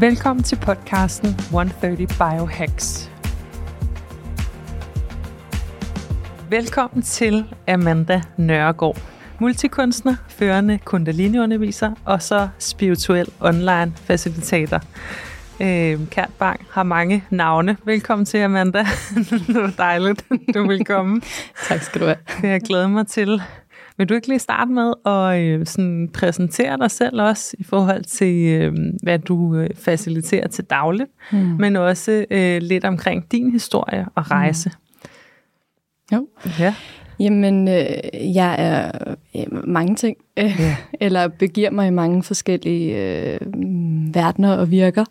Velkommen 0.00 0.42
til 0.42 0.56
podcasten 0.56 1.28
130 1.28 2.06
Biohacks. 2.06 3.10
Velkommen 6.50 7.02
til 7.02 7.44
Amanda 7.68 8.22
Nørregård, 8.36 8.98
multikunstner, 9.40 10.14
førende 10.28 10.78
kundalini-underviser 10.84 11.92
og 12.04 12.22
så 12.22 12.48
spirituel 12.58 13.26
online 13.40 13.92
facilitator. 13.96 14.80
Øh, 15.60 16.08
Kært 16.10 16.30
Bang 16.38 16.66
har 16.70 16.82
mange 16.82 17.24
navne. 17.30 17.76
Velkommen 17.84 18.26
til, 18.26 18.38
Amanda. 18.38 18.78
det 19.46 19.54
var 19.54 19.72
dejligt, 19.78 20.24
du 20.54 20.68
vil 20.68 20.84
komme. 20.84 21.20
tak 21.68 21.82
skal 21.82 22.00
du 22.00 22.06
have. 22.06 22.18
Det 22.42 22.48
jeg 22.48 22.60
glæder 22.60 22.88
mig 22.88 23.06
til. 23.06 23.42
Vil 23.96 24.08
du 24.08 24.14
ikke 24.14 24.28
lige 24.28 24.38
starte 24.38 24.70
med 24.70 24.92
at 25.06 25.40
øh, 25.40 25.66
sådan 25.66 26.10
præsentere 26.14 26.78
dig 26.78 26.90
selv 26.90 27.22
også 27.22 27.56
i 27.58 27.64
forhold 27.64 28.04
til, 28.04 28.46
øh, 28.46 28.72
hvad 29.02 29.18
du 29.18 29.56
øh, 29.56 29.70
faciliterer 29.74 30.48
til 30.48 30.64
dagligt, 30.64 31.10
mm. 31.32 31.38
men 31.38 31.76
også 31.76 32.24
øh, 32.30 32.62
lidt 32.62 32.84
omkring 32.84 33.32
din 33.32 33.50
historie 33.50 34.06
og 34.14 34.30
rejse? 34.30 34.70
Mm. 34.70 36.16
Jo. 36.16 36.28
Ja. 36.58 36.74
Jamen, 37.20 37.68
øh, 37.68 38.34
jeg 38.34 38.56
er 38.58 39.14
øh, 39.36 39.68
mange 39.68 39.96
ting, 39.96 40.16
øh, 40.36 40.44
yeah. 40.44 40.76
eller 41.00 41.28
begiver 41.28 41.70
mig 41.70 41.86
i 41.86 41.90
mange 41.90 42.22
forskellige 42.22 42.96
øh, 42.96 43.40
verdener 44.14 44.56
og 44.56 44.70
virker. 44.70 45.04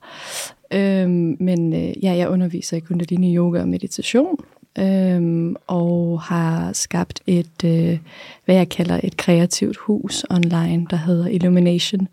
Øh, 0.73 1.09
men 1.39 1.73
øh, 1.73 2.03
ja, 2.03 2.13
jeg 2.15 2.29
underviser 2.29 2.77
i 2.77 2.79
kundalini 2.79 3.37
yoga 3.37 3.61
og 3.61 3.67
meditation, 3.67 4.37
øh, 4.79 5.51
og 5.67 6.21
har 6.21 6.73
skabt 6.73 7.21
et, 7.27 7.63
øh, 7.65 7.99
hvad 8.45 8.55
jeg 8.55 8.69
kalder 8.69 8.99
et 9.03 9.17
kreativt 9.17 9.77
hus 9.77 10.25
online, 10.29 10.87
der 10.89 10.95
hedder 10.95 11.27
Illumination, 11.27 12.07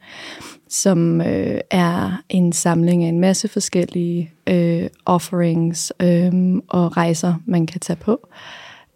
som 0.69 1.21
øh, 1.21 1.61
er 1.71 2.23
en 2.29 2.53
samling 2.53 3.05
af 3.05 3.09
en 3.09 3.21
masse 3.21 3.49
forskellige 3.49 4.31
øh, 4.47 4.89
offerings 5.05 5.93
øh, 6.01 6.33
og 6.69 6.97
rejser, 6.97 7.35
man 7.47 7.67
kan 7.67 7.81
tage 7.81 7.97
på. 7.97 8.29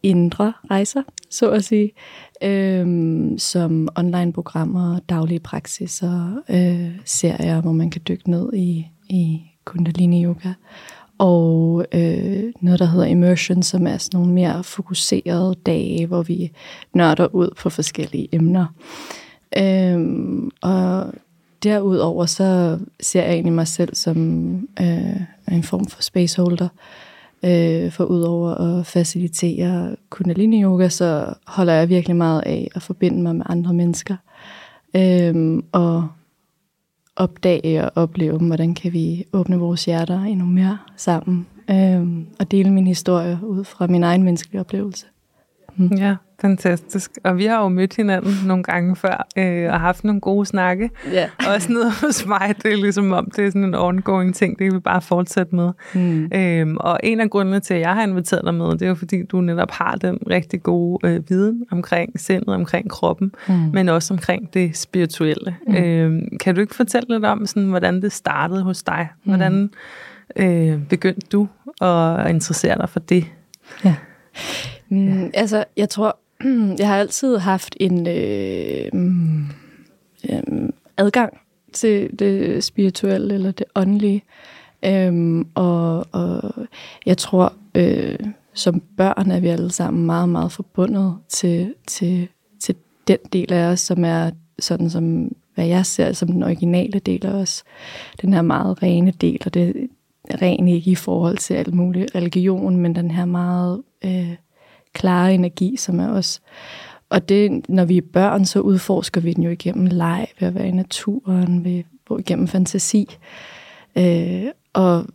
Indre 0.03 0.53
rejser, 0.71 1.03
så 1.31 1.51
at 1.51 1.65
sige, 1.65 1.93
øh, 2.43 2.87
som 3.39 3.89
online-programmer, 3.97 4.99
daglige 5.09 5.41
praksiser, 5.41 6.43
øh, 6.49 6.91
serier, 7.05 7.61
hvor 7.61 7.73
man 7.73 7.91
kan 7.91 8.03
dykke 8.09 8.31
ned 8.31 8.53
i, 8.53 8.87
i 9.09 9.41
kundalini-yoga, 9.65 10.53
og 11.19 11.87
øh, 11.93 12.43
noget, 12.61 12.79
der 12.81 12.87
hedder 12.87 13.07
immersion, 13.07 13.63
som 13.63 13.87
er 13.87 13.99
sådan 13.99 14.21
nogle 14.21 14.33
mere 14.33 14.65
fokuserede 14.65 15.55
dage, 15.67 16.07
hvor 16.07 16.23
vi 16.23 16.53
nørder 16.95 17.35
ud 17.35 17.51
på 17.59 17.71
forskellige 17.71 18.29
emner. 18.33 18.67
Øhm, 19.59 20.51
og 20.63 21.13
derudover 21.63 22.27
så 22.27 22.79
ser 23.01 23.23
jeg 23.23 23.33
egentlig 23.33 23.53
mig 23.53 23.69
selv 23.69 23.95
som 23.95 24.19
øh, 24.81 25.21
en 25.53 25.63
form 25.63 25.87
for 25.87 26.03
spaceholder, 26.03 26.69
Øh, 27.45 27.93
for 27.93 28.05
udover 28.05 28.55
at 28.55 28.87
facilitere 28.87 29.97
kundalini 30.11 30.63
yoga, 30.63 30.89
så 30.89 31.35
holder 31.47 31.73
jeg 31.73 31.89
virkelig 31.89 32.17
meget 32.17 32.43
af 32.47 32.69
at 32.75 32.83
forbinde 32.83 33.23
mig 33.23 33.37
med 33.37 33.47
andre 33.49 33.73
mennesker. 33.73 34.17
Øh, 34.97 35.63
og 35.73 36.09
opdage 37.17 37.85
og 37.85 37.93
opleve, 37.95 38.39
hvordan 38.39 38.75
kan 38.75 38.93
vi 38.93 39.25
åbne 39.33 39.59
vores 39.59 39.85
hjerter 39.85 40.23
endnu 40.23 40.47
mere 40.47 40.79
sammen. 40.97 41.47
Øh, 41.71 42.27
og 42.41 42.51
dele 42.51 42.71
min 42.71 42.87
historie 42.87 43.39
ud 43.43 43.65
fra 43.65 43.87
min 43.87 44.03
egen 44.03 44.23
menneskelige 44.23 44.61
oplevelse. 44.61 45.07
Mm. 45.77 45.91
Ja, 45.97 46.17
fantastisk. 46.41 47.11
Og 47.25 47.39
vi 47.39 47.45
har 47.45 47.63
jo 47.63 47.69
mødt 47.69 47.97
hinanden 47.97 48.33
nogle 48.47 48.63
gange 48.63 48.97
før, 48.97 49.27
øh, 49.37 49.73
og 49.73 49.81
haft 49.81 50.05
nogle 50.05 50.21
gode 50.21 50.47
snakke. 50.47 50.91
Ja. 51.13 51.29
Også 51.55 51.73
noget 51.73 51.93
hos 52.01 52.27
mig, 52.27 52.55
det 52.63 52.73
er 52.73 52.77
ligesom 52.77 53.13
om, 53.13 53.31
det 53.37 53.47
er 53.47 53.51
sådan 53.51 53.65
en 53.65 53.75
ongoing 53.75 54.35
ting, 54.35 54.59
det 54.59 54.65
kan 54.65 54.75
vi 54.75 54.81
bare 54.81 55.03
fortsætte 55.03 55.55
med. 55.55 55.71
Mm. 55.95 56.31
Øhm, 56.35 56.77
og 56.81 57.01
en 57.03 57.21
af 57.21 57.31
grundene 57.31 57.61
til, 57.61 57.75
at 57.75 57.81
jeg 57.81 57.95
har 57.95 58.03
inviteret 58.03 58.45
dig 58.45 58.55
med, 58.55 58.71
det 58.71 58.83
er 58.83 58.89
jo 58.89 58.95
fordi, 58.95 59.23
du 59.23 59.41
netop 59.41 59.71
har 59.71 59.95
den 59.95 60.19
rigtig 60.31 60.63
gode 60.63 61.09
øh, 61.09 61.23
viden 61.29 61.65
omkring 61.71 62.21
sindet, 62.21 62.49
omkring 62.49 62.91
kroppen, 62.91 63.33
mm. 63.49 63.55
men 63.55 63.89
også 63.89 64.15
omkring 64.15 64.55
det 64.55 64.77
spirituelle. 64.77 65.57
Mm. 65.69 65.75
Øhm, 65.75 66.39
kan 66.41 66.55
du 66.55 66.61
ikke 66.61 66.75
fortælle 66.75 67.07
lidt 67.09 67.25
om, 67.25 67.47
sådan, 67.47 67.69
hvordan 67.69 68.03
det 68.03 68.13
startede 68.13 68.63
hos 68.63 68.83
dig? 68.83 69.09
Hvordan 69.25 69.71
øh, 70.37 70.79
begyndte 70.89 71.27
du 71.33 71.49
at 71.81 72.31
interessere 72.31 72.79
dig 72.79 72.89
for 72.89 73.01
det? 73.01 73.27
Ja. 73.85 73.95
Mm, 74.95 75.31
altså, 75.35 75.65
jeg 75.77 75.89
tror, 75.89 76.19
jeg 76.79 76.89
har 76.89 76.97
altid 76.97 77.37
haft 77.37 77.77
en 77.81 78.07
øh, 78.09 78.91
øh, 80.31 80.69
adgang 80.97 81.41
til 81.73 82.19
det 82.19 82.65
spirituelle 82.65 83.35
eller 83.35 83.51
det 83.51 83.67
åndelige. 83.75 84.23
Øhm, 84.85 85.47
og, 85.55 86.07
og 86.13 86.53
jeg 87.07 87.19
tror, 87.19 87.53
øh, 87.75 88.19
som 88.55 88.83
børn 88.97 89.31
er 89.31 89.41
vi 89.41 89.49
alle 89.49 89.71
sammen 89.71 90.07
meget, 90.07 90.29
meget 90.29 90.53
forbundet 90.53 91.17
til, 91.29 91.75
til, 91.87 92.29
til 92.61 92.75
den 93.09 93.19
del 93.33 93.53
af 93.53 93.65
os, 93.67 93.81
som 93.81 94.05
er 94.05 94.31
sådan 94.59 94.91
som, 94.91 95.33
hvad 95.55 95.67
jeg 95.67 95.87
ser 95.87 96.13
som 96.13 96.29
den 96.29 96.43
originale 96.43 96.99
del 96.99 97.27
af 97.27 97.33
os. 97.33 97.65
Den 98.23 98.33
her 98.33 98.43
meget 98.43 98.83
rene 98.83 99.11
del, 99.11 99.39
og 99.47 99.55
det 99.55 99.89
er 100.25 100.43
ren 100.43 100.69
ikke 100.69 100.91
i 100.91 100.95
forhold 100.95 101.39
til 101.39 101.55
alt 101.55 101.75
muligt 101.75 102.15
religion, 102.15 102.77
men 102.77 102.95
den 102.95 103.11
her 103.11 103.25
meget 103.25 103.83
øh, 104.05 104.35
klare 104.95 105.35
energi, 105.35 105.77
som 105.77 106.01
er 106.01 106.09
os. 106.09 106.41
Og 107.11 107.29
det, 107.29 107.69
når 107.69 107.85
vi 107.85 107.97
er 107.97 108.03
børn, 108.13 108.45
så 108.45 108.61
udforsker 108.61 109.21
vi 109.21 109.33
den 109.33 109.45
jo 109.45 109.51
igennem 109.51 109.87
leg, 109.87 110.27
ved 110.41 110.49
at 110.49 110.55
være 110.55 110.69
i 110.69 110.71
naturen, 110.71 111.65
ved, 111.65 111.83
igennem 112.19 112.49
fantasi. 112.49 113.17
Øh, 113.99 114.45
og 114.73 115.07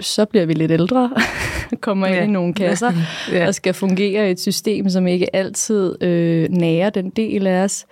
så 0.00 0.24
bliver 0.24 0.46
vi 0.46 0.52
lidt 0.52 0.70
ældre, 0.70 1.10
kommer 1.80 2.06
ind 2.06 2.16
ja. 2.16 2.22
i 2.22 2.26
nogle 2.26 2.54
kasser, 2.54 2.92
ja. 3.32 3.46
og 3.46 3.54
skal 3.54 3.74
fungere 3.74 4.28
i 4.28 4.30
et 4.30 4.40
system, 4.40 4.88
som 4.90 5.06
ikke 5.06 5.36
altid 5.36 6.02
øh, 6.02 6.48
nærer 6.50 6.90
den 6.90 7.10
del 7.10 7.46
af 7.46 7.64
os. 7.64 7.86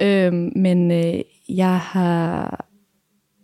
Øh, 0.00 0.32
men 0.56 0.90
øh, 0.90 1.20
jeg 1.48 1.78
har 1.78 2.64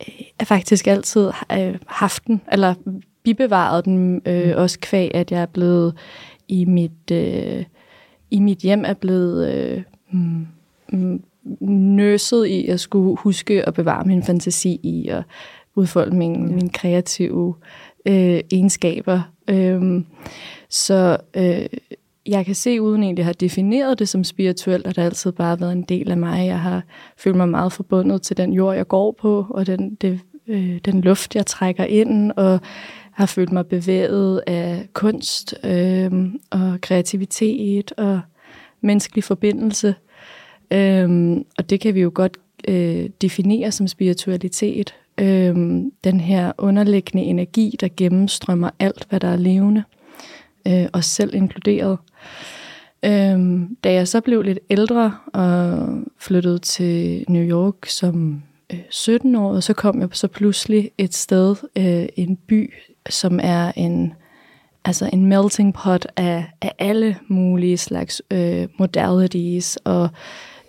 øh, 0.08 0.46
faktisk 0.46 0.86
altid 0.86 1.30
øh, 1.52 1.74
haft 1.86 2.26
den, 2.26 2.40
eller 2.52 2.74
bibevaret 3.24 3.84
den, 3.84 4.22
øh, 4.26 4.46
mm. 4.46 4.52
også 4.56 4.78
kvæg, 4.80 5.14
at 5.14 5.32
jeg 5.32 5.42
er 5.42 5.46
blevet 5.46 5.94
i 6.48 6.64
mit, 6.64 7.10
øh, 7.12 7.64
i 8.30 8.40
mit 8.40 8.58
hjem 8.58 8.84
er 8.86 8.94
blevet 8.94 9.54
øh, 9.54 9.82
mm, 10.10 10.46
nøset 11.70 12.46
i 12.46 12.66
at 12.66 12.80
skulle 12.80 13.16
huske 13.16 13.68
at 13.68 13.74
bevare 13.74 14.04
min 14.04 14.22
fantasi 14.22 14.80
i 14.82 15.08
at 15.08 15.22
udfolde 15.74 16.16
min, 16.16 16.34
ja. 16.34 16.54
mine 16.54 16.70
kreative 16.70 17.54
øh, 18.06 18.40
egenskaber. 18.52 19.20
Øh, 19.48 20.02
så 20.68 21.16
øh, 21.36 21.66
jeg 22.26 22.46
kan 22.46 22.54
se, 22.54 22.82
uden 22.82 23.02
egentlig 23.02 23.22
at 23.22 23.26
have 23.26 23.34
defineret 23.40 23.98
det 23.98 24.08
som 24.08 24.24
spirituelt, 24.24 24.86
at 24.86 24.96
det 24.96 25.02
altid 25.02 25.32
bare 25.32 25.48
har 25.48 25.56
været 25.56 25.72
en 25.72 25.82
del 25.82 26.10
af 26.10 26.16
mig. 26.16 26.46
Jeg 26.46 26.60
har 26.60 26.82
følt 27.16 27.36
mig 27.36 27.48
meget 27.48 27.72
forbundet 27.72 28.22
til 28.22 28.36
den 28.36 28.52
jord, 28.52 28.76
jeg 28.76 28.88
går 28.88 29.16
på, 29.20 29.46
og 29.50 29.66
den, 29.66 29.94
det, 29.94 30.20
øh, 30.46 30.78
den 30.84 31.00
luft, 31.00 31.36
jeg 31.36 31.46
trækker 31.46 31.84
ind, 31.84 32.32
og 32.36 32.60
har 33.16 33.26
følt 33.26 33.52
mig 33.52 33.66
bevæget 33.66 34.42
af 34.46 34.88
kunst 34.92 35.54
øh, 35.64 36.12
og 36.50 36.78
kreativitet 36.80 37.92
og 37.96 38.20
menneskelig 38.80 39.24
forbindelse. 39.24 39.94
Øh, 40.70 41.36
og 41.58 41.70
det 41.70 41.80
kan 41.80 41.94
vi 41.94 42.00
jo 42.00 42.10
godt 42.14 42.36
øh, 42.68 43.08
definere 43.20 43.72
som 43.72 43.88
spiritualitet. 43.88 44.94
Øh, 45.20 45.56
den 46.04 46.20
her 46.20 46.52
underliggende 46.58 47.24
energi, 47.24 47.76
der 47.80 47.88
gennemstrømmer 47.96 48.70
alt, 48.78 49.06
hvad 49.08 49.20
der 49.20 49.28
er 49.28 49.36
levende, 49.36 49.82
øh, 50.66 50.86
os 50.92 51.06
selv 51.06 51.34
inkluderet. 51.34 51.98
Øh, 53.04 53.60
da 53.84 53.92
jeg 53.92 54.08
så 54.08 54.20
blev 54.20 54.42
lidt 54.42 54.58
ældre 54.70 55.16
og 55.32 55.88
flyttede 56.18 56.58
til 56.58 57.24
New 57.28 57.42
York 57.42 57.86
som 57.86 58.42
17 58.90 59.34
øh, 59.34 59.42
år, 59.42 59.60
så 59.60 59.72
kom 59.72 60.00
jeg 60.00 60.08
så 60.12 60.28
pludselig 60.28 60.90
et 60.98 61.14
sted, 61.14 61.56
øh, 61.76 62.08
en 62.16 62.36
by, 62.36 62.72
som 63.10 63.40
er 63.42 63.72
en, 63.76 64.12
altså 64.84 65.10
en 65.12 65.26
melting 65.26 65.74
pot 65.74 66.06
af, 66.16 66.44
af 66.62 66.72
alle 66.78 67.16
mulige 67.28 67.76
slags 67.76 68.22
øh, 68.30 68.68
modalities 68.78 69.78
og 69.84 70.08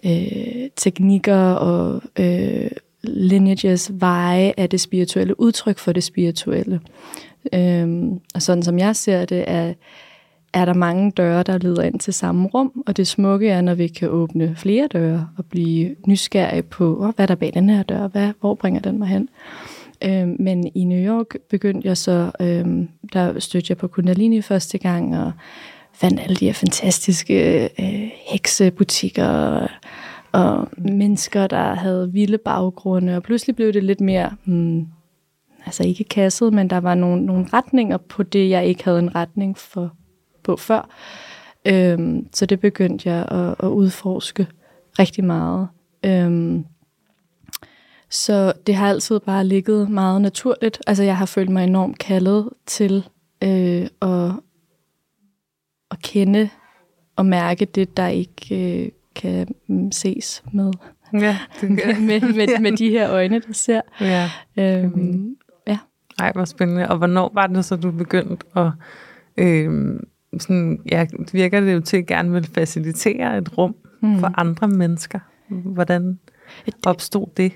øh, 0.05 0.69
teknikker 0.75 1.51
og 1.53 2.01
øh, 2.19 2.71
lineages, 3.03 3.91
veje 3.93 4.53
af 4.57 4.69
det 4.69 4.81
spirituelle, 4.81 5.39
udtryk 5.39 5.77
for 5.77 5.91
det 5.91 6.03
spirituelle. 6.03 6.81
Øhm, 7.53 8.19
og 8.35 8.41
sådan 8.41 8.63
som 8.63 8.79
jeg 8.79 8.95
ser 8.95 9.25
det, 9.25 9.43
er, 9.47 9.73
er 10.53 10.65
der 10.65 10.73
mange 10.73 11.11
døre, 11.11 11.43
der 11.43 11.57
leder 11.57 11.83
ind 11.83 11.99
til 11.99 12.13
samme 12.13 12.47
rum, 12.47 12.83
og 12.87 12.97
det 12.97 13.07
smukke 13.07 13.49
er, 13.49 13.61
når 13.61 13.73
vi 13.73 13.87
kan 13.87 14.09
åbne 14.09 14.55
flere 14.55 14.87
døre 14.87 15.27
og 15.37 15.45
blive 15.45 15.95
nysgerrige 16.07 16.63
på, 16.63 16.97
oh, 16.99 17.15
hvad 17.15 17.23
er 17.23 17.27
der 17.27 17.35
bag 17.35 17.51
den 17.53 17.69
her 17.69 17.83
dør, 17.83 18.07
hvad, 18.07 18.31
hvor 18.39 18.55
bringer 18.55 18.81
den 18.81 18.99
mig 18.99 19.07
hen? 19.07 19.29
Øh, 20.01 20.27
men 20.39 20.71
i 20.75 20.83
New 20.83 21.15
York 21.15 21.35
begyndte 21.49 21.87
jeg 21.87 21.97
så, 21.97 22.31
øh, 22.39 22.87
der 23.13 23.39
stødte 23.39 23.65
jeg 23.69 23.77
på 23.77 23.87
Kundalini 23.87 24.41
første 24.41 24.77
gang, 24.77 25.17
og 25.17 25.31
fandt 25.93 26.19
alle 26.19 26.35
de 26.35 26.45
her 26.45 26.53
fantastiske 26.53 27.63
øh, 27.63 28.11
heksebutikker, 28.27 29.27
og, 29.27 29.69
og 30.31 30.67
mennesker, 30.77 31.47
der 31.47 31.73
havde 31.73 32.11
vilde 32.13 32.37
baggrunde, 32.37 33.15
og 33.15 33.23
pludselig 33.23 33.55
blev 33.55 33.73
det 33.73 33.83
lidt 33.83 34.01
mere, 34.01 34.31
hmm, 34.45 34.87
altså 35.65 35.83
ikke 35.83 36.03
kasset, 36.03 36.53
men 36.53 36.69
der 36.69 36.77
var 36.77 36.95
nogle, 36.95 37.25
nogle 37.25 37.45
retninger 37.53 37.97
på 37.97 38.23
det, 38.23 38.49
jeg 38.49 38.65
ikke 38.65 38.83
havde 38.83 38.99
en 38.99 39.15
retning 39.15 39.57
for 39.57 39.93
på 40.43 40.55
før. 40.55 40.89
Øhm, 41.65 42.27
så 42.33 42.45
det 42.45 42.59
begyndte 42.59 43.09
jeg 43.09 43.25
at, 43.31 43.55
at 43.59 43.67
udforske 43.67 44.47
rigtig 44.99 45.23
meget. 45.23 45.67
Øhm, 46.05 46.65
så 48.09 48.53
det 48.67 48.75
har 48.75 48.89
altid 48.89 49.19
bare 49.19 49.45
ligget 49.45 49.89
meget 49.89 50.21
naturligt. 50.21 50.81
Altså 50.87 51.03
jeg 51.03 51.17
har 51.17 51.25
følt 51.25 51.49
mig 51.49 51.63
enormt 51.63 51.97
kaldet 51.97 52.49
til 52.65 53.07
øh, 53.43 53.87
at, 54.01 54.31
at 55.91 56.01
kende 56.03 56.49
og 57.15 57.25
mærke 57.25 57.65
det, 57.65 57.97
der 57.97 58.07
ikke 58.07 58.83
øh, 58.83 58.89
kan 59.15 59.47
mm, 59.67 59.91
ses 59.91 60.43
med. 60.53 60.71
Ja, 61.13 61.37
det 61.61 61.71
med, 61.71 61.99
med, 62.07 62.33
med, 62.33 62.59
med 62.61 62.77
de 62.77 62.89
her 62.89 63.11
øjne, 63.11 63.39
der 63.39 63.53
ser. 63.53 63.81
Ja. 64.01 64.29
Øhm, 64.57 65.35
ja. 65.67 65.77
Ej, 66.19 66.31
hvor 66.31 66.45
spændende. 66.45 66.89
Og 66.89 66.97
hvornår 66.97 67.31
var 67.33 67.47
det 67.47 67.65
så, 67.65 67.75
du 67.75 67.91
begyndte 67.91 68.45
at... 68.55 68.71
Øh, 69.37 69.99
sådan, 70.39 70.79
ja, 70.91 71.05
virker 71.31 71.59
det 71.59 71.73
jo 71.73 71.79
til 71.79 71.97
at 71.97 72.05
gerne 72.05 72.31
vil 72.31 72.43
facilitere 72.43 73.37
et 73.37 73.57
rum 73.57 73.75
mm. 74.01 74.19
for 74.19 74.33
andre 74.37 74.67
mennesker. 74.67 75.19
Hvordan 75.47 76.19
opstod 76.85 77.27
det? 77.37 77.51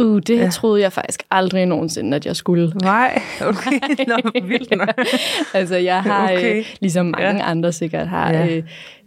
Uh, 0.00 0.20
det 0.26 0.38
ja. 0.38 0.50
troede 0.50 0.80
jeg 0.82 0.92
faktisk 0.92 1.22
aldrig 1.30 1.66
nogensinde, 1.66 2.16
at 2.16 2.26
jeg 2.26 2.36
skulle. 2.36 2.72
Nej, 2.82 3.22
okay. 3.40 3.72
Nå, 4.06 4.46
vildt 4.46 4.74
altså, 5.54 5.76
jeg 5.76 6.02
har, 6.02 6.32
okay. 6.32 6.58
øh, 6.58 6.66
ligesom 6.80 7.06
mange 7.06 7.44
ja. 7.44 7.50
andre 7.50 7.72
sikkert 7.72 8.08
har, 8.08 8.32
ja. 8.32 8.46
øh, 8.46 8.62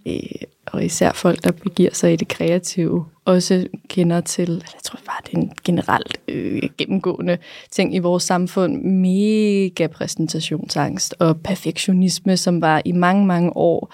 øh, 0.05 0.21
og 0.65 0.85
især 0.85 1.11
folk, 1.11 1.43
der 1.43 1.51
begiver 1.51 1.93
sig 1.93 2.13
i 2.13 2.15
det 2.15 2.27
kreative, 2.27 3.05
også 3.25 3.67
kender 3.89 4.21
til, 4.21 4.49
jeg 4.49 4.83
tror 4.83 4.99
bare, 5.05 5.21
det 5.25 5.33
er 5.33 5.37
en 5.37 5.51
generelt 5.63 6.17
øh, 6.27 6.61
gennemgående 6.77 7.37
ting 7.71 7.95
i 7.95 7.99
vores 7.99 8.23
samfund, 8.23 8.83
mega 8.83 9.87
præsentationsangst 9.87 11.15
og 11.19 11.41
perfektionisme, 11.41 12.37
som 12.37 12.61
var 12.61 12.81
i 12.85 12.91
mange, 12.91 13.25
mange 13.25 13.57
år 13.57 13.93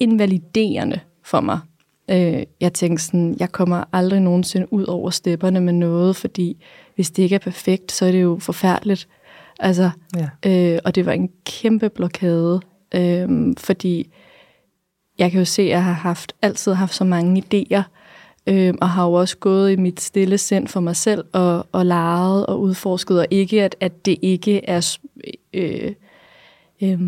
invaliderende 0.00 1.00
for 1.24 1.40
mig. 1.40 1.58
Øh, 2.10 2.42
jeg 2.60 2.72
tænkte 2.72 3.04
sådan, 3.04 3.36
jeg 3.40 3.52
kommer 3.52 3.84
aldrig 3.92 4.20
nogensinde 4.20 4.72
ud 4.72 4.84
over 4.84 5.10
stepperne 5.10 5.60
med 5.60 5.72
noget, 5.72 6.16
fordi 6.16 6.64
hvis 6.94 7.10
det 7.10 7.22
ikke 7.22 7.34
er 7.34 7.38
perfekt, 7.38 7.92
så 7.92 8.06
er 8.06 8.12
det 8.12 8.22
jo 8.22 8.38
forfærdeligt. 8.40 9.08
Altså, 9.58 9.90
ja. 10.16 10.28
øh, 10.74 10.78
og 10.84 10.94
det 10.94 11.06
var 11.06 11.12
en 11.12 11.30
kæmpe 11.44 11.88
blokade, 11.88 12.60
øh, 12.94 13.28
fordi 13.58 14.10
jeg 15.18 15.30
kan 15.30 15.38
jo 15.38 15.44
se, 15.44 15.62
at 15.62 15.68
jeg 15.68 15.84
har 15.84 15.92
haft, 15.92 16.32
altid 16.42 16.72
haft 16.72 16.94
så 16.94 17.04
mange 17.04 17.44
idéer, 17.44 17.82
øh, 18.46 18.74
og 18.80 18.90
har 18.90 19.06
jo 19.06 19.12
også 19.12 19.36
gået 19.38 19.72
i 19.72 19.76
mit 19.76 20.00
stille 20.00 20.38
sind 20.38 20.68
for 20.68 20.80
mig 20.80 20.96
selv, 20.96 21.24
og, 21.32 21.66
og 21.72 21.86
leget 21.86 22.46
og 22.46 22.60
udforsket, 22.60 23.20
og 23.20 23.26
ikke 23.30 23.62
at, 23.62 23.76
at 23.80 24.06
det 24.06 24.18
ikke 24.22 24.64
er... 24.64 24.96
Øh, 25.54 25.92
øh, 26.82 27.00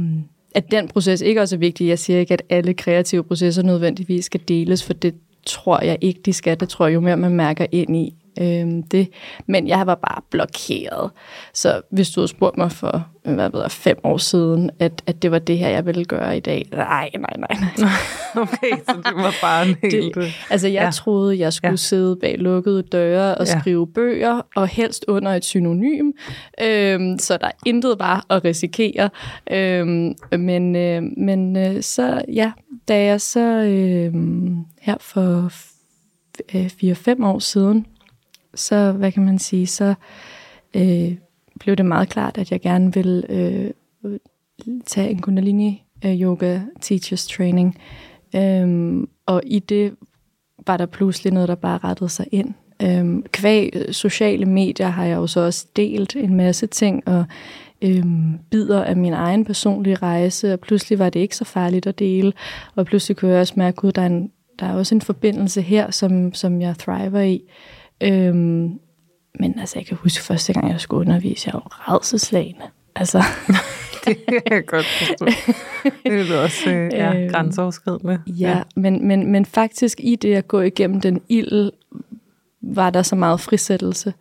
at 0.54 0.70
den 0.70 0.88
proces 0.88 1.20
ikke 1.20 1.40
også 1.40 1.56
er 1.56 1.58
vigtig. 1.58 1.88
Jeg 1.88 1.98
siger 1.98 2.18
ikke, 2.18 2.34
at 2.34 2.42
alle 2.48 2.74
kreative 2.74 3.24
processer 3.24 3.62
nødvendigvis 3.62 4.24
skal 4.24 4.40
deles, 4.48 4.84
for 4.84 4.92
det 4.92 5.14
tror 5.46 5.84
jeg 5.84 5.98
ikke, 6.00 6.20
de 6.24 6.32
skal. 6.32 6.60
Det 6.60 6.68
tror 6.68 6.86
jeg 6.86 6.94
jo 6.94 7.00
mere, 7.00 7.16
man 7.16 7.34
mærker 7.34 7.66
ind 7.72 7.96
i 7.96 8.14
øhm, 8.40 8.82
det. 8.82 9.08
Men 9.46 9.68
jeg 9.68 9.86
var 9.86 9.94
bare 9.94 10.22
blokeret. 10.30 11.10
Så 11.54 11.82
hvis 11.90 12.10
du 12.10 12.20
havde 12.20 12.28
spurgt 12.28 12.56
mig 12.56 12.72
for 12.72 13.06
hvad 13.22 13.50
ved 13.50 13.60
jeg, 13.60 13.70
fem 13.70 13.98
år 14.04 14.16
siden, 14.16 14.70
at, 14.78 15.02
at 15.06 15.22
det 15.22 15.30
var 15.30 15.38
det 15.38 15.58
her, 15.58 15.68
jeg 15.68 15.86
ville 15.86 16.04
gøre 16.04 16.36
i 16.36 16.40
dag. 16.40 16.68
Nej, 16.72 17.10
nej, 17.14 17.36
nej. 17.38 17.58
nej. 17.78 17.88
okay, 18.42 18.70
så 18.88 18.96
det 19.04 19.14
var 19.16 19.34
bare 19.42 19.68
en 19.68 19.76
helt... 19.82 20.14
Det, 20.14 20.32
altså, 20.50 20.68
jeg 20.68 20.84
ja. 20.84 20.90
troede, 20.90 21.38
jeg 21.38 21.52
skulle 21.52 21.70
ja. 21.70 21.76
sidde 21.76 22.16
bag 22.16 22.38
lukkede 22.38 22.82
døre 22.82 23.34
og 23.34 23.46
ja. 23.46 23.60
skrive 23.60 23.86
bøger, 23.86 24.40
og 24.56 24.68
helst 24.68 25.04
under 25.08 25.32
et 25.32 25.44
synonym. 25.44 26.12
Øhm, 26.60 27.18
så 27.18 27.36
der 27.36 27.46
er 27.46 27.58
intet 27.66 27.98
bare 27.98 28.22
at 28.30 28.44
risikere. 28.44 29.10
Øhm, 29.50 30.14
men 30.38 30.76
øh, 30.76 31.02
men 31.16 31.56
øh, 31.56 31.82
så, 31.82 32.22
ja, 32.32 32.52
da 32.88 33.04
jeg 33.04 33.20
så 33.20 33.40
øh, 33.40 34.14
her 34.80 34.96
for 35.00 35.52
4-5 36.52 37.24
år 37.26 37.38
siden 37.38 37.86
så, 38.54 38.92
hvad 38.92 39.12
kan 39.12 39.24
man 39.24 39.38
sige, 39.38 39.66
så 39.66 39.94
øh, 40.76 41.16
blev 41.60 41.76
det 41.76 41.86
meget 41.86 42.08
klart, 42.08 42.38
at 42.38 42.52
jeg 42.52 42.60
gerne 42.60 42.94
vil 42.94 43.24
øh, 43.28 43.70
tage 44.86 45.10
en 45.10 45.20
kundalini 45.20 45.84
øh, 46.04 46.20
yoga 46.20 46.60
teachers 46.80 47.26
training. 47.26 47.76
Øhm, 48.36 49.08
og 49.26 49.42
i 49.46 49.58
det 49.58 49.94
var 50.66 50.76
der 50.76 50.86
pludselig 50.86 51.32
noget, 51.32 51.48
der 51.48 51.54
bare 51.54 51.78
rettede 51.78 52.08
sig 52.08 52.26
ind. 52.32 52.54
Øhm, 52.82 53.22
kvæg 53.22 53.86
sociale 53.90 54.46
medier 54.46 54.88
har 54.88 55.04
jeg 55.04 55.16
jo 55.16 55.26
så 55.26 55.40
også 55.40 55.66
delt 55.76 56.16
en 56.16 56.34
masse 56.34 56.66
ting, 56.66 57.08
og 57.08 57.24
øhm, 57.82 58.38
bider 58.50 58.84
af 58.84 58.96
min 58.96 59.12
egen 59.12 59.44
personlige 59.44 59.94
rejse, 59.94 60.52
og 60.52 60.60
pludselig 60.60 60.98
var 60.98 61.10
det 61.10 61.20
ikke 61.20 61.36
så 61.36 61.44
farligt 61.44 61.86
at 61.86 61.98
dele, 61.98 62.32
og 62.74 62.86
pludselig 62.86 63.16
kunne 63.16 63.30
jeg 63.30 63.40
også 63.40 63.54
mærke, 63.56 63.88
at 63.88 63.96
der 63.96 64.02
er, 64.02 64.06
en, 64.06 64.30
der 64.58 64.66
er 64.66 64.74
også 64.74 64.94
en 64.94 65.00
forbindelse 65.00 65.62
her, 65.62 65.90
som, 65.90 66.34
som 66.34 66.60
jeg 66.60 66.78
thriver 66.78 67.20
i. 67.20 67.42
Øhm, 68.00 68.80
men 69.40 69.58
altså, 69.58 69.78
jeg 69.78 69.86
kan 69.86 69.96
huske 69.96 70.22
første 70.22 70.52
gang, 70.52 70.70
jeg 70.70 70.80
skulle 70.80 71.00
undervise, 71.00 71.50
jeg 71.52 71.54
var 71.54 71.94
redselslagende. 71.94 72.64
Altså. 72.96 73.22
det 74.04 74.16
kan 74.26 74.42
jeg 74.50 74.66
godt 74.66 74.86
forstå. 74.86 75.26
Det 76.04 76.30
er 76.30 76.42
også 76.42 76.70
øh, 76.70 76.92
ja, 76.92 77.14
øhm, 77.14 77.30
grænseoverskridende. 77.30 78.20
Ja, 78.26 78.32
ja. 78.48 78.62
Men, 78.76 79.08
men, 79.08 79.32
men 79.32 79.44
faktisk 79.44 80.00
i 80.02 80.16
det 80.16 80.34
at 80.34 80.48
gå 80.48 80.60
igennem 80.60 81.00
den 81.00 81.20
ild, 81.28 81.72
var 82.60 82.90
der 82.90 83.02
så 83.02 83.16
meget 83.16 83.40
frisættelse. 83.40 84.14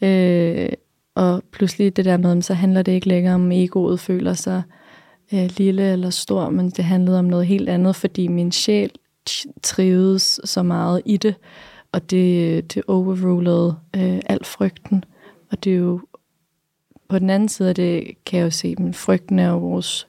Øh, 0.00 0.68
og 1.14 1.42
pludselig 1.52 1.96
det 1.96 2.04
der 2.04 2.16
med, 2.16 2.42
så 2.42 2.54
handler 2.54 2.82
det 2.82 2.92
ikke 2.92 3.08
længere 3.08 3.34
om, 3.34 3.52
egoet 3.52 4.00
føler 4.00 4.34
sig 4.34 4.62
øh, 5.32 5.50
lille 5.56 5.92
eller 5.92 6.10
stor, 6.10 6.50
men 6.50 6.70
det 6.70 6.84
handlede 6.84 7.18
om 7.18 7.24
noget 7.24 7.46
helt 7.46 7.68
andet, 7.68 7.96
fordi 7.96 8.28
min 8.28 8.52
sjæl 8.52 8.90
trivedes 9.62 10.40
så 10.44 10.62
meget 10.62 11.02
i 11.04 11.16
det 11.16 11.34
og 11.92 12.10
det, 12.10 12.74
det 12.74 12.82
overrulede 12.86 13.76
øh, 13.96 14.20
alt 14.26 14.46
frygten. 14.46 15.04
Og 15.50 15.64
det 15.64 15.72
er 15.72 15.76
jo, 15.76 16.00
på 17.08 17.18
den 17.18 17.30
anden 17.30 17.48
side 17.48 17.68
af 17.68 17.74
det, 17.74 18.04
kan 18.26 18.38
jeg 18.38 18.44
jo 18.44 18.50
se, 18.50 18.76
at 18.88 18.96
frygten 18.96 19.38
er 19.38 19.50
jo 19.50 19.58
vores, 19.58 20.06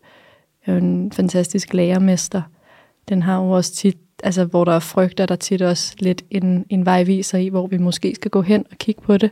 er 0.65 0.74
jo 0.74 0.77
en 0.77 1.12
fantastisk 1.12 1.74
lærermester. 1.74 2.41
Den 3.10 3.22
har 3.22 3.43
jo 3.43 3.50
også 3.51 3.74
tit, 3.74 3.98
altså 4.24 4.46
hvor 4.46 4.65
der 4.65 4.74
er 4.74 4.79
frygt, 4.79 5.19
er 5.19 5.25
der 5.25 5.36
tit 5.36 5.62
også 5.62 5.96
lidt 6.00 6.24
en, 6.31 6.65
en 6.69 6.86
vejviser 6.86 7.38
i, 7.38 7.48
hvor 7.48 7.67
vi 7.67 7.77
måske 7.77 8.15
skal 8.15 8.31
gå 8.31 8.41
hen 8.41 8.65
og 8.72 8.77
kigge 8.77 9.01
på 9.01 9.17
det 9.17 9.31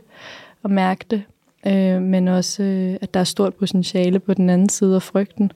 og 0.62 0.70
mærke 0.70 1.04
det. 1.10 1.22
Øh, 1.66 2.02
men 2.02 2.28
også, 2.28 2.62
øh, 2.62 2.96
at 3.00 3.14
der 3.14 3.20
er 3.20 3.24
stort 3.24 3.54
potentiale 3.54 4.18
på 4.18 4.34
den 4.34 4.50
anden 4.50 4.68
side 4.68 4.94
af 4.94 5.02
frygten. 5.02 5.52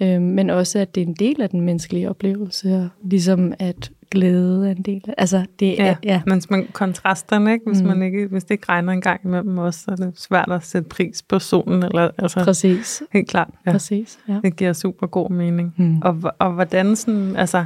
Øh, 0.00 0.22
men 0.22 0.50
også, 0.50 0.78
at 0.78 0.94
det 0.94 1.02
er 1.02 1.06
en 1.06 1.14
del 1.14 1.42
af 1.42 1.50
den 1.50 1.60
menneskelige 1.60 2.10
oplevelse, 2.10 2.76
og 2.76 2.88
ligesom 3.02 3.52
at 3.58 3.90
glæde 4.12 4.68
er 4.68 4.70
en 4.70 4.82
del 4.82 5.02
af. 5.08 5.14
Altså, 5.18 5.46
det 5.60 5.80
er, 5.80 5.84
ja, 5.84 5.96
ja. 6.04 6.22
men 6.26 6.42
man 6.50 6.68
kontrasterne, 6.72 7.52
ikke? 7.52 7.64
Hvis, 7.66 7.82
mm. 7.82 7.88
man 7.88 8.02
ikke, 8.02 8.26
hvis 8.26 8.44
det 8.44 8.50
ikke 8.50 8.68
regner 8.68 8.92
en 8.92 9.00
gang 9.00 9.20
imellem 9.24 9.58
også, 9.58 9.80
så 9.80 9.90
er 9.90 9.96
det 9.96 10.12
svært 10.16 10.52
at 10.52 10.64
sætte 10.64 10.88
pris 10.88 11.22
på 11.22 11.38
solen. 11.38 11.82
Eller, 11.82 12.10
altså, 12.18 12.44
Præcis. 12.44 13.02
Helt 13.12 13.28
klart. 13.28 13.50
Ja. 13.66 13.72
Præcis, 13.72 14.18
ja. 14.28 14.40
Det 14.44 14.56
giver 14.56 14.72
super 14.72 15.06
god 15.06 15.30
mening. 15.30 15.74
Mm. 15.76 16.02
Og, 16.02 16.16
og 16.38 16.52
hvordan 16.52 16.96
sådan, 16.96 17.36
altså, 17.36 17.64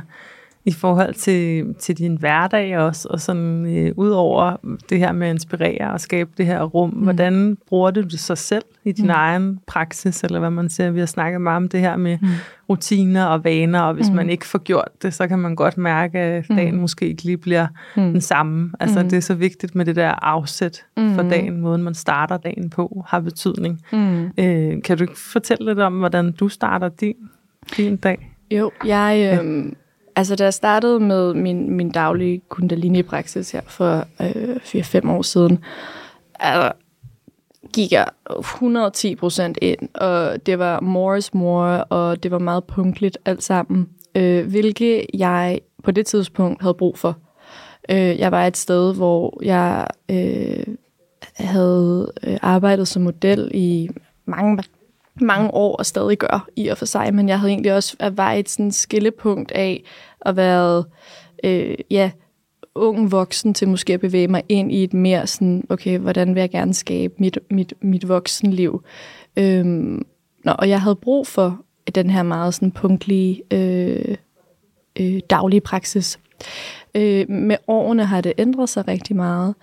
i 0.66 0.72
forhold 0.72 1.14
til, 1.14 1.74
til 1.78 1.98
din 1.98 2.16
hverdag 2.16 2.78
også, 2.78 3.08
og 3.10 3.20
sådan 3.20 3.76
øh, 3.76 3.92
ud 3.96 4.10
over 4.10 4.56
det 4.90 4.98
her 4.98 5.12
med 5.12 5.26
at 5.26 5.34
inspirere 5.34 5.92
og 5.92 6.00
skabe 6.00 6.30
det 6.36 6.46
her 6.46 6.62
rum, 6.62 6.90
mm. 6.90 7.02
hvordan 7.02 7.58
bruger 7.68 7.90
du 7.90 8.00
det 8.00 8.20
sig 8.20 8.38
selv 8.38 8.64
i 8.84 8.92
din 8.92 9.04
mm. 9.04 9.10
egen 9.10 9.58
praksis, 9.66 10.24
eller 10.24 10.38
hvad 10.38 10.50
man 10.50 10.68
siger? 10.68 10.90
Vi 10.90 10.98
har 10.98 11.06
snakket 11.06 11.40
meget 11.40 11.56
om 11.56 11.68
det 11.68 11.80
her 11.80 11.96
med 11.96 12.18
mm. 12.22 12.28
rutiner 12.68 13.24
og 13.24 13.44
vaner, 13.44 13.80
og 13.80 13.94
hvis 13.94 14.10
mm. 14.10 14.16
man 14.16 14.30
ikke 14.30 14.46
får 14.46 14.58
gjort 14.58 14.88
det, 15.02 15.14
så 15.14 15.28
kan 15.28 15.38
man 15.38 15.56
godt 15.56 15.78
mærke, 15.78 16.18
at 16.18 16.48
dagen 16.48 16.74
mm. 16.74 16.80
måske 16.80 17.08
ikke 17.08 17.22
lige 17.22 17.36
bliver 17.36 17.66
mm. 17.96 18.12
den 18.12 18.20
samme. 18.20 18.72
Altså 18.80 19.02
mm. 19.02 19.08
det 19.08 19.16
er 19.16 19.20
så 19.20 19.34
vigtigt 19.34 19.74
med 19.74 19.84
det 19.84 19.96
der 19.96 20.24
afsæt 20.24 20.84
mm. 20.96 21.14
for 21.14 21.22
dagen, 21.22 21.60
måden 21.60 21.82
man 21.82 21.94
starter 21.94 22.36
dagen 22.36 22.70
på, 22.70 23.04
har 23.08 23.20
betydning. 23.20 23.80
Mm. 23.92 24.24
Øh, 24.38 24.82
kan 24.82 24.98
du 24.98 25.04
ikke 25.04 25.18
fortælle 25.18 25.66
lidt 25.66 25.78
om, 25.78 25.98
hvordan 25.98 26.32
du 26.32 26.48
starter 26.48 26.88
din, 26.88 27.16
din 27.76 27.96
dag? 27.96 28.32
Jo, 28.50 28.70
jeg... 28.84 29.38
Øh, 29.44 29.72
altså 30.16 30.36
da 30.36 30.44
jeg 30.44 30.54
startede 30.54 31.00
med 31.00 31.34
min, 31.34 31.70
min 31.70 31.90
daglige 31.90 32.40
kundalini-praksis 32.48 33.50
her 33.50 33.60
for 33.66 34.04
øh, 34.20 34.56
4-5 34.56 35.10
år 35.10 35.22
siden, 35.22 35.58
altså, 36.40 36.72
gik 37.72 37.92
jeg 37.92 38.06
110 38.38 39.14
procent 39.14 39.58
ind, 39.62 39.88
og 39.94 40.46
det 40.46 40.58
var 40.58 40.80
more 40.80 41.22
mor, 41.32 41.38
more, 41.38 41.84
og 41.84 42.22
det 42.22 42.30
var 42.30 42.38
meget 42.38 42.64
punktligt 42.64 43.18
alt 43.24 43.42
sammen, 43.42 43.88
øh, 44.14 44.46
hvilket 44.46 45.06
jeg 45.14 45.60
på 45.84 45.90
det 45.90 46.06
tidspunkt 46.06 46.62
havde 46.62 46.74
brug 46.74 46.98
for. 46.98 47.16
Øh, 47.88 48.18
jeg 48.18 48.32
var 48.32 48.46
et 48.46 48.56
sted, 48.56 48.94
hvor 48.94 49.38
jeg 49.42 49.86
øh, 50.10 50.64
havde 51.34 52.12
øh, 52.22 52.38
arbejdet 52.42 52.88
som 52.88 53.02
model 53.02 53.50
i 53.54 53.88
mange, 54.24 54.62
mange 55.20 55.54
år, 55.54 55.76
og 55.76 55.86
stadig 55.86 56.18
gør 56.18 56.48
i 56.56 56.68
og 56.68 56.78
for 56.78 56.86
sig, 56.86 57.14
men 57.14 57.28
jeg 57.28 57.40
havde 57.40 57.52
egentlig 57.52 57.74
også 57.74 57.96
været 58.12 58.38
et 58.38 58.48
sådan 58.48 58.72
skillepunkt 58.72 59.52
af 59.52 59.82
at 60.20 60.36
være, 60.36 60.84
øh, 61.44 61.74
ja, 61.90 62.10
ung 62.74 63.12
voksen 63.12 63.54
til 63.54 63.68
måske 63.68 63.94
at 63.94 64.00
bevæge 64.00 64.28
mig 64.28 64.42
ind 64.48 64.72
i 64.72 64.84
et 64.84 64.94
mere 64.94 65.26
sådan, 65.26 65.64
okay, 65.68 65.98
hvordan 65.98 66.34
vil 66.34 66.40
jeg 66.40 66.50
gerne 66.50 66.74
skabe 66.74 67.14
mit, 67.18 67.38
mit, 67.50 67.74
mit 67.80 68.08
voksenliv? 68.08 68.82
Øhm, 69.36 70.06
nå, 70.44 70.52
og 70.52 70.68
jeg 70.68 70.80
havde 70.80 70.96
brug 70.96 71.26
for 71.26 71.60
den 71.94 72.10
her 72.10 72.22
meget 72.22 72.54
sådan 72.54 72.70
punktlige 72.70 73.42
øh, 73.50 74.16
øh, 75.00 75.20
daglige 75.30 75.60
praksis. 75.60 76.18
Øh, 76.94 77.30
med 77.30 77.56
årene 77.68 78.04
har 78.04 78.20
det 78.20 78.32
ændret 78.38 78.68
sig 78.68 78.88
rigtig 78.88 79.16
meget. 79.16 79.54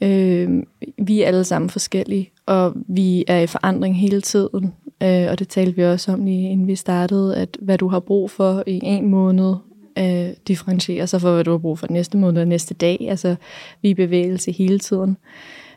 Øh, 0.00 0.62
vi 0.98 1.22
er 1.22 1.26
alle 1.26 1.44
sammen 1.44 1.70
forskellige, 1.70 2.30
og 2.46 2.72
vi 2.88 3.24
er 3.26 3.38
i 3.38 3.46
forandring 3.46 3.96
hele 3.96 4.20
tiden. 4.20 4.74
Øh, 5.02 5.26
og 5.30 5.38
det 5.38 5.48
talte 5.48 5.76
vi 5.76 5.84
også 5.84 6.12
om 6.12 6.24
lige 6.24 6.50
inden 6.50 6.66
vi 6.66 6.76
startede, 6.76 7.36
at 7.36 7.58
hvad 7.60 7.78
du 7.78 7.88
har 7.88 8.00
brug 8.00 8.30
for 8.30 8.62
i 8.66 8.80
en 8.82 9.08
måned, 9.08 9.54
øh, 9.98 10.28
differentierer 10.48 11.06
sig 11.06 11.20
for, 11.20 11.32
hvad 11.34 11.44
du 11.44 11.50
har 11.50 11.58
brug 11.58 11.78
for 11.78 11.86
næste 11.90 12.18
måned 12.18 12.42
og 12.42 12.48
næste 12.48 12.74
dag. 12.74 13.06
Altså, 13.10 13.36
vi 13.82 13.88
er 13.88 13.90
i 13.90 13.94
bevægelse 13.94 14.52
hele 14.52 14.78
tiden. 14.78 15.16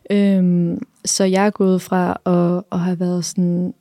Øhm, 0.10 0.82
så 1.06 1.24
jeg 1.24 1.46
er 1.46 1.50
gået 1.50 1.82
fra 1.82 2.18
at, 2.26 2.64
at 2.72 2.80
have 2.80 3.00
været 3.00 3.26
sådan, 3.26 3.74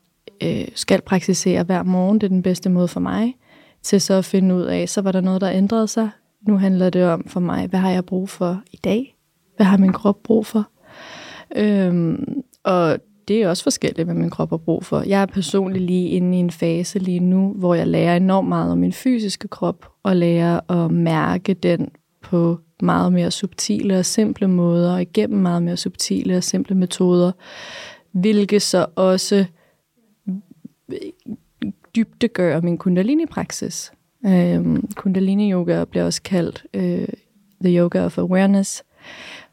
øh, 0.43 0.69
skal 0.75 1.00
praktisere 1.00 1.62
hver 1.62 1.83
morgen, 1.83 2.19
det 2.19 2.26
er 2.26 2.28
den 2.28 2.43
bedste 2.43 2.71
måde 2.71 2.88
for 2.88 3.00
mig, 3.00 3.37
til 3.83 4.00
så 4.00 4.14
at 4.14 4.25
finde 4.25 4.55
ud 4.55 4.62
af, 4.62 4.88
så 4.88 5.00
var 5.00 5.12
der 5.12 5.21
noget, 5.21 5.40
der 5.40 5.50
ændrede 5.50 5.88
sig. 5.88 6.11
Nu 6.49 6.57
handler 6.57 6.90
det 6.90 7.05
om 7.05 7.25
for 7.28 7.40
mig, 7.40 7.66
hvad 7.66 7.81
har 7.81 7.90
jeg 7.90 8.05
brug 8.05 8.28
for 8.28 8.62
i 8.73 8.76
dag? 8.85 9.15
Hvad 9.56 9.66
har 9.66 9.76
min 9.76 9.92
krop 9.92 10.22
brug 10.22 10.46
for? 10.46 10.70
Øhm, 11.56 12.42
og 12.64 12.98
det 13.28 13.42
er 13.42 13.48
også 13.48 13.62
forskelligt, 13.62 14.06
hvad 14.06 14.14
min 14.14 14.30
krop 14.30 14.50
har 14.50 14.56
brug 14.56 14.84
for. 14.84 15.02
Jeg 15.06 15.22
er 15.22 15.26
personligt 15.26 15.84
lige 15.84 16.08
inde 16.08 16.36
i 16.36 16.40
en 16.40 16.50
fase 16.50 16.98
lige 16.98 17.20
nu, 17.20 17.52
hvor 17.52 17.75
jeg 17.75 17.86
lærer 17.86 18.16
enormt 18.16 18.48
meget 18.48 18.72
om 18.72 18.78
min 18.78 18.92
fysiske 18.92 19.48
krop, 19.48 19.88
og 20.02 20.16
lærer 20.16 20.70
at 20.70 20.90
mærke 20.90 21.54
den 21.54 21.88
på 22.22 22.58
meget 22.82 23.12
mere 23.12 23.30
subtile 23.30 23.98
og 23.98 24.04
simple 24.04 24.48
måder, 24.48 24.92
og 24.92 25.02
igennem 25.02 25.40
meget 25.40 25.62
mere 25.62 25.76
subtile 25.76 26.36
og 26.36 26.44
simple 26.44 26.75
metoder, 26.76 27.32
hvilket 28.12 28.62
så 28.62 28.86
også 28.96 29.44
dybdegør 31.96 32.60
min 32.60 32.78
kundalini-praksis. 32.78 33.92
Øhm, 34.26 34.88
kundalini-yoga 34.96 35.84
bliver 35.84 36.04
også 36.04 36.22
kaldt 36.22 36.64
øh, 36.75 37.08
the 37.64 37.78
yoga 37.78 38.04
of 38.04 38.18
awareness, 38.18 38.84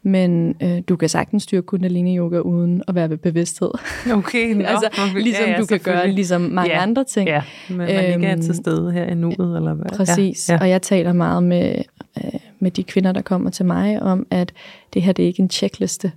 men 0.04 0.54
øh, 0.62 0.82
du 0.88 0.96
kan 0.96 1.08
sagtens 1.08 1.42
styre 1.42 1.62
kundalini-yoga 1.62 2.38
uden 2.38 2.82
at 2.88 2.94
være 2.94 3.10
ved 3.10 3.16
bevidsthed. 3.16 3.70
Okay, 4.12 4.52
no, 4.54 4.64
altså, 4.64 4.88
ligesom 5.14 5.44
ja, 5.46 5.52
ja, 5.52 5.60
du 5.60 5.66
kan 5.66 5.80
gøre 5.80 6.10
ligesom 6.10 6.40
mange 6.40 6.72
ja, 6.72 6.82
andre 6.82 7.04
ting. 7.04 7.28
Ja, 7.28 7.42
men 7.68 7.76
man 7.76 7.88
øhm, 7.88 8.12
ikke 8.14 8.26
er 8.26 8.36
til 8.36 8.54
stede 8.54 8.92
her 8.92 9.04
i 9.04 9.14
nuet, 9.14 9.56
eller 9.56 9.74
hvad? 9.74 9.96
Præcis, 9.96 10.48
ja, 10.48 10.54
ja. 10.54 10.60
og 10.60 10.68
jeg 10.68 10.82
taler 10.82 11.12
meget 11.12 11.42
med, 11.42 11.82
øh, 12.18 12.40
med 12.58 12.70
de 12.70 12.84
kvinder, 12.84 13.12
der 13.12 13.22
kommer 13.22 13.50
til 13.50 13.66
mig, 13.66 14.02
om 14.02 14.26
at 14.30 14.52
det 14.94 15.02
her 15.02 15.12
det 15.12 15.22
er 15.22 15.26
ikke 15.26 15.42
en 15.42 15.50
checkliste. 15.50 16.12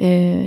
Øh, 0.00 0.46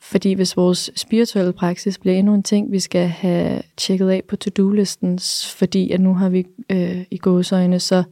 fordi 0.00 0.32
hvis 0.32 0.56
vores 0.56 0.90
spirituelle 0.96 1.52
praksis 1.52 1.98
bliver 1.98 2.16
endnu 2.16 2.34
en 2.34 2.42
ting, 2.42 2.72
vi 2.72 2.80
skal 2.80 3.06
have 3.08 3.62
tjekket 3.76 4.10
af 4.10 4.22
på 4.28 4.36
to-do-listen, 4.36 5.18
fordi 5.56 5.90
at 5.90 6.00
nu 6.00 6.14
har 6.14 6.28
vi 6.28 6.46
øh, 6.70 7.04
i 7.10 7.18
gåsøjne 7.18 7.80
så 7.80 8.02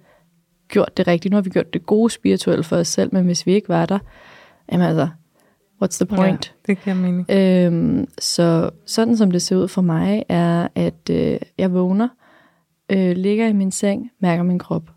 gjort 0.69 0.97
det 0.97 1.07
rigtigt. 1.07 1.33
Nu 1.33 1.37
har 1.37 1.43
vi 1.43 1.51
gjort 1.51 1.75
det 1.75 1.87
gode 1.87 2.11
spirituelle 2.11 2.65
for 2.65 2.77
os 2.77 2.89
selv, 2.89 3.11
men 3.13 3.25
hvis 3.25 3.47
vi 3.47 3.53
ikke 3.55 3.69
var 3.69 3.87
der, 3.87 3.99
jamen 4.73 4.87
altså, 4.87 5.09
what's 5.85 6.05
the 6.05 6.07
point? 6.07 6.55
Ja, 6.69 6.73
det 6.73 6.85
giver 6.85 6.97
mening. 6.97 7.31
Øhm, 7.31 8.09
så 8.19 8.71
sådan 8.87 9.17
som 9.17 9.31
det 9.31 9.43
ser 9.43 9.57
ud 9.57 9.69
for 9.69 9.83
mig, 9.83 10.25
er, 10.29 10.69
at 10.75 11.11
øh, 11.11 11.39
jeg 11.59 11.73
vågner, 11.73 12.09
øh, 12.91 13.17
ligger 13.17 13.47
i 13.47 13.53
min 13.53 13.71
seng, 13.71 14.11
mærker 14.21 14.43
min 14.43 14.59
krop. 14.59 14.91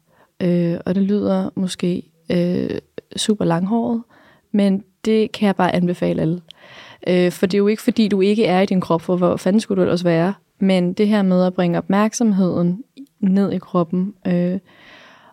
Øh, 0.43 0.77
og 0.85 0.95
det 0.95 1.03
lyder 1.03 1.49
måske 1.55 2.11
øh, 2.31 2.69
super 3.15 3.45
langhåret, 3.45 4.03
men 4.51 4.83
det 5.05 5.31
kan 5.31 5.47
jeg 5.47 5.55
bare 5.55 5.75
anbefale 5.75 6.21
alle. 6.21 6.41
Øh, 7.07 7.31
for 7.31 7.45
det 7.45 7.53
er 7.53 7.59
jo 7.59 7.67
ikke, 7.67 7.81
fordi 7.81 8.07
du 8.07 8.21
ikke 8.21 8.45
er 8.45 8.61
i 8.61 8.65
din 8.65 8.81
krop, 8.81 9.01
for 9.01 9.15
hvor 9.15 9.35
fanden 9.35 9.59
skulle 9.59 9.81
du 9.81 9.83
ellers 9.83 10.05
være? 10.05 10.33
Men 10.59 10.93
det 10.93 11.07
her 11.07 11.21
med 11.21 11.45
at 11.45 11.53
bringe 11.53 11.77
opmærksomheden 11.77 12.83
ned 13.19 13.51
i 13.51 13.57
kroppen, 13.57 14.13
øh, 14.27 14.59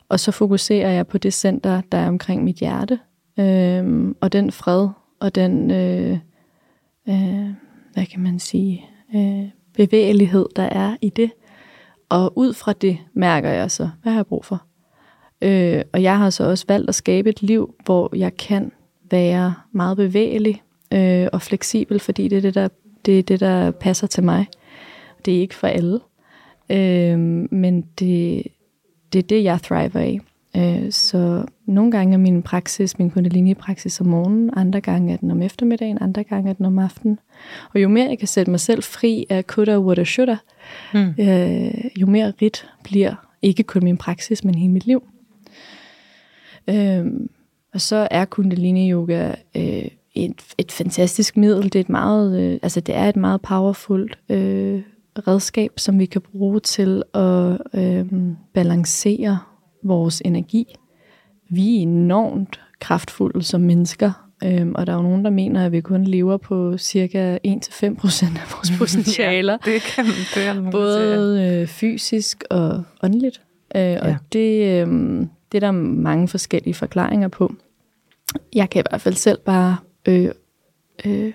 og 0.08 0.20
så 0.20 0.32
fokuserer 0.32 0.90
jeg 0.90 1.06
på 1.06 1.18
det 1.18 1.34
center, 1.34 1.80
der 1.92 1.99
er 1.99 2.08
omkring 2.08 2.44
mit 2.44 2.56
hjerte, 2.56 2.99
øh, 3.38 4.14
og 4.20 4.32
den 4.32 4.52
fred, 4.52 4.88
og 5.20 5.34
den, 5.34 5.70
øh, 5.70 6.18
øh, 7.08 7.50
hvad 7.92 8.06
kan 8.06 8.20
man 8.20 8.38
sige, 8.38 8.84
øh, 9.14 9.49
bevægelighed, 9.75 10.46
der 10.56 10.62
er 10.62 10.96
i 11.00 11.08
det. 11.08 11.30
Og 12.08 12.38
ud 12.38 12.54
fra 12.54 12.73
det 12.73 12.99
mærker 13.14 13.50
jeg 13.50 13.70
så, 13.70 13.90
hvad 14.02 14.12
har 14.12 14.18
jeg 14.18 14.26
brug 14.26 14.44
for? 14.44 14.62
Øh, 15.42 15.82
og 15.92 16.02
jeg 16.02 16.18
har 16.18 16.30
så 16.30 16.44
også 16.44 16.64
valgt 16.68 16.88
at 16.88 16.94
skabe 16.94 17.28
et 17.28 17.42
liv, 17.42 17.75
hvor 17.84 18.16
jeg 18.16 18.37
kan 18.37 18.73
være 19.11 19.54
meget 19.73 19.96
bevægelig 19.96 20.62
øh, 20.92 21.28
og 21.32 21.42
fleksibel, 21.42 22.00
fordi 22.00 22.28
det 22.28 22.38
er 22.38 22.42
det, 22.42 22.54
der, 22.54 22.68
det 23.06 23.18
er 23.18 23.23
det, 23.23 23.40
der 23.40 23.70
passer 23.70 24.06
til 24.06 24.25
mig. 24.25 24.46
Det 25.25 25.37
er 25.37 25.40
ikke 25.40 25.54
for 25.54 25.66
alle. 25.66 26.00
Øh, 26.70 27.18
men 27.50 27.82
det, 27.99 28.42
det 29.14 29.18
er 29.18 29.26
det, 29.26 29.44
jeg 29.44 29.61
thriver 29.62 30.00
af. 30.00 30.21
Øh, 30.56 30.92
så 30.92 31.44
nogle 31.66 31.90
gange 31.90 32.14
er 32.14 32.18
min 32.18 32.42
praksis, 32.42 32.99
min 32.99 33.11
kundalini-praksis 33.11 34.00
om 34.00 34.06
morgenen, 34.06 34.50
andre 34.56 34.80
gange 34.80 35.12
er 35.12 35.16
den 35.16 35.30
om 35.30 35.42
eftermiddagen, 35.42 35.99
andre 36.00 36.25
gange 36.25 36.50
er 36.50 36.54
den 36.54 36.66
om 36.66 36.78
aftenen. 36.78 37.18
Og 37.75 37.83
jo 37.83 37.88
mere 37.88 38.09
jeg 38.09 38.18
kan 38.18 38.28
sætte 38.28 38.50
mig 38.50 38.61
selv 38.61 38.83
fri 38.83 39.26
af 39.30 39.42
coulda, 39.42 39.78
woulda, 39.78 40.04
shoulda, 40.04 40.37
mm. 40.94 41.14
øh, 41.18 41.85
jo 41.97 42.06
mere 42.06 42.33
rigt 42.42 42.68
bliver 42.85 43.14
ikke 43.42 43.62
kun 43.62 43.85
min 43.85 43.97
praksis, 43.97 44.44
men 44.44 44.54
hele 44.54 44.73
mit 44.73 44.87
liv. 44.87 45.02
Øh, 46.71 47.06
og 47.75 47.80
så 47.80 48.09
er 48.11 48.25
kundalini-yoga 48.25 49.35
øh, 49.56 49.88
et, 50.14 50.42
et 50.59 50.73
fantastisk 50.73 51.37
middel. 51.37 51.64
Det 51.64 51.76
er 51.76 51.80
et 51.80 51.88
meget, 51.88 52.40
øh, 52.40 52.59
altså 52.62 52.80
det 52.80 52.94
er 52.97 53.09
et 53.09 53.16
meget 53.16 53.40
powerfult 53.40 54.18
øh, 54.28 54.83
redskab, 55.18 55.71
som 55.76 55.99
vi 55.99 56.06
kan 56.06 56.21
bruge 56.21 56.61
til 56.61 57.02
at 57.14 57.59
øh, 57.75 58.06
balancere 58.54 59.38
vores 59.85 60.23
energi. 60.25 60.75
Vi 61.50 61.76
er 61.76 61.83
enormt 61.83 62.61
kraftfulde 62.80 63.42
som 63.42 63.61
mennesker, 63.61 64.30
øh, 64.44 64.68
og 64.75 64.87
der 64.87 64.92
er 64.92 64.97
jo 64.97 65.02
nogen, 65.02 65.25
der 65.25 65.30
mener, 65.30 65.66
at 65.66 65.73
vi 65.73 65.80
kun 65.80 66.04
lever 66.04 66.37
på 66.37 66.78
cirka 66.78 67.38
1-5% 67.47 67.47
af 67.47 68.54
vores 68.56 68.73
potentialer. 68.78 69.59
ja, 69.66 69.73
det 69.73 69.83
kan 69.83 70.04
det 70.35 70.47
er 70.47 70.71
Både 70.71 71.42
øh, 71.44 71.66
fysisk 71.66 72.44
og 72.50 72.83
åndeligt. 73.02 73.42
Øh, 73.76 73.83
ja. 73.83 74.09
Og 74.09 74.16
det, 74.33 74.64
øh, 74.64 74.88
det 75.52 75.59
er 75.59 75.61
der 75.61 75.71
mange 75.71 76.28
forskellige 76.28 76.75
forklaringer 76.75 77.28
på. 77.28 77.54
Jeg 78.54 78.71
kan 78.71 78.80
i 78.80 78.85
hvert 78.90 79.00
fald 79.00 79.14
selv 79.14 79.38
bare 79.44 79.76
øh, 80.09 80.28
øh, 81.04 81.33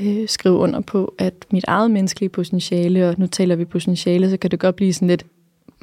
øh, 0.00 0.28
skrive 0.28 0.54
under 0.54 0.80
på, 0.80 1.14
at 1.18 1.34
mit 1.50 1.64
eget 1.68 1.90
menneskelige 1.90 2.28
potentiale, 2.30 3.08
og 3.08 3.14
nu 3.18 3.26
taler 3.26 3.56
vi 3.56 3.64
potentiale, 3.64 4.30
så 4.30 4.36
kan 4.36 4.50
det 4.50 4.60
godt 4.60 4.76
blive 4.76 4.92
sådan 4.92 5.08
lidt, 5.08 5.26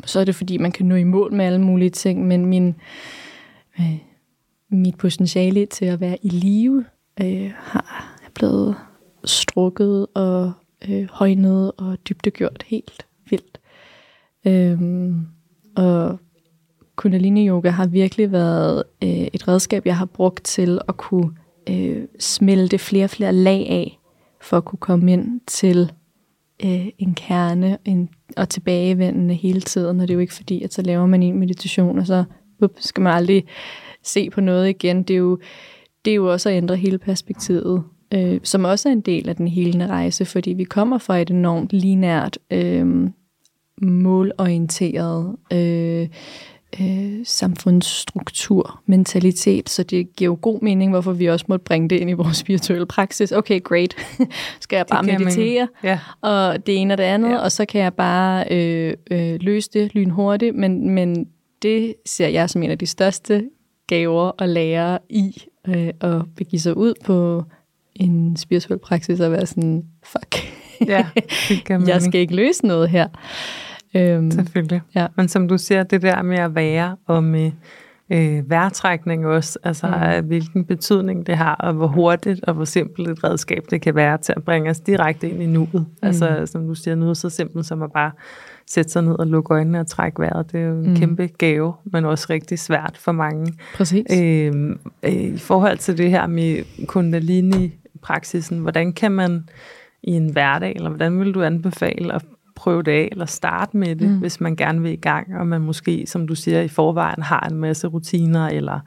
så 0.05 0.19
er 0.19 0.23
det 0.23 0.35
fordi, 0.35 0.57
man 0.57 0.71
kan 0.71 0.85
nå 0.85 0.95
i 0.95 1.03
mål 1.03 1.33
med 1.33 1.45
alle 1.45 1.61
mulige 1.61 1.89
ting, 1.89 2.27
men 2.27 2.45
min, 2.45 2.75
øh, 3.79 3.97
mit 4.69 4.97
potentiale 4.97 5.65
til 5.65 5.85
at 5.85 5.99
være 5.99 6.17
i 6.21 6.29
live 6.29 6.85
øh, 7.21 7.51
har 7.55 8.15
er 8.25 8.29
blevet 8.33 8.75
strukket 9.25 10.07
og 10.13 10.51
øh, 10.89 11.07
højnet 11.11 11.71
og 11.77 11.97
dybdegjort 12.09 12.63
helt 12.67 13.05
vildt. 13.29 13.59
Øhm, 14.45 15.27
og 15.75 16.19
Kundalini 16.95 17.47
Yoga 17.47 17.69
har 17.69 17.87
virkelig 17.87 18.31
været 18.31 18.83
øh, 19.03 19.09
et 19.09 19.47
redskab, 19.47 19.85
jeg 19.85 19.97
har 19.97 20.05
brugt 20.05 20.43
til 20.43 20.79
at 20.87 20.97
kunne 20.97 21.31
øh, 21.69 22.03
smelte 22.19 22.77
flere 22.77 23.03
og 23.03 23.09
flere 23.09 23.33
lag 23.33 23.67
af 23.69 23.99
for 24.45 24.57
at 24.57 24.65
kunne 24.65 24.79
komme 24.79 25.13
ind 25.13 25.41
til 25.47 25.91
øh, 26.65 26.87
en 26.97 27.13
kerne 27.13 27.77
en, 27.85 28.09
og 28.37 28.49
tilbagevendende 28.49 29.33
hele 29.33 29.61
tiden. 29.61 29.99
Og 29.99 30.07
det 30.07 30.13
er 30.13 30.15
jo 30.15 30.19
ikke 30.19 30.33
fordi, 30.33 30.63
at 30.63 30.73
så 30.73 30.81
laver 30.81 31.05
man 31.05 31.23
en 31.23 31.39
meditation, 31.39 31.99
og 31.99 32.07
så 32.07 32.23
up, 32.61 32.71
skal 32.79 33.01
man 33.01 33.13
aldrig 33.13 33.45
se 34.03 34.29
på 34.29 34.41
noget 34.41 34.69
igen. 34.69 35.03
Det 35.03 35.13
er 35.13 35.17
jo, 35.17 35.39
det 36.05 36.11
er 36.11 36.15
jo 36.15 36.31
også 36.31 36.49
at 36.49 36.55
ændre 36.55 36.75
hele 36.75 36.97
perspektivet, 36.97 37.83
øh, 38.13 38.39
som 38.43 38.63
også 38.63 38.89
er 38.89 38.93
en 38.93 39.01
del 39.01 39.29
af 39.29 39.35
den 39.35 39.47
helende 39.47 39.87
rejse, 39.87 40.25
fordi 40.25 40.53
vi 40.53 40.63
kommer 40.63 40.97
fra 40.97 41.17
et 41.17 41.29
enormt 41.29 41.73
linært 41.73 42.37
øh, 42.51 43.09
målorienteret 43.81 45.35
øh, 45.53 46.07
øh, 46.81 47.25
samfundsstruktur, 47.25 48.81
mentalitet, 48.85 49.69
så 49.69 49.83
det 49.83 50.15
giver 50.15 50.31
jo 50.31 50.37
god 50.41 50.61
mening, 50.61 50.91
hvorfor 50.91 51.11
vi 51.11 51.25
også 51.25 51.45
måtte 51.49 51.63
bringe 51.63 51.89
det 51.89 51.95
ind 51.95 52.09
i 52.09 52.13
vores 52.13 52.37
spirituelle 52.43 52.85
praksis. 52.85 53.31
Okay, 53.31 53.63
great. 53.63 53.95
Skal 54.59 54.77
jeg 54.77 54.85
bare 54.85 55.03
meditere, 55.03 55.67
ja. 55.83 55.99
og 56.21 56.67
det 56.67 56.81
ene 56.81 56.93
og 56.93 56.97
det 56.97 57.03
andet, 57.03 57.29
ja. 57.29 57.37
og 57.37 57.51
så 57.51 57.65
kan 57.65 57.81
jeg 57.81 57.93
bare 57.93 58.45
øh, 58.51 58.93
øh, 59.11 59.37
løse 59.41 59.69
det 59.73 59.95
lynhurtigt, 59.95 60.55
men, 60.55 60.89
men 60.89 61.27
det 61.61 61.95
ser 62.05 62.27
jeg 62.27 62.49
som 62.49 62.63
en 62.63 62.71
af 62.71 62.77
de 62.77 62.85
største 62.85 63.49
gaver 63.87 64.31
at 64.41 64.49
lære 64.49 64.99
i, 65.09 65.43
øh, 65.67 65.89
at 66.01 66.21
begive 66.35 66.59
sig 66.59 66.77
ud 66.77 66.93
på 67.05 67.43
en 67.95 68.37
spirituel 68.37 68.79
praksis 68.79 69.19
og 69.19 69.31
være 69.31 69.45
sådan, 69.45 69.85
fuck, 70.03 70.35
ja, 70.87 71.07
det 71.49 71.69
jeg 71.87 72.01
skal 72.01 72.21
ikke 72.21 72.35
løse 72.35 72.65
noget 72.65 72.89
her. 72.89 73.07
Øhm, 73.95 74.31
Selvfølgelig. 74.31 74.81
Ja. 74.95 75.07
Men 75.17 75.27
som 75.27 75.47
du 75.47 75.57
siger, 75.57 75.83
det 75.83 76.01
der 76.01 76.21
med 76.21 76.37
at 76.37 76.55
være 76.55 76.95
og 77.05 77.23
med 77.23 77.51
øh, 78.09 78.49
vejrtrækning 78.49 79.25
også, 79.27 79.59
altså 79.63 79.87
mm. 79.87 80.27
hvilken 80.27 80.65
betydning 80.65 81.27
det 81.27 81.37
har, 81.37 81.55
og 81.55 81.73
hvor 81.73 81.87
hurtigt 81.87 82.43
og 82.43 82.53
hvor 82.53 82.65
simpelt 82.65 83.09
et 83.09 83.23
redskab 83.23 83.63
det 83.69 83.81
kan 83.81 83.95
være 83.95 84.17
til 84.17 84.33
at 84.37 84.43
bringe 84.43 84.69
os 84.69 84.79
direkte 84.79 85.29
ind 85.29 85.41
i 85.41 85.45
nuet. 85.45 85.73
Mm. 85.73 85.85
Altså 86.01 86.41
som 86.45 86.67
du 86.67 86.75
siger, 86.75 86.95
noget 86.95 87.17
så 87.17 87.29
simpelt 87.29 87.65
som 87.65 87.83
at 87.83 87.91
bare 87.91 88.11
sætte 88.67 88.91
sig 88.91 89.03
ned 89.03 89.19
og 89.19 89.27
lukke 89.27 89.53
øjnene 89.53 89.79
og 89.79 89.87
trække 89.87 90.19
vejret. 90.19 90.51
Det 90.51 90.59
er 90.59 90.65
jo 90.65 90.73
en 90.73 90.89
mm. 90.89 90.95
kæmpe 90.95 91.29
gave, 91.37 91.73
men 91.83 92.05
også 92.05 92.27
rigtig 92.29 92.59
svært 92.59 92.97
for 92.97 93.11
mange. 93.11 93.53
Præcis. 93.75 94.05
Øh, 94.21 94.75
øh, 95.03 95.11
I 95.11 95.37
forhold 95.37 95.77
til 95.77 95.97
det 95.97 96.09
her 96.09 96.27
med 96.27 96.63
kundalini-praksisen, 96.85 98.59
hvordan 98.59 98.93
kan 98.93 99.11
man 99.11 99.49
i 100.03 100.11
en 100.11 100.29
hverdag, 100.29 100.73
eller 100.75 100.89
hvordan 100.89 101.19
vil 101.19 101.33
du 101.33 101.43
anbefale 101.43 102.13
at 102.13 102.25
prøve 102.55 102.83
det 102.83 102.91
af, 102.91 103.09
eller 103.11 103.25
starte 103.25 103.77
med 103.77 103.95
det, 103.95 104.09
mm. 104.09 104.17
hvis 104.17 104.41
man 104.41 104.55
gerne 104.55 104.81
vil 104.81 104.91
i 104.91 104.95
gang, 104.95 105.37
og 105.37 105.47
man 105.47 105.61
måske, 105.61 106.03
som 106.07 106.27
du 106.27 106.35
siger, 106.35 106.61
i 106.61 106.67
forvejen 106.67 107.21
har 107.21 107.47
en 107.51 107.57
masse 107.57 107.87
rutiner, 107.87 108.47
eller 108.47 108.79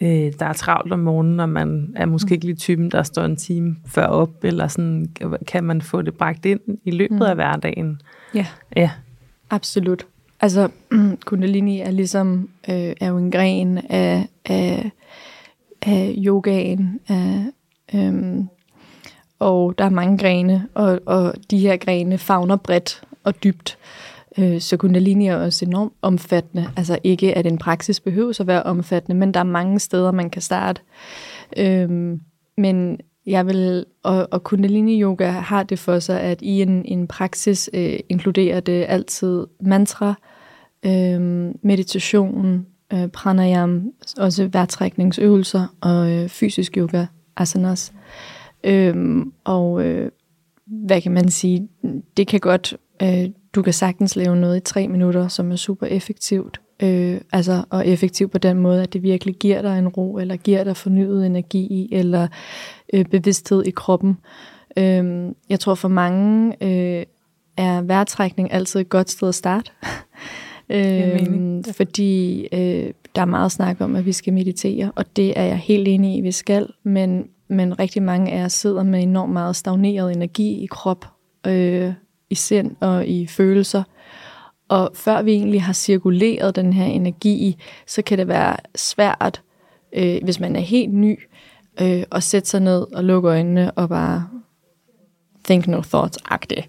øh, 0.00 0.32
der 0.38 0.46
er 0.46 0.52
travlt 0.52 0.92
om 0.92 0.98
morgenen, 0.98 1.40
og 1.40 1.48
man 1.48 1.92
er 1.96 2.06
måske 2.06 2.28
mm. 2.28 2.32
ikke 2.32 2.44
lige 2.44 2.56
typen, 2.56 2.90
der 2.90 3.02
står 3.02 3.24
en 3.24 3.36
time 3.36 3.76
før 3.86 4.06
op, 4.06 4.44
eller 4.44 4.68
sådan, 4.68 5.06
kan 5.46 5.64
man 5.64 5.82
få 5.82 6.02
det 6.02 6.14
bragt 6.14 6.46
ind 6.46 6.60
i 6.84 6.90
løbet 6.90 7.16
mm. 7.16 7.22
af 7.22 7.34
hverdagen? 7.34 8.00
Ja, 8.34 8.46
ja. 8.76 8.90
absolut. 9.50 10.06
Altså, 10.40 10.68
kundalini 11.26 11.80
er 11.80 11.90
ligesom, 11.90 12.48
øh, 12.68 12.92
er 13.00 13.08
jo 13.08 13.18
en 13.18 13.30
gren 13.30 13.78
af, 13.78 14.28
af, 14.44 14.90
af 15.82 16.14
yogaen, 16.18 17.00
af, 17.08 17.44
øh, 17.94 18.44
og 19.38 19.74
der 19.78 19.84
er 19.84 19.90
mange 19.90 20.18
grene, 20.18 20.68
og, 20.74 21.00
og 21.06 21.34
de 21.50 21.58
her 21.58 21.76
grene 21.76 22.18
fagner 22.18 22.56
bredt 22.56 23.02
og 23.24 23.44
dybt. 23.44 23.78
Øh, 24.38 24.60
så 24.60 24.76
Kundalini 24.76 25.26
er 25.26 25.36
også 25.36 25.64
enormt 25.64 25.92
omfattende. 26.02 26.70
Altså 26.76 26.98
ikke, 27.04 27.38
at 27.38 27.46
en 27.46 27.58
praksis 27.58 28.00
behøver 28.00 28.40
at 28.40 28.46
være 28.46 28.62
omfattende, 28.62 29.18
men 29.18 29.34
der 29.34 29.40
er 29.40 29.44
mange 29.44 29.78
steder, 29.78 30.12
man 30.12 30.30
kan 30.30 30.42
starte. 30.42 30.80
Øhm, 31.56 32.20
men 32.56 33.00
jeg 33.26 33.46
vil, 33.46 33.84
og, 34.02 34.28
og 34.30 34.44
Kundalini 34.44 35.02
Yoga 35.02 35.30
har 35.30 35.62
det 35.62 35.78
for 35.78 35.98
sig, 35.98 36.20
at 36.20 36.42
i 36.42 36.62
en, 36.62 36.84
en 36.84 37.06
praksis 37.06 37.70
øh, 37.72 37.98
inkluderer 38.08 38.60
det 38.60 38.86
altid 38.88 39.46
mantra, 39.60 40.14
øh, 40.86 41.20
meditation, 41.62 42.66
øh, 42.92 43.08
pranayam, 43.08 43.90
også 44.18 44.48
vejrtrækningsøvelser 44.52 45.66
og 45.80 46.10
øh, 46.10 46.28
fysisk 46.28 46.76
yoga, 46.76 47.06
asanas. 47.36 47.92
Øhm, 48.64 49.32
og 49.44 49.84
øh, 49.84 50.10
hvad 50.66 51.00
kan 51.00 51.12
man 51.12 51.28
sige, 51.28 51.68
det 52.16 52.26
kan 52.26 52.40
godt, 52.40 52.76
øh, 53.02 53.30
du 53.54 53.62
kan 53.62 53.72
sagtens 53.72 54.16
lave 54.16 54.36
noget 54.36 54.56
i 54.56 54.60
tre 54.60 54.88
minutter, 54.88 55.28
som 55.28 55.52
er 55.52 55.56
super 55.56 55.86
effektivt. 55.86 56.60
Øh, 56.82 57.20
altså, 57.32 57.64
og 57.70 57.86
effektivt 57.86 58.32
på 58.32 58.38
den 58.38 58.56
måde, 58.56 58.82
at 58.82 58.92
det 58.92 59.02
virkelig 59.02 59.34
giver 59.34 59.62
dig 59.62 59.78
en 59.78 59.88
ro, 59.88 60.18
eller 60.18 60.36
giver 60.36 60.64
dig 60.64 60.76
fornyet 60.76 61.26
energi 61.26 61.58
i, 61.58 61.88
eller 61.92 62.28
øh, 62.92 63.04
bevidsthed 63.04 63.64
i 63.64 63.70
kroppen. 63.70 64.18
Øh, 64.76 65.32
jeg 65.48 65.60
tror 65.60 65.74
for 65.74 65.88
mange 65.88 66.54
øh, 66.60 67.04
er 67.56 67.82
vejrtrækning 67.82 68.52
altid 68.52 68.80
et 68.80 68.88
godt 68.88 69.10
sted 69.10 69.28
at 69.28 69.34
starte. 69.34 69.70
øh, 70.76 71.64
fordi 71.72 72.48
øh, 72.52 72.92
der 73.14 73.20
er 73.20 73.24
meget 73.24 73.52
snak 73.52 73.80
om, 73.80 73.96
at 73.96 74.06
vi 74.06 74.12
skal 74.12 74.32
meditere, 74.32 74.92
og 74.94 75.16
det 75.16 75.38
er 75.38 75.44
jeg 75.44 75.56
helt 75.56 75.88
enig 75.88 76.16
i, 76.16 76.20
vi 76.20 76.32
skal, 76.32 76.68
men 76.82 77.28
men 77.48 77.78
rigtig 77.78 78.02
mange 78.02 78.32
af 78.32 78.44
os 78.44 78.52
sidder 78.52 78.82
med 78.82 79.02
enormt 79.02 79.32
meget 79.32 79.56
stagneret 79.56 80.12
energi 80.12 80.62
i 80.62 80.66
krop, 80.66 81.04
øh, 81.46 81.92
i 82.30 82.34
sind 82.34 82.76
og 82.80 83.06
i 83.06 83.26
følelser. 83.26 83.82
Og 84.68 84.90
før 84.94 85.22
vi 85.22 85.32
egentlig 85.32 85.62
har 85.62 85.72
cirkuleret 85.72 86.56
den 86.56 86.72
her 86.72 86.84
energi, 86.84 87.56
så 87.86 88.02
kan 88.02 88.18
det 88.18 88.28
være 88.28 88.56
svært, 88.74 89.42
øh, 89.92 90.24
hvis 90.24 90.40
man 90.40 90.56
er 90.56 90.60
helt 90.60 90.94
ny, 90.94 91.20
øh, 91.80 92.02
at 92.12 92.22
sætte 92.22 92.48
sig 92.48 92.60
ned 92.60 92.86
og 92.94 93.04
lukke 93.04 93.28
øjnene 93.28 93.70
og 93.70 93.88
bare 93.88 94.28
think 95.44 95.66
no 95.66 95.80
thoughts-agtigt. 95.80 96.68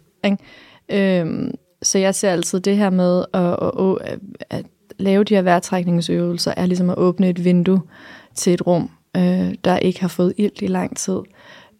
Øh, 0.89 1.51
så 1.81 1.97
jeg 1.97 2.15
ser 2.15 2.31
altid 2.31 2.59
det 2.59 2.77
her 2.77 2.89
med 2.89 3.25
at, 3.33 3.57
at, 3.61 3.97
at, 4.01 4.19
at 4.49 4.65
lave 4.97 5.23
de 5.23 5.35
her 5.35 5.41
vejrtrækningsøvelser, 5.41 6.53
er 6.57 6.65
ligesom 6.65 6.89
at 6.89 6.97
åbne 6.97 7.29
et 7.29 7.43
vindue 7.43 7.81
til 8.35 8.53
et 8.53 8.67
rum, 8.67 8.89
øh, 9.17 9.55
der 9.63 9.77
ikke 9.77 10.01
har 10.01 10.07
fået 10.07 10.33
ilt 10.37 10.61
i 10.61 10.67
lang 10.67 10.97
tid. 10.97 11.19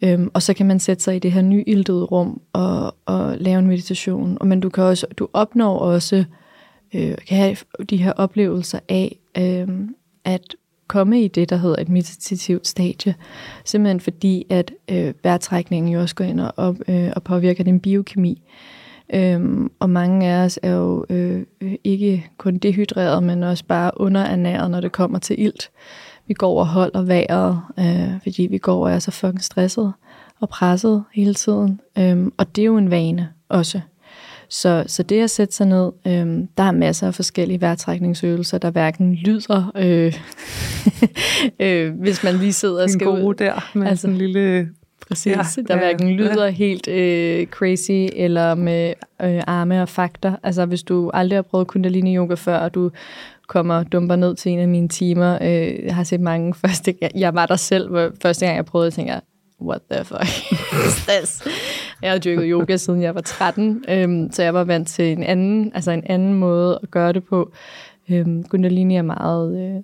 Øhm, 0.01 0.31
og 0.33 0.41
så 0.41 0.53
kan 0.53 0.65
man 0.65 0.79
sætte 0.79 1.03
sig 1.03 1.15
i 1.15 1.19
det 1.19 1.31
her 1.31 1.41
nyildede 1.41 2.03
rum 2.03 2.41
og, 2.53 2.95
og 3.05 3.37
lave 3.37 3.59
en 3.59 3.67
meditation. 3.67 4.37
Og, 4.39 4.47
men 4.47 4.59
du 4.59 4.69
kan 4.69 4.83
også, 4.83 5.07
du 5.17 5.27
opnår 5.33 5.79
også, 5.79 6.23
øh, 6.93 7.15
kan 7.27 7.37
have 7.37 7.55
de 7.89 7.97
her 7.97 8.11
oplevelser 8.11 8.79
af, 8.89 9.19
øh, 9.37 9.67
at 10.25 10.55
komme 10.87 11.23
i 11.23 11.27
det, 11.27 11.49
der 11.49 11.55
hedder 11.55 11.81
et 11.81 11.89
meditativt 11.89 12.67
stadie. 12.67 13.15
Simpelthen 13.65 13.99
fordi, 13.99 14.45
at 14.49 14.71
øh, 14.91 15.13
vejrtrækningen 15.23 15.93
jo 15.93 16.01
også 16.01 16.15
går 16.15 16.25
ind 16.25 16.39
og, 16.39 16.53
op, 16.57 16.75
øh, 16.87 17.11
og 17.15 17.23
påvirker 17.23 17.63
din 17.63 17.79
biokemi. 17.79 18.41
Øhm, 19.13 19.71
og 19.79 19.89
mange 19.89 20.27
af 20.27 20.45
os 20.45 20.59
er 20.63 20.71
jo 20.71 21.05
øh, 21.09 21.43
ikke 21.83 22.29
kun 22.37 22.57
dehydreret, 22.57 23.23
men 23.23 23.43
også 23.43 23.65
bare 23.65 23.91
underernæret, 23.95 24.71
når 24.71 24.81
det 24.81 24.91
kommer 24.91 25.19
til 25.19 25.41
ilt 25.41 25.69
vi 26.29 26.33
går 26.33 26.59
og 26.59 26.67
holder 26.67 27.01
vejret, 27.01 27.61
øh, 27.79 28.21
fordi 28.23 28.47
vi 28.51 28.57
går 28.57 28.85
og 28.85 28.91
er 28.91 28.99
så 28.99 29.11
fucking 29.11 29.43
stresset 29.43 29.93
og 30.39 30.49
presset 30.49 31.03
hele 31.13 31.33
tiden. 31.33 31.79
Øhm, 31.97 32.33
og 32.37 32.55
det 32.55 32.61
er 32.61 32.65
jo 32.65 32.77
en 32.77 32.91
vane 32.91 33.29
også. 33.49 33.79
Så, 34.49 34.83
så 34.87 35.03
det 35.03 35.21
at 35.21 35.29
sætte 35.29 35.55
sig 35.55 35.67
ned, 35.67 35.91
øh, 36.07 36.47
der 36.57 36.63
er 36.63 36.71
masser 36.71 37.07
af 37.07 37.15
forskellige 37.15 37.61
vejrtrækningsøvelser, 37.61 38.57
der 38.57 38.71
hverken 38.71 39.15
lyder, 39.15 39.71
øh, 39.75 40.13
øh, 41.67 41.99
hvis 41.99 42.23
man 42.23 42.35
lige 42.35 42.53
sidder 42.53 42.83
og 42.83 42.89
skal 42.89 43.07
en 43.07 43.23
ud. 43.23 43.33
der 43.33 43.71
med 43.73 43.87
altså, 43.87 44.07
en 44.07 44.17
lille... 44.17 44.69
Præcis, 45.07 45.57
ja, 45.57 45.61
der 45.67 45.75
ja, 45.75 45.77
hverken 45.77 46.09
lyder 46.09 46.45
ja. 46.45 46.51
helt 46.51 46.87
øh, 46.87 47.47
crazy 47.47 48.13
eller 48.13 48.55
med 48.55 48.93
øh, 49.21 49.41
arme 49.47 49.81
og 49.81 49.89
fakter. 49.89 50.35
Altså 50.43 50.65
hvis 50.65 50.83
du 50.83 51.11
aldrig 51.13 51.37
har 51.37 51.41
prøvet 51.41 51.67
kundalini 51.67 52.15
yoga 52.15 52.33
før, 52.33 52.57
og 52.57 52.73
du 52.73 52.91
kommer 53.49 53.75
og 53.75 53.91
dumper 53.91 54.15
ned 54.15 54.35
til 54.35 54.51
en 54.51 54.59
af 54.59 54.67
mine 54.67 54.87
timer. 54.87 55.37
Øh, 55.41 55.85
jeg 55.85 55.95
har 55.95 56.03
set 56.03 56.21
mange 56.21 56.53
første 56.65 56.91
gang. 56.91 57.11
Jeg 57.15 57.33
var 57.33 57.45
der 57.45 57.55
selv, 57.55 57.89
hvor 57.89 58.11
første 58.21 58.45
gang 58.45 58.55
jeg 58.55 58.65
prøvede, 58.65 58.91
tænkte 58.91 59.13
jeg, 59.13 59.21
what 59.61 59.81
the 59.91 60.05
fuck 60.05 60.51
is 60.87 61.07
this? 61.07 61.43
Jeg 62.01 62.11
har 62.11 62.19
dyrket 62.19 62.45
yoga 62.45 62.77
siden 62.77 63.01
jeg 63.01 63.15
var 63.15 63.21
13, 63.21 63.83
øhm, 63.89 64.31
så 64.31 64.43
jeg 64.43 64.53
var 64.53 64.63
vant 64.63 64.87
til 64.87 65.11
en 65.11 65.23
anden, 65.23 65.71
altså 65.75 65.91
en 65.91 66.03
anden 66.05 66.33
måde 66.33 66.79
at 66.83 66.91
gøre 66.91 67.13
det 67.13 67.23
på. 67.23 67.51
Øhm, 68.09 68.43
Kundalini 68.43 68.95
er 68.95 69.01
meget, 69.01 69.57
øh, 69.59 69.83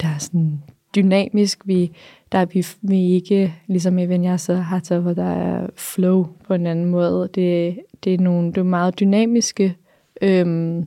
der 0.00 0.08
er 0.08 0.18
sådan 0.18 0.62
dynamisk. 0.94 1.62
Vi, 1.64 1.92
der 2.32 2.38
er 2.38 2.44
vi, 2.44 2.66
vi 2.82 3.14
ikke, 3.14 3.54
ligesom 3.66 3.98
i 3.98 4.06
Vinyasa 4.06 4.54
Hatha, 4.54 4.98
hvor 4.98 5.12
der 5.12 5.30
er 5.30 5.66
flow 5.76 6.26
på 6.46 6.54
en 6.54 6.66
anden 6.66 6.86
måde. 6.86 7.28
Det, 7.34 7.78
det, 8.04 8.14
er, 8.14 8.18
nogle, 8.18 8.48
det 8.48 8.58
er 8.58 8.62
meget 8.62 9.00
dynamiske 9.00 9.76
øhm, 10.22 10.86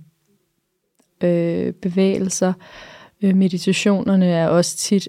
øh, 1.23 1.73
bevægelser. 1.73 2.53
Øh, 3.23 3.35
meditationerne 3.35 4.25
er 4.25 4.47
også 4.47 4.77
tit 4.77 5.07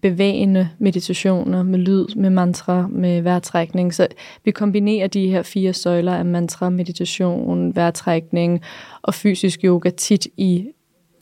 bevægende 0.00 0.68
meditationer 0.78 1.62
med 1.62 1.78
lyd, 1.78 2.06
med 2.16 2.30
mantra, 2.30 2.86
med 2.86 3.22
vejrtrækning. 3.22 3.94
Så 3.94 4.08
vi 4.44 4.50
kombinerer 4.50 5.06
de 5.06 5.28
her 5.28 5.42
fire 5.42 5.72
søjler 5.72 6.14
af 6.14 6.24
mantra, 6.24 6.70
meditation, 6.70 7.76
vejrtrækning 7.76 8.60
og 9.02 9.14
fysisk 9.14 9.64
yoga 9.64 9.90
tit 9.90 10.26
i 10.36 10.68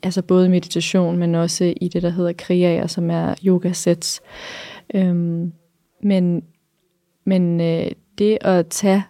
altså 0.02 0.22
både 0.22 0.48
meditation, 0.48 1.16
men 1.16 1.34
også 1.34 1.74
i 1.80 1.88
det, 1.88 2.02
der 2.02 2.10
hedder 2.10 2.32
kriyaer, 2.32 2.86
som 2.86 3.10
er 3.10 3.34
yoga 3.44 3.72
sets. 3.72 4.20
Øhm, 4.94 5.52
men 6.02 6.42
men 7.26 7.60
øh, 7.60 7.90
det 8.18 8.38
at 8.40 8.66
tage 8.66 9.04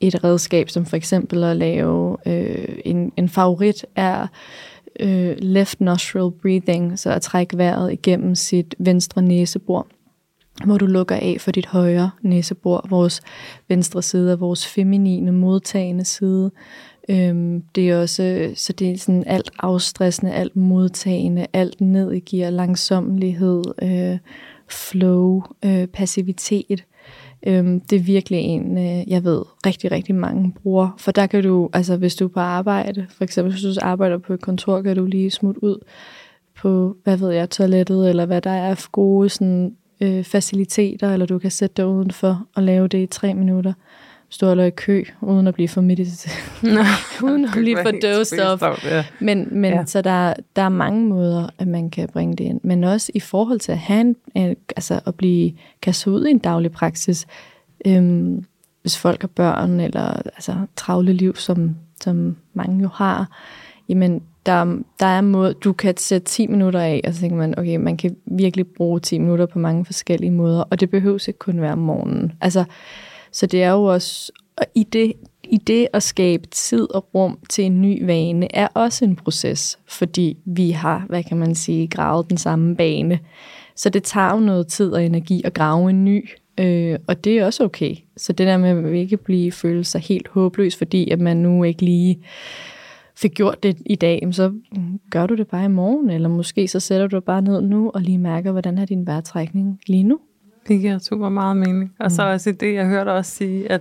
et 0.00 0.24
redskab, 0.24 0.70
som 0.70 0.86
for 0.86 0.96
eksempel 0.96 1.44
at 1.44 1.56
lave 1.56 2.16
øh, 2.26 2.78
en, 2.84 3.12
en 3.16 3.28
favorit, 3.28 3.86
er 3.96 4.26
øh, 5.00 5.36
left 5.38 5.80
nostril 5.80 6.30
breathing, 6.42 6.98
så 6.98 7.10
at 7.10 7.22
trække 7.22 7.58
vejret 7.58 7.92
igennem 7.92 8.34
sit 8.34 8.74
venstre 8.78 9.22
næsebor, 9.22 9.86
hvor 10.64 10.78
du 10.78 10.86
lukker 10.86 11.16
af 11.16 11.36
for 11.40 11.50
dit 11.50 11.66
højre 11.66 12.10
næsebor, 12.22 12.86
vores 12.90 13.20
venstre 13.68 14.02
side 14.02 14.32
af 14.32 14.40
vores 14.40 14.66
feminine 14.66 15.32
modtagende 15.32 16.04
side. 16.04 16.50
Øhm, 17.08 17.62
det 17.74 17.90
er 17.90 18.00
også, 18.00 18.52
så 18.54 18.72
det 18.72 18.90
er 18.90 18.98
sådan 18.98 19.24
alt 19.26 19.50
afstressende, 19.58 20.32
alt 20.32 20.56
modtagende, 20.56 21.46
alt 21.52 21.80
ned 21.80 22.12
i 22.12 22.20
gear, 22.20 22.50
langsommelighed, 22.50 23.62
øh, 23.82 24.18
flow, 24.68 25.42
øh, 25.64 25.86
passivitet. 25.86 26.84
Øhm, 27.46 27.80
det 27.80 27.96
er 27.96 28.00
virkelig 28.00 28.38
en, 28.38 28.78
øh, 28.78 29.10
jeg 29.10 29.24
ved, 29.24 29.42
rigtig, 29.66 29.92
rigtig 29.92 30.14
mange 30.14 30.52
bruger. 30.62 30.94
For 30.98 31.12
der 31.12 31.26
kan 31.26 31.42
du, 31.42 31.70
altså 31.72 31.96
hvis 31.96 32.14
du 32.14 32.24
er 32.24 32.28
på 32.28 32.40
arbejde, 32.40 33.06
for 33.10 33.24
eksempel 33.24 33.52
hvis 33.52 33.62
du 33.62 33.80
arbejder 33.82 34.18
på 34.18 34.32
et 34.32 34.40
kontor, 34.40 34.82
kan 34.82 34.96
du 34.96 35.04
lige 35.04 35.30
smutte 35.30 35.64
ud 35.64 35.78
på, 36.56 36.96
hvad 37.04 37.16
ved 37.16 37.30
jeg, 37.30 37.50
toilettet, 37.50 38.08
eller 38.08 38.26
hvad 38.26 38.40
der 38.40 38.50
er 38.50 38.88
gode 38.92 39.28
sådan, 39.28 39.76
øh, 40.00 40.24
faciliteter, 40.24 41.12
eller 41.12 41.26
du 41.26 41.38
kan 41.38 41.50
sætte 41.50 41.74
dig 41.76 41.86
udenfor 41.86 42.46
og 42.54 42.62
lave 42.62 42.88
det 42.88 43.02
i 43.02 43.06
tre 43.06 43.34
minutter 43.34 43.72
stå 44.30 44.60
i 44.60 44.70
kø, 44.70 45.04
uden 45.20 45.46
at 45.46 45.54
blive 45.54 45.68
for 45.68 45.80
mediteret. 45.80 46.36
uden 47.22 47.44
at 47.44 47.50
blive 47.52 47.78
for 47.82 47.90
dosed 47.90 48.40
op. 48.40 48.84
Ja. 48.84 49.04
Men, 49.20 49.48
men 49.50 49.72
ja. 49.72 49.84
så 49.84 50.02
der, 50.02 50.34
der 50.56 50.62
er 50.62 50.68
mange 50.68 51.06
måder, 51.06 51.48
at 51.58 51.68
man 51.68 51.90
kan 51.90 52.08
bringe 52.12 52.36
det 52.36 52.44
ind. 52.44 52.60
Men 52.64 52.84
også 52.84 53.12
i 53.14 53.20
forhold 53.20 53.60
til 53.60 53.72
at 53.72 53.78
have 53.78 54.14
en, 54.34 54.56
altså 54.76 55.00
at 55.06 55.14
blive 55.14 55.52
kastet 55.82 56.10
ud 56.10 56.26
i 56.26 56.30
en 56.30 56.38
daglig 56.38 56.72
praksis, 56.72 57.26
øhm, 57.86 58.44
hvis 58.82 58.98
folk 58.98 59.20
har 59.20 59.28
børn, 59.28 59.80
eller 59.80 60.12
altså 60.12 60.54
travle 60.76 61.12
liv, 61.12 61.36
som, 61.36 61.76
som 62.00 62.36
mange 62.54 62.82
jo 62.82 62.88
har, 62.88 63.38
jamen 63.88 64.22
der, 64.46 64.78
der 65.00 65.06
er 65.06 65.20
måde, 65.20 65.54
du 65.54 65.72
kan 65.72 65.96
sætte 65.96 66.26
10 66.26 66.46
minutter 66.46 66.80
af, 66.80 67.00
og 67.06 67.14
så 67.14 67.20
tænker 67.20 67.36
man, 67.36 67.58
okay, 67.58 67.76
man 67.76 67.96
kan 67.96 68.16
virkelig 68.26 68.66
bruge 68.66 69.00
10 69.00 69.18
minutter 69.18 69.46
på 69.46 69.58
mange 69.58 69.84
forskellige 69.84 70.30
måder, 70.30 70.62
og 70.62 70.80
det 70.80 70.90
behøves 70.90 71.28
ikke 71.28 71.38
kun 71.38 71.60
være 71.60 71.72
om 71.72 71.78
morgenen. 71.78 72.32
Altså, 72.40 72.64
så 73.32 73.46
det 73.46 73.62
er 73.62 73.70
jo 73.70 73.84
også, 73.84 74.32
og 74.56 74.66
i 74.74 74.82
det, 74.82 75.12
i 75.44 75.56
det 75.56 75.88
at 75.92 76.02
skabe 76.02 76.46
tid 76.46 76.94
og 76.94 77.14
rum 77.14 77.38
til 77.50 77.64
en 77.64 77.82
ny 77.82 78.04
vane, 78.04 78.56
er 78.56 78.68
også 78.74 79.04
en 79.04 79.16
proces, 79.16 79.78
fordi 79.88 80.36
vi 80.44 80.70
har, 80.70 81.04
hvad 81.08 81.24
kan 81.24 81.36
man 81.36 81.54
sige, 81.54 81.88
gravet 81.88 82.30
den 82.30 82.38
samme 82.38 82.76
bane. 82.76 83.18
Så 83.76 83.90
det 83.90 84.02
tager 84.02 84.34
jo 84.34 84.40
noget 84.40 84.66
tid 84.66 84.92
og 84.92 85.04
energi 85.04 85.42
at 85.44 85.54
grave 85.54 85.90
en 85.90 86.04
ny, 86.04 86.28
øh, 86.60 86.98
og 87.06 87.24
det 87.24 87.38
er 87.38 87.46
også 87.46 87.64
okay. 87.64 87.96
Så 88.16 88.32
det 88.32 88.46
der 88.46 88.56
med 88.56 88.84
at 88.84 88.94
ikke 88.94 89.16
blive 89.16 89.52
føle 89.52 89.84
sig 89.84 90.00
helt 90.00 90.28
håbløs, 90.28 90.76
fordi 90.76 91.10
at 91.10 91.20
man 91.20 91.36
nu 91.36 91.64
ikke 91.64 91.82
lige 91.82 92.18
fik 93.16 93.34
gjort 93.34 93.62
det 93.62 93.76
i 93.86 93.94
dag, 93.94 94.28
så 94.32 94.52
gør 95.10 95.26
du 95.26 95.34
det 95.34 95.48
bare 95.48 95.64
i 95.64 95.68
morgen, 95.68 96.10
eller 96.10 96.28
måske 96.28 96.68
så 96.68 96.80
sætter 96.80 97.06
du 97.06 97.16
dig 97.16 97.24
bare 97.24 97.42
ned 97.42 97.60
nu 97.60 97.90
og 97.94 98.00
lige 98.00 98.18
mærker, 98.18 98.52
hvordan 98.52 98.78
er 98.78 98.84
din 98.84 99.06
vejrtrækning 99.06 99.80
lige 99.86 100.02
nu. 100.02 100.18
Det 100.70 100.80
giver 100.80 100.98
super 100.98 101.28
meget 101.28 101.56
mening. 101.56 101.92
Og 101.98 102.06
mm. 102.06 102.10
så 102.10 102.22
også 102.22 102.52
det, 102.52 102.74
jeg 102.74 102.86
hørte 102.86 103.08
også 103.12 103.30
sige, 103.30 103.72
at 103.72 103.80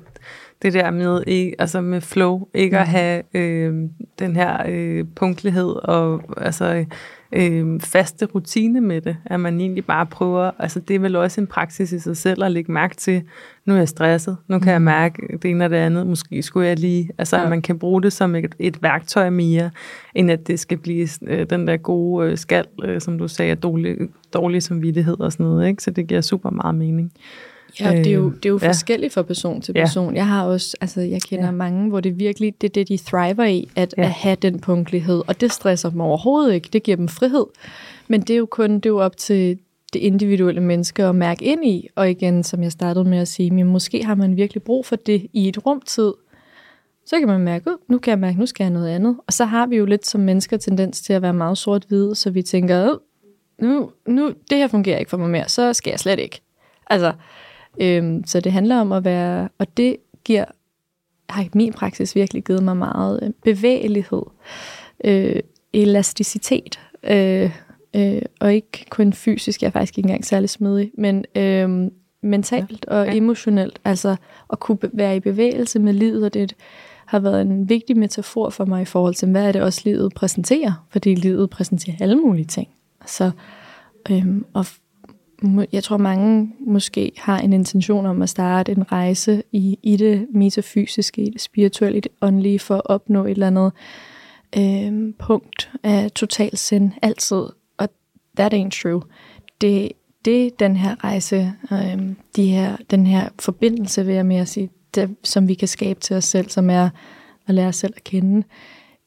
det 0.62 0.73
der 0.73 0.91
med, 0.91 1.23
ikke, 1.28 1.56
altså 1.60 1.82
med 1.82 2.02
flow, 2.02 2.47
ikke 2.54 2.75
mm. 2.75 2.82
at 2.82 2.88
have 2.88 3.23
øh, 3.34 3.73
den 4.19 4.36
her 4.36 4.63
øh, 4.67 5.06
punktlighed 5.15 5.69
og 5.84 6.23
altså, 6.38 6.86
øh, 7.32 7.80
faste 7.80 8.26
rutine 8.26 8.82
med 8.82 9.02
det, 9.02 9.18
at 9.26 9.39
man 9.39 9.60
egentlig 9.60 9.86
bare 9.86 10.06
prøver, 10.06 10.52
altså 10.60 10.80
det 10.80 10.96
er 10.96 11.00
vel 11.00 11.15
også 11.15 11.42
en 11.42 11.48
praksis 11.48 11.92
i 11.92 12.00
sig 12.00 12.18
selv 12.18 12.44
at 12.44 12.52
lægge 12.52 12.72
mærke 12.72 12.96
til, 12.96 13.24
nu 13.65 13.74
er 13.74 13.78
jeg 13.78 13.89
stresset, 13.89 14.38
nu 14.48 14.60
kan 14.60 14.65
mm. 14.65 14.72
jeg 14.72 14.82
mærke 14.82 15.38
det 15.42 15.52
ene 15.52 15.65
og 15.65 15.70
det 15.70 15.78
andet, 15.78 16.08
måske 16.08 16.42
skulle 16.42 16.68
jeg 16.68 16.80
lige, 16.80 17.10
altså 17.18 17.38
ja. 17.38 17.44
at 17.44 17.50
man 17.50 17.62
kan 17.62 17.80
bruge 17.80 18.02
det 18.02 18.13
som 18.13 18.36
et, 18.36 18.56
et 18.60 18.84
værktøj 18.84 19.30
mere, 19.30 19.70
end 20.15 20.32
at 20.32 20.48
det 20.48 20.60
skal 20.60 20.78
blive 20.78 21.08
øh, 21.22 21.50
den 21.50 21.68
der 21.68 21.78
gode 21.78 22.30
øh, 22.32 22.38
skal, 22.38 22.65
øh, 22.84 23.02
som 23.02 23.18
du 23.18 23.28
sagde, 23.28 23.56
dårlig, 23.56 23.98
dårlig 24.34 24.63
samvittighed 24.63 25.20
og 25.20 25.32
sådan 25.32 25.46
noget, 25.46 25.68
ikke? 25.68 25.84
så 25.84 25.92
det 25.92 26.08
giver 26.08 26.22
super 26.22 26.50
meget 26.50 26.76
mening. 26.76 27.12
Ja, 27.79 27.91
det 27.91 28.08
er 28.08 28.12
jo, 28.12 28.29
det 28.29 28.45
er 28.45 28.49
jo 28.49 28.60
ja. 28.62 28.67
forskelligt 28.67 29.13
fra 29.13 29.21
person 29.21 29.62
til 29.62 29.73
person. 29.73 30.13
Ja. 30.13 30.19
Jeg 30.19 30.27
har 30.27 30.45
også, 30.45 30.77
altså 30.82 31.01
jeg 31.01 31.21
kender 31.21 31.45
ja. 31.45 31.51
mange, 31.51 31.89
hvor 31.89 31.99
det 31.99 32.19
virkelig, 32.19 32.62
det 32.62 32.69
er 32.69 32.73
det, 32.73 32.88
de 32.88 32.97
thriver 32.97 33.45
i, 33.45 33.69
at, 33.75 33.95
ja. 33.97 34.03
at 34.03 34.10
have 34.10 34.36
den 34.36 34.60
punktlighed, 34.60 35.21
og 35.27 35.41
det 35.41 35.51
stresser 35.51 35.89
dem 35.89 36.01
overhovedet 36.01 36.53
ikke. 36.53 36.69
Det 36.73 36.84
giver 36.84 36.97
dem 36.97 37.08
frihed. 37.08 37.45
Men 38.08 38.21
det 38.21 38.29
er 38.29 38.38
jo 38.38 38.45
kun, 38.45 38.75
det 38.75 38.86
er 38.86 38.89
jo 38.89 38.99
op 38.99 39.17
til 39.17 39.60
det 39.93 39.99
individuelle 39.99 40.62
menneske 40.62 41.03
at 41.03 41.15
mærke 41.15 41.45
ind 41.45 41.65
i, 41.65 41.88
og 41.95 42.10
igen, 42.10 42.43
som 42.43 42.63
jeg 42.63 42.71
startede 42.71 43.05
med 43.05 43.17
at 43.17 43.27
sige, 43.27 43.51
men 43.51 43.65
måske 43.65 44.05
har 44.05 44.15
man 44.15 44.36
virkelig 44.36 44.63
brug 44.63 44.86
for 44.86 44.95
det 44.95 45.27
i 45.34 45.47
et 45.47 45.65
rumtid, 45.65 46.13
så 47.05 47.19
kan 47.19 47.27
man 47.27 47.41
mærke, 47.41 47.69
nu 47.88 47.97
kan 47.97 48.12
jeg 48.12 48.19
mærke, 48.19 48.39
nu 48.39 48.45
skal 48.45 48.63
jeg 48.63 48.71
noget 48.71 48.89
andet. 48.89 49.17
Og 49.27 49.34
så 49.34 49.45
har 49.45 49.67
vi 49.67 49.77
jo 49.77 49.86
lidt 49.86 50.08
som 50.08 50.21
mennesker 50.21 50.58
tendens 50.58 51.01
til 51.01 51.13
at 51.13 51.21
være 51.21 51.34
meget 51.34 51.58
sort-hvide, 51.58 52.15
så 52.15 52.29
vi 52.29 52.41
tænker, 52.41 52.97
nu, 53.62 53.91
nu, 54.08 54.34
det 54.49 54.58
her 54.58 54.67
fungerer 54.67 54.97
ikke 54.97 55.10
for 55.10 55.17
mig 55.17 55.29
mere, 55.29 55.49
så 55.49 55.73
skal 55.73 55.91
jeg 55.91 55.99
slet 55.99 56.19
ikke. 56.19 56.41
Altså, 56.88 57.13
Øhm, 57.82 58.23
så 58.25 58.39
det 58.39 58.51
handler 58.51 58.79
om 58.79 58.91
at 58.91 59.05
være, 59.05 59.49
og 59.58 59.77
det 59.77 59.97
giver, 60.23 60.45
har 61.29 61.47
min 61.53 61.73
praksis 61.73 62.15
virkelig 62.15 62.43
givet 62.43 62.63
mig 62.63 62.77
meget 62.77 63.19
øh, 63.23 63.29
bevægelighed, 63.43 64.23
øh, 65.03 65.39
elasticitet, 65.73 66.79
øh, 67.03 67.51
øh, 67.95 68.21
og 68.39 68.53
ikke 68.53 68.86
kun 68.89 69.13
fysisk, 69.13 69.62
jeg 69.62 69.67
er 69.67 69.71
faktisk 69.71 69.97
ikke 69.97 70.08
engang 70.08 70.25
særlig 70.25 70.49
smidig, 70.49 70.91
men 70.97 71.25
øh, 71.36 71.91
mentalt 72.21 72.86
og 72.86 73.05
ja. 73.05 73.13
emotionelt, 73.13 73.79
altså 73.86 74.15
at 74.51 74.60
kunne 74.60 74.77
være 74.93 75.15
i 75.15 75.19
bevægelse 75.19 75.79
med 75.79 75.93
livet, 75.93 76.25
og 76.25 76.34
det 76.34 76.55
har 77.05 77.19
været 77.19 77.41
en 77.41 77.69
vigtig 77.69 77.97
metafor 77.97 78.49
for 78.49 78.65
mig 78.65 78.82
i 78.82 78.86
forhold 78.86 79.13
til, 79.13 79.27
hvad 79.29 79.47
er 79.47 79.51
det 79.51 79.62
også 79.62 79.82
livet 79.86 80.13
præsenterer, 80.13 80.86
fordi 80.89 81.15
livet 81.15 81.49
præsenterer 81.49 81.95
alle 81.99 82.15
mulige 82.15 82.45
ting. 82.45 82.67
Så, 83.05 83.32
øhm, 84.10 84.45
og 84.53 84.65
jeg 85.71 85.84
tror 85.84 85.97
mange 85.97 86.54
måske 86.60 87.12
har 87.17 87.39
en 87.39 87.54
intention 87.54 88.06
om 88.06 88.21
at 88.21 88.30
starte 88.30 88.71
en 88.71 88.91
rejse 88.91 89.43
i, 89.52 89.80
i 89.84 89.97
det 89.97 90.28
metafysiske, 90.34 91.21
i 91.21 91.30
det 91.30 91.41
spirituelle, 91.41 91.97
i 91.97 92.02
det 92.02 92.12
åndelige, 92.21 92.60
for 92.60 92.75
at 92.75 92.82
opnå 92.86 93.25
et 93.25 93.32
eller 93.32 93.47
andet 93.47 93.71
øh, 94.58 95.13
punkt 95.19 95.71
af 95.84 96.12
total 96.12 96.58
sind 96.58 96.91
altid. 97.02 97.43
Og 97.78 97.89
that 98.38 98.54
ain't 98.54 98.82
true. 98.82 99.02
Det, 99.62 99.91
det 100.25 100.60
den 100.60 100.75
her 100.75 101.04
rejse, 101.04 101.54
øh, 101.71 102.10
de 102.36 102.47
her, 102.47 102.78
den 102.91 103.08
her 103.08 103.30
forbindelse, 103.39 104.06
vil 104.06 104.15
jeg 104.15 104.25
mere 104.25 104.45
sige, 104.45 104.69
det, 104.95 105.15
som 105.23 105.47
vi 105.47 105.54
kan 105.54 105.67
skabe 105.67 105.99
til 105.99 106.15
os 106.15 106.25
selv, 106.25 106.49
som 106.49 106.69
er 106.69 106.89
at 107.47 107.56
lære 107.56 107.67
os 107.67 107.75
selv 107.75 107.93
at 107.95 108.04
kende, 108.04 108.43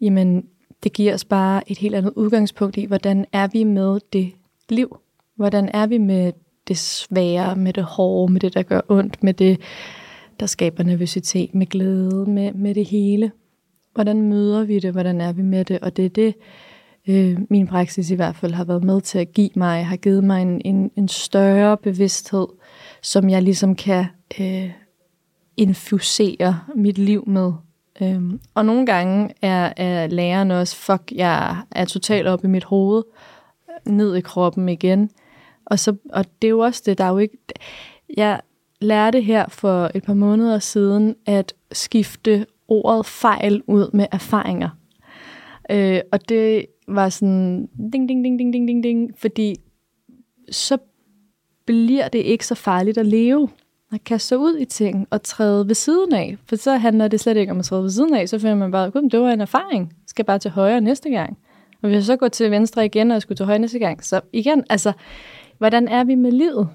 jamen 0.01 0.45
det 0.83 0.92
giver 0.92 1.14
os 1.14 1.25
bare 1.25 1.71
et 1.71 1.79
helt 1.79 1.95
andet 1.95 2.12
udgangspunkt 2.16 2.77
i, 2.77 2.85
hvordan 2.85 3.27
er 3.33 3.49
vi 3.53 3.64
med 3.64 4.01
det 4.12 4.33
liv, 4.68 4.97
Hvordan 5.37 5.71
er 5.75 5.87
vi 5.87 5.99
med 5.99 6.33
det 6.68 6.79
svære, 6.79 7.57
med 7.57 7.73
det 7.73 7.85
hårde, 7.85 8.33
med 8.33 8.40
det, 8.40 8.55
der 8.55 8.62
gør 8.62 8.81
ondt, 8.88 9.23
med 9.23 9.35
det, 9.35 9.61
der 10.40 10.47
skaber 10.47 10.83
nervøsitet, 10.83 11.55
med 11.55 11.66
glæde, 11.66 12.31
med, 12.31 12.53
med 12.53 12.75
det 12.75 12.85
hele? 12.85 13.33
Hvordan 13.95 14.23
møder 14.23 14.64
vi 14.64 14.79
det? 14.79 14.92
Hvordan 14.92 15.21
er 15.21 15.33
vi 15.33 15.42
med 15.42 15.64
det? 15.64 15.79
Og 15.81 15.97
det 15.97 16.05
er 16.05 16.09
det, 16.09 16.35
øh, 17.09 17.38
min 17.51 17.66
praksis 17.66 18.11
i 18.11 18.14
hvert 18.14 18.37
fald 18.37 18.53
har 18.53 18.64
været 18.64 18.85
med 18.85 19.01
til 19.01 19.18
at 19.18 19.33
give 19.33 19.51
mig, 19.55 19.87
har 19.87 19.97
givet 19.97 20.25
mig 20.25 20.42
en, 20.42 20.62
en, 20.64 20.90
en 20.97 21.09
større 21.09 21.77
bevidsthed, 21.77 22.47
som 23.03 23.31
jeg 23.31 23.42
ligesom 23.42 23.75
kan 23.75 24.07
øh, 24.40 24.71
infusere 25.57 26.61
mit 26.75 26.99
liv 26.99 27.29
med. 27.29 27.53
Øhm, 28.01 28.40
og 28.55 28.66
nogle 28.66 28.87
gange 28.87 29.35
er, 29.42 29.73
er 29.77 30.07
læreren 30.07 30.51
også, 30.51 30.77
fuck, 30.77 31.12
jeg 31.12 31.57
er 31.71 31.85
totalt 31.85 32.29
oppe 32.29 32.47
i 32.47 32.51
mit 32.51 32.64
hoved, 32.64 33.03
ned 33.87 34.16
i 34.16 34.21
kroppen 34.21 34.68
igen. 34.68 35.11
Og, 35.73 35.79
så, 35.79 35.97
og 36.13 36.25
det 36.43 36.49
er 36.49 36.51
jo 36.51 36.59
også 36.59 36.83
det, 36.87 36.99
der 36.99 37.05
er 37.05 37.11
jo 37.11 37.19
ikke... 37.19 37.39
Jeg 38.17 38.41
lærte 38.81 39.21
her 39.21 39.49
for 39.49 39.91
et 39.95 40.03
par 40.05 40.15
måneder 40.15 40.59
siden 40.59 41.17
at 41.27 41.55
skifte 41.73 42.47
ordet 42.69 43.07
fejl 43.07 43.63
ud 43.67 43.91
med 43.93 44.07
erfaringer. 44.13 44.69
Øh, 45.71 46.01
og 46.13 46.29
det 46.29 46.67
var 46.89 47.09
sådan 47.09 47.69
ding, 47.93 48.09
ding, 48.09 48.25
ding, 48.25 48.39
ding, 48.39 48.53
ding, 48.53 48.69
ding, 48.69 48.85
ding, 48.85 49.11
fordi 49.19 49.57
så 50.51 50.79
bliver 51.67 52.09
det 52.09 52.19
ikke 52.19 52.47
så 52.47 52.55
farligt 52.55 52.99
at 52.99 53.07
leve. 53.07 53.49
At 53.93 54.05
kaste 54.05 54.29
sig 54.29 54.39
ud 54.39 54.59
i 54.59 54.65
ting 54.65 55.07
og 55.11 55.23
træde 55.23 55.69
ved 55.69 55.75
siden 55.75 56.15
af. 56.15 56.37
For 56.49 56.57
så 56.57 56.77
handler 56.77 57.09
det 57.09 57.21
slet 57.21 57.37
ikke 57.37 57.53
om 57.53 57.59
at 57.59 57.65
træde 57.65 57.83
ved 57.83 57.91
siden 57.91 58.15
af. 58.15 58.29
Så 58.29 58.39
finder 58.39 58.57
man 58.57 58.71
bare, 58.71 58.87
at 58.87 59.13
det 59.13 59.21
var 59.21 59.31
en 59.31 59.41
erfaring. 59.41 59.93
Skal 60.07 60.25
bare 60.25 60.39
til 60.39 60.51
højre 60.51 60.81
næste 60.81 61.11
gang. 61.11 61.39
Og 61.83 61.89
hvis 61.89 61.97
jeg 61.97 62.05
så 62.05 62.17
går 62.17 62.29
til 62.29 62.51
venstre 62.51 62.85
igen, 62.85 63.11
og 63.11 63.15
jeg 63.15 63.23
skulle 63.23 63.37
til 63.37 63.47
højre 63.47 63.59
næste 63.59 63.79
gang, 63.79 64.05
så 64.05 64.21
igen, 64.33 64.65
altså, 64.71 64.93
hvordan 65.62 65.88
er 65.88 66.05
vi 66.05 66.14
med 66.14 66.33
livet? 66.33 66.68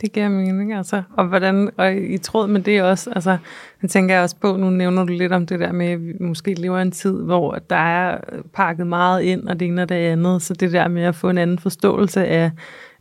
Det 0.00 0.12
giver 0.12 0.28
mening, 0.28 0.74
altså. 0.74 1.02
Og, 1.16 1.26
hvordan, 1.26 1.70
og 1.76 1.96
i 1.96 2.18
tråd 2.18 2.46
med 2.46 2.60
det 2.60 2.82
også, 2.82 3.10
altså, 3.10 3.36
jeg 3.82 3.90
tænker 3.90 4.14
jeg 4.14 4.22
også 4.22 4.36
på, 4.36 4.56
nu 4.56 4.70
nævner 4.70 5.04
du 5.04 5.12
lidt 5.12 5.32
om 5.32 5.46
det 5.46 5.60
der 5.60 5.72
med, 5.72 5.86
at 5.86 6.06
vi 6.06 6.12
måske 6.20 6.54
lever 6.54 6.78
en 6.78 6.90
tid, 6.90 7.22
hvor 7.22 7.58
der 7.70 7.76
er 7.76 8.18
pakket 8.52 8.86
meget 8.86 9.22
ind, 9.22 9.48
og 9.48 9.60
det 9.60 9.68
ene 9.68 9.82
og 9.82 9.88
det 9.88 9.94
andet, 9.94 10.42
så 10.42 10.54
det 10.54 10.72
der 10.72 10.88
med 10.88 11.02
at 11.02 11.14
få 11.14 11.30
en 11.30 11.38
anden 11.38 11.58
forståelse 11.58 12.26
af 12.26 12.50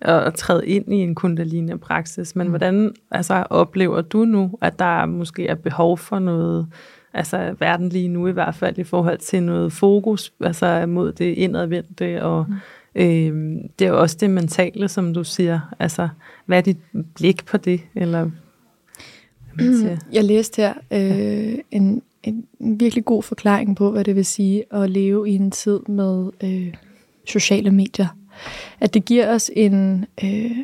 at 0.02 0.34
træde 0.34 0.68
ind 0.68 0.94
i 0.94 0.98
en 0.98 1.16
kundalini-praksis. 1.16 2.36
Men 2.36 2.48
mm. 2.48 2.52
hvordan 2.52 2.94
altså, 3.12 3.44
oplever 3.50 4.02
du 4.02 4.26
nu, 4.26 4.58
at 4.62 4.80
der 4.80 5.06
måske 5.06 5.48
er 5.48 5.56
behov 5.56 5.98
for 5.98 6.20
noget, 6.20 6.68
altså 7.14 7.56
verden 7.60 7.90
lige 7.90 8.08
nu 8.08 8.28
i 8.28 8.32
hvert 8.32 8.56
fald, 8.56 8.78
i 8.78 8.84
forhold 8.84 9.18
til 9.18 9.44
noget 9.44 9.74
fokus 9.74 10.34
altså 10.42 10.86
mod 10.86 11.12
det 11.12 11.34
indadvendte 11.34 12.24
og 12.24 12.46
mm 12.50 12.56
Øh, 12.98 13.62
det 13.80 13.86
er 13.86 13.90
jo 13.90 14.02
også 14.02 14.18
det 14.20 14.30
mentale, 14.30 14.88
som 14.88 15.14
du 15.14 15.24
siger. 15.24 15.60
Altså, 15.80 16.10
hvad 16.46 16.58
er 16.58 16.62
dit 16.62 16.78
blik 17.16 17.46
på 17.46 17.58
det? 17.58 17.82
Eller, 17.96 18.30
jeg 20.14 20.24
læste 20.24 20.62
her 20.62 20.74
øh, 20.92 21.60
en, 21.72 22.02
en, 22.24 22.46
virkelig 22.60 23.06
god 23.06 23.24
forklaring 23.24 23.76
på, 23.76 23.92
hvad 23.92 24.04
det 24.04 24.16
vil 24.16 24.26
sige 24.26 24.64
at 24.72 24.90
leve 24.90 25.30
i 25.30 25.36
en 25.36 25.52
tid 25.52 25.80
med 25.88 26.30
øh, 26.44 26.74
sociale 27.28 27.72
medier. 27.72 28.08
At 28.80 28.94
det 28.94 29.06
giver 29.06 29.34
os 29.34 29.52
en... 29.56 30.06
Øh, 30.24 30.58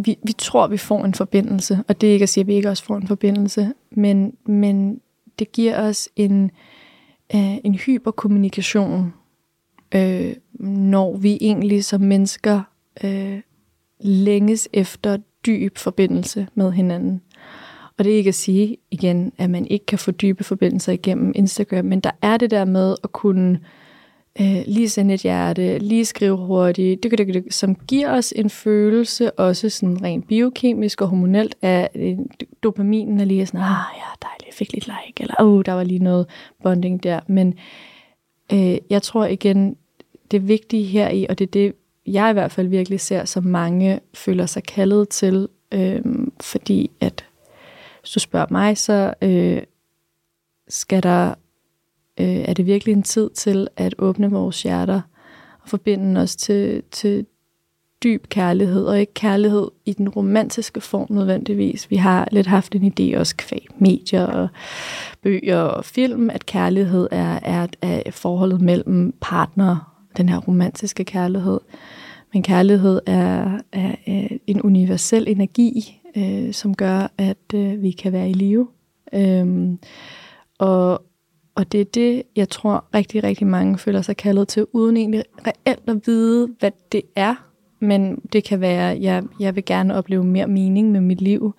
vi, 0.00 0.18
vi 0.22 0.32
tror, 0.38 0.66
vi 0.66 0.76
får 0.76 1.04
en 1.04 1.14
forbindelse, 1.14 1.78
og 1.88 2.00
det 2.00 2.08
er 2.08 2.12
ikke 2.12 2.22
at 2.22 2.28
sige, 2.28 2.42
at 2.42 2.46
vi 2.46 2.54
ikke 2.54 2.70
også 2.70 2.84
får 2.84 2.96
en 2.96 3.06
forbindelse, 3.06 3.72
men, 3.90 4.32
men 4.46 5.00
det 5.38 5.52
giver 5.52 5.82
os 5.82 6.08
en, 6.16 6.50
øh, 7.34 7.56
en 7.64 7.74
hyperkommunikation, 7.74 9.12
øh, 9.94 10.32
når 10.60 11.16
vi 11.16 11.38
egentlig 11.40 11.84
som 11.84 12.00
mennesker 12.00 12.60
øh, 13.04 13.40
længes 14.00 14.68
efter 14.72 15.16
dyb 15.46 15.78
forbindelse 15.78 16.46
med 16.54 16.72
hinanden. 16.72 17.20
Og 17.98 18.04
det 18.04 18.12
er 18.12 18.16
ikke 18.16 18.28
at 18.28 18.34
sige 18.34 18.76
igen, 18.90 19.32
at 19.38 19.50
man 19.50 19.66
ikke 19.66 19.86
kan 19.86 19.98
få 19.98 20.10
dybe 20.10 20.44
forbindelser 20.44 20.92
igennem 20.92 21.32
Instagram, 21.34 21.84
men 21.84 22.00
der 22.00 22.10
er 22.22 22.36
det 22.36 22.50
der 22.50 22.64
med 22.64 22.96
at 23.04 23.12
kunne 23.12 23.60
øh, 24.40 24.62
lige 24.66 24.88
sende 24.88 25.14
et 25.14 25.22
hjerte, 25.22 25.78
lige 25.78 26.04
skrive 26.04 26.36
hurtigt, 26.36 27.02
dyk, 27.04 27.18
dyk, 27.18 27.34
dyk, 27.34 27.44
som 27.50 27.74
giver 27.74 28.12
os 28.12 28.32
en 28.36 28.50
følelse, 28.50 29.30
også 29.30 29.68
sådan 29.68 30.02
rent 30.02 30.28
biokemisk 30.28 31.00
og 31.00 31.08
hormonelt, 31.08 31.54
af 31.62 31.90
øh, 31.94 32.18
dopaminen 32.62 33.20
er 33.20 33.24
lige 33.24 33.46
sådan, 33.46 33.60
ah 33.60 33.96
ja, 33.96 34.02
dejligt, 34.22 34.46
jeg 34.46 34.54
fik 34.54 34.72
lidt 34.72 34.86
like, 34.86 35.22
eller 35.22 35.34
oh, 35.38 35.62
der 35.66 35.72
var 35.72 35.84
lige 35.84 36.04
noget 36.04 36.26
bonding 36.62 37.02
der. 37.02 37.20
Men 37.26 37.54
øh, 38.52 38.78
jeg 38.90 39.02
tror 39.02 39.24
igen, 39.24 39.76
det 40.30 40.48
vigtige 40.48 40.84
her 40.84 41.10
i, 41.10 41.26
og 41.28 41.38
det 41.38 41.46
er 41.46 41.50
det, 41.50 41.74
jeg 42.06 42.30
i 42.30 42.32
hvert 42.32 42.52
fald 42.52 42.68
virkelig 42.68 43.00
ser, 43.00 43.24
som 43.24 43.44
mange 43.44 44.00
føler 44.14 44.46
sig 44.46 44.62
kaldet 44.62 45.08
til, 45.08 45.48
øh, 45.72 46.02
fordi 46.40 46.90
at 47.00 47.24
hvis 48.00 48.10
du 48.10 48.20
spørger 48.20 48.46
mig, 48.50 48.78
så 48.78 49.14
øh, 49.22 49.62
skal 50.68 51.02
der, 51.02 51.28
øh, 52.20 52.26
er 52.26 52.54
det 52.54 52.66
virkelig 52.66 52.92
en 52.92 53.02
tid 53.02 53.30
til 53.30 53.68
at 53.76 53.94
åbne 53.98 54.30
vores 54.30 54.62
hjerter 54.62 55.00
og 55.62 55.68
forbinde 55.68 56.20
os 56.20 56.36
til, 56.36 56.82
til 56.90 57.26
dyb 58.02 58.28
kærlighed, 58.28 58.84
og 58.84 59.00
ikke 59.00 59.14
kærlighed 59.14 59.68
i 59.86 59.92
den 59.92 60.08
romantiske 60.08 60.80
form 60.80 61.06
nødvendigvis. 61.10 61.90
Vi 61.90 61.96
har 61.96 62.28
lidt 62.32 62.46
haft 62.46 62.74
en 62.74 62.92
idé 62.92 63.18
også 63.18 63.36
kvæg 63.36 63.66
medier 63.78 64.26
og 64.26 64.48
bøger 65.22 65.60
og 65.60 65.84
film, 65.84 66.30
at 66.30 66.46
kærlighed 66.46 67.08
er, 67.10 67.38
er, 67.42 67.66
er 67.82 68.10
forholdet 68.10 68.60
mellem 68.60 69.14
partner, 69.20 69.94
den 70.16 70.28
her 70.28 70.38
romantiske 70.38 71.04
kærlighed. 71.04 71.60
Men 72.32 72.42
kærlighed 72.42 73.00
er, 73.06 73.58
er, 73.72 73.94
er 74.06 74.28
en 74.46 74.62
universel 74.62 75.28
energi, 75.28 76.00
øh, 76.16 76.52
som 76.52 76.74
gør, 76.74 77.12
at 77.18 77.54
øh, 77.54 77.82
vi 77.82 77.90
kan 77.90 78.12
være 78.12 78.30
i 78.30 78.32
live. 78.32 78.68
Øhm, 79.12 79.78
og, 80.58 81.02
og 81.54 81.72
det 81.72 81.80
er 81.80 81.84
det, 81.84 82.22
jeg 82.36 82.48
tror 82.48 82.84
rigtig, 82.94 83.24
rigtig 83.24 83.46
mange 83.46 83.78
føler 83.78 84.02
sig 84.02 84.16
kaldet 84.16 84.48
til, 84.48 84.66
uden 84.72 84.96
egentlig 84.96 85.22
reelt 85.46 85.88
at 85.88 86.06
vide, 86.06 86.48
hvad 86.58 86.70
det 86.92 87.02
er. 87.16 87.47
Men 87.80 88.16
det 88.32 88.44
kan 88.44 88.60
være, 88.60 88.92
at 88.92 89.02
jeg, 89.02 89.22
jeg 89.40 89.56
vil 89.56 89.64
gerne 89.64 89.94
opleve 89.94 90.24
mere 90.24 90.46
mening 90.46 90.92
med 90.92 91.00
mit 91.00 91.20
liv, 91.20 91.54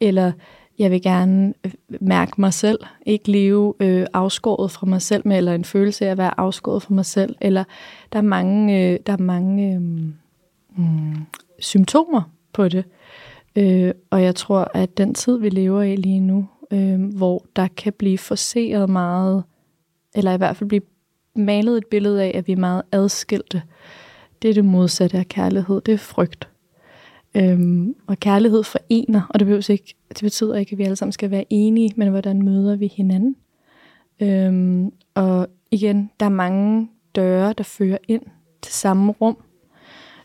eller 0.00 0.32
jeg 0.78 0.90
vil 0.90 1.02
gerne 1.02 1.54
øh, 1.64 1.72
mærke 2.00 2.40
mig 2.40 2.52
selv, 2.52 2.78
ikke 3.06 3.30
leve 3.30 3.74
øh, 3.80 4.06
afskåret 4.12 4.70
fra 4.70 4.86
mig 4.86 5.02
selv, 5.02 5.22
med, 5.24 5.36
eller 5.36 5.54
en 5.54 5.64
følelse 5.64 6.06
af 6.06 6.10
at 6.10 6.18
være 6.18 6.40
afskåret 6.40 6.82
fra 6.82 6.94
mig 6.94 7.04
selv, 7.04 7.36
eller 7.40 7.64
der 8.12 8.18
er 8.18 8.22
mange, 8.22 8.90
øh, 8.92 8.98
der 9.06 9.12
er 9.12 9.22
mange 9.22 9.74
øh, 9.74 9.80
mm, 10.76 11.16
symptomer 11.58 12.22
på 12.52 12.68
det. 12.68 12.84
Øh, 13.56 13.92
og 14.10 14.22
jeg 14.22 14.34
tror, 14.34 14.70
at 14.74 14.98
den 14.98 15.14
tid, 15.14 15.38
vi 15.38 15.48
lever 15.48 15.82
i 15.82 15.96
lige 15.96 16.20
nu, 16.20 16.48
øh, 16.70 17.00
hvor 17.00 17.44
der 17.56 17.68
kan 17.76 17.92
blive 17.92 18.18
forseret 18.18 18.90
meget, 18.90 19.44
eller 20.14 20.32
i 20.32 20.36
hvert 20.36 20.56
fald 20.56 20.68
blive 20.68 20.82
malet 21.34 21.76
et 21.76 21.86
billede 21.86 22.22
af, 22.22 22.32
at 22.34 22.46
vi 22.46 22.52
er 22.52 22.56
meget 22.56 22.82
adskilte, 22.92 23.62
det 24.42 24.50
er 24.50 24.54
det 24.54 24.64
modsatte 24.64 25.18
af 25.18 25.28
kærlighed, 25.28 25.80
det 25.80 25.94
er 25.94 25.98
frygt. 25.98 26.48
Øhm, 27.34 27.94
og 28.06 28.20
kærlighed 28.20 28.62
forener, 28.62 29.22
og 29.30 29.40
det, 29.40 29.46
behøves 29.46 29.68
ikke, 29.68 29.94
det 30.08 30.22
betyder 30.22 30.56
ikke, 30.56 30.72
at 30.72 30.78
vi 30.78 30.82
alle 30.82 30.96
sammen 30.96 31.12
skal 31.12 31.30
være 31.30 31.44
enige, 31.50 31.92
men 31.96 32.08
hvordan 32.08 32.42
møder 32.42 32.76
vi 32.76 32.86
hinanden? 32.86 33.36
Øhm, 34.20 34.92
og 35.14 35.48
igen, 35.70 36.10
der 36.20 36.26
er 36.26 36.30
mange 36.30 36.88
døre, 37.14 37.52
der 37.52 37.64
fører 37.64 37.98
ind 38.08 38.22
til 38.62 38.72
samme 38.72 39.12
rum. 39.12 39.36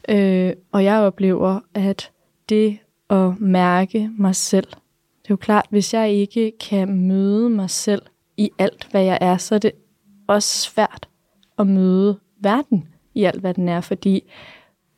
Øh, 0.09 0.53
og 0.71 0.83
jeg 0.83 0.99
oplever, 0.99 1.59
at 1.73 2.11
det 2.49 2.77
at 3.09 3.39
mærke 3.39 4.09
mig 4.17 4.35
selv, 4.35 4.67
det 5.21 5.29
er 5.29 5.33
jo 5.33 5.35
klart, 5.35 5.65
hvis 5.69 5.93
jeg 5.93 6.11
ikke 6.11 6.51
kan 6.59 7.07
møde 7.07 7.49
mig 7.49 7.69
selv 7.69 8.01
i 8.37 8.49
alt, 8.57 8.87
hvad 8.91 9.03
jeg 9.03 9.17
er, 9.21 9.37
så 9.37 9.55
er 9.55 9.59
det 9.59 9.71
også 10.27 10.57
svært 10.61 11.09
at 11.59 11.67
møde 11.67 12.19
verden 12.39 12.87
i 13.13 13.23
alt, 13.23 13.41
hvad 13.41 13.53
den 13.53 13.69
er, 13.69 13.81
fordi 13.81 14.31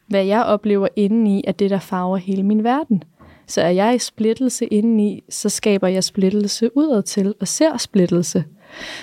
hvad 0.08 0.26
jeg 0.26 0.43
oplever 0.43 0.88
indeni, 0.95 1.43
er 1.47 1.52
det, 1.52 1.69
der 1.69 1.80
farver 1.80 2.17
hele 2.17 2.43
min 2.43 2.63
verden. 2.63 3.04
Så 3.47 3.62
er 3.62 3.69
jeg 3.69 3.95
i 3.95 3.99
splittelse 3.99 4.65
indeni, 4.65 5.23
så 5.30 5.49
skaber 5.49 5.88
jeg 5.88 6.04
splittelse 6.04 6.78
udadtil 6.78 7.34
og 7.39 7.47
ser 7.47 7.78
splittelse. 7.78 8.45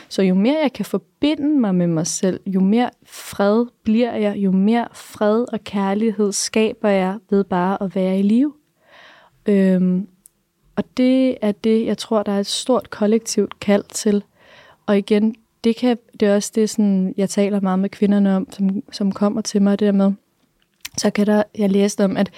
Så 0.08 0.22
jo 0.22 0.34
mere 0.34 0.58
jeg 0.62 0.72
kan 0.72 0.84
forbinde 0.84 1.60
mig 1.60 1.74
med 1.74 1.86
mig 1.86 2.06
selv, 2.06 2.40
jo 2.46 2.60
mere 2.60 2.90
fred 3.06 3.66
bliver 3.82 4.14
jeg, 4.14 4.36
jo 4.36 4.52
mere 4.52 4.88
fred 4.92 5.44
og 5.52 5.64
kærlighed 5.64 6.32
skaber 6.32 6.88
jeg 6.88 7.18
ved 7.30 7.44
bare 7.44 7.82
at 7.82 7.94
være 7.94 8.18
i 8.18 8.22
live. 8.22 8.52
Øhm, 9.46 10.08
og 10.76 10.84
det 10.96 11.36
er 11.42 11.52
det, 11.52 11.86
jeg 11.86 11.98
tror, 11.98 12.22
der 12.22 12.32
er 12.32 12.40
et 12.40 12.46
stort 12.46 12.90
kollektivt 12.90 13.60
kald 13.60 13.84
til. 13.88 14.24
Og 14.86 14.98
igen, 14.98 15.34
det, 15.64 15.76
kan, 15.76 15.98
det 16.20 16.28
er 16.28 16.34
også 16.34 16.52
det, 16.54 16.70
sådan, 16.70 17.14
jeg 17.16 17.30
taler 17.30 17.60
meget 17.60 17.78
med 17.78 17.88
kvinderne 17.88 18.36
om, 18.36 18.52
som, 18.52 18.82
som 18.92 19.12
kommer 19.12 19.40
til 19.40 19.62
mig, 19.62 19.80
det 19.80 19.86
der 19.86 19.92
med, 19.92 20.12
så 20.98 21.10
kan 21.10 21.26
der, 21.26 21.42
jeg 21.58 21.70
læste 21.70 22.04
om, 22.04 22.16
at 22.16 22.30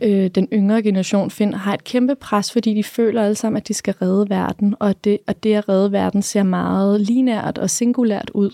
øh, 0.00 0.30
den 0.30 0.48
yngre 0.52 0.82
generation 0.82 1.30
find, 1.30 1.54
har 1.54 1.74
et 1.74 1.84
kæmpe 1.84 2.14
pres, 2.14 2.52
fordi 2.52 2.74
de 2.74 2.84
føler 2.84 3.22
alle 3.22 3.34
sammen, 3.34 3.56
at 3.56 3.68
de 3.68 3.74
skal 3.74 3.94
redde 3.94 4.30
verden, 4.30 4.74
og 4.80 5.04
det, 5.04 5.18
og 5.26 5.42
det 5.42 5.54
at 5.54 5.68
redde 5.68 5.92
verden 5.92 6.22
ser 6.22 6.42
meget 6.42 7.00
linært 7.00 7.58
og 7.58 7.70
singulært 7.70 8.30
ud. 8.34 8.50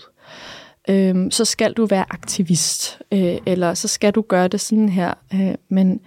Øhm, 0.89 1.31
så 1.31 1.45
skal 1.45 1.73
du 1.73 1.85
være 1.85 2.05
aktivist, 2.09 3.01
øh, 3.11 3.37
eller 3.45 3.73
så 3.73 3.87
skal 3.87 4.13
du 4.13 4.21
gøre 4.21 4.47
det 4.47 4.61
sådan 4.61 4.89
her. 4.89 5.13
Øh, 5.33 5.55
men 5.69 5.99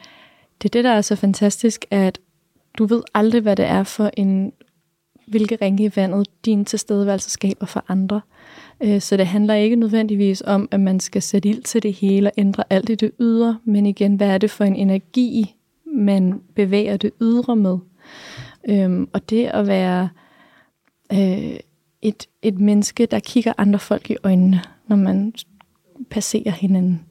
det 0.63 0.69
er 0.69 0.73
det, 0.73 0.85
der 0.85 0.91
er 0.91 1.01
så 1.01 1.17
fantastisk, 1.17 1.85
at 1.91 2.19
du 2.79 2.85
ved 2.85 3.03
aldrig, 3.15 3.41
hvad 3.41 3.57
det 3.57 3.65
er 3.65 3.83
for 3.83 4.11
en, 4.17 4.53
hvilke 5.27 5.59
ringe 5.63 5.85
i 5.85 5.91
vandet 5.97 6.27
din 6.45 6.65
tilstedeværelse 6.65 7.31
skaber 7.31 7.67
for 7.67 7.85
andre. 7.89 8.21
Øh, 8.81 9.01
så 9.01 9.17
det 9.17 9.27
handler 9.27 9.55
ikke 9.55 9.77
nødvendigvis 9.77 10.43
om, 10.47 10.69
at 10.71 10.81
man 10.81 11.01
skal 11.01 11.23
sætte 11.23 11.49
ild 11.49 11.63
til 11.63 11.83
det 11.83 11.93
hele 11.93 12.29
og 12.29 12.33
ændre 12.39 12.65
alt 12.71 12.91
i 12.91 12.95
det 12.95 13.11
ydre, 13.21 13.59
men 13.65 13.87
igen, 13.87 14.15
hvad 14.15 14.29
er 14.29 14.39
det 14.39 14.51
for 14.51 14.65
en 14.65 14.77
energi, 14.77 15.55
man 15.87 16.41
bevæger 16.55 16.97
det 16.97 17.11
ydre 17.23 17.57
med? 17.57 17.79
Øhm, 18.69 19.09
og 19.13 19.31
det 19.31 19.47
at 19.47 19.67
være 19.67 20.09
øh, 21.13 21.57
et, 22.03 22.27
et 22.43 22.59
menneske, 22.59 23.07
der 23.07 23.19
kigger 23.19 23.53
andre 23.59 23.79
folk 23.79 24.11
i 24.11 24.17
øjnene, 24.23 24.61
når 24.89 24.97
man 24.97 25.33
passerer 26.11 26.51
hinanden. 26.51 27.05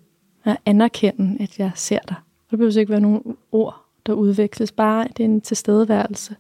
At 0.44 0.58
anerkende, 0.66 1.44
at 1.44 1.60
jeg 1.60 1.72
ser 1.76 2.00
dig. 2.08 2.16
Det 2.52 2.58
behøver 2.58 2.80
ikke 2.80 2.92
være 2.92 3.02
nogen 3.02 3.38
ord, 3.52 3.86
der 4.06 4.14
udveksles. 4.14 4.72
Bare 4.72 5.08
det 5.18 5.20
er 5.20 5.26
en 5.26 5.42
tilstedeværelse. 5.42 6.36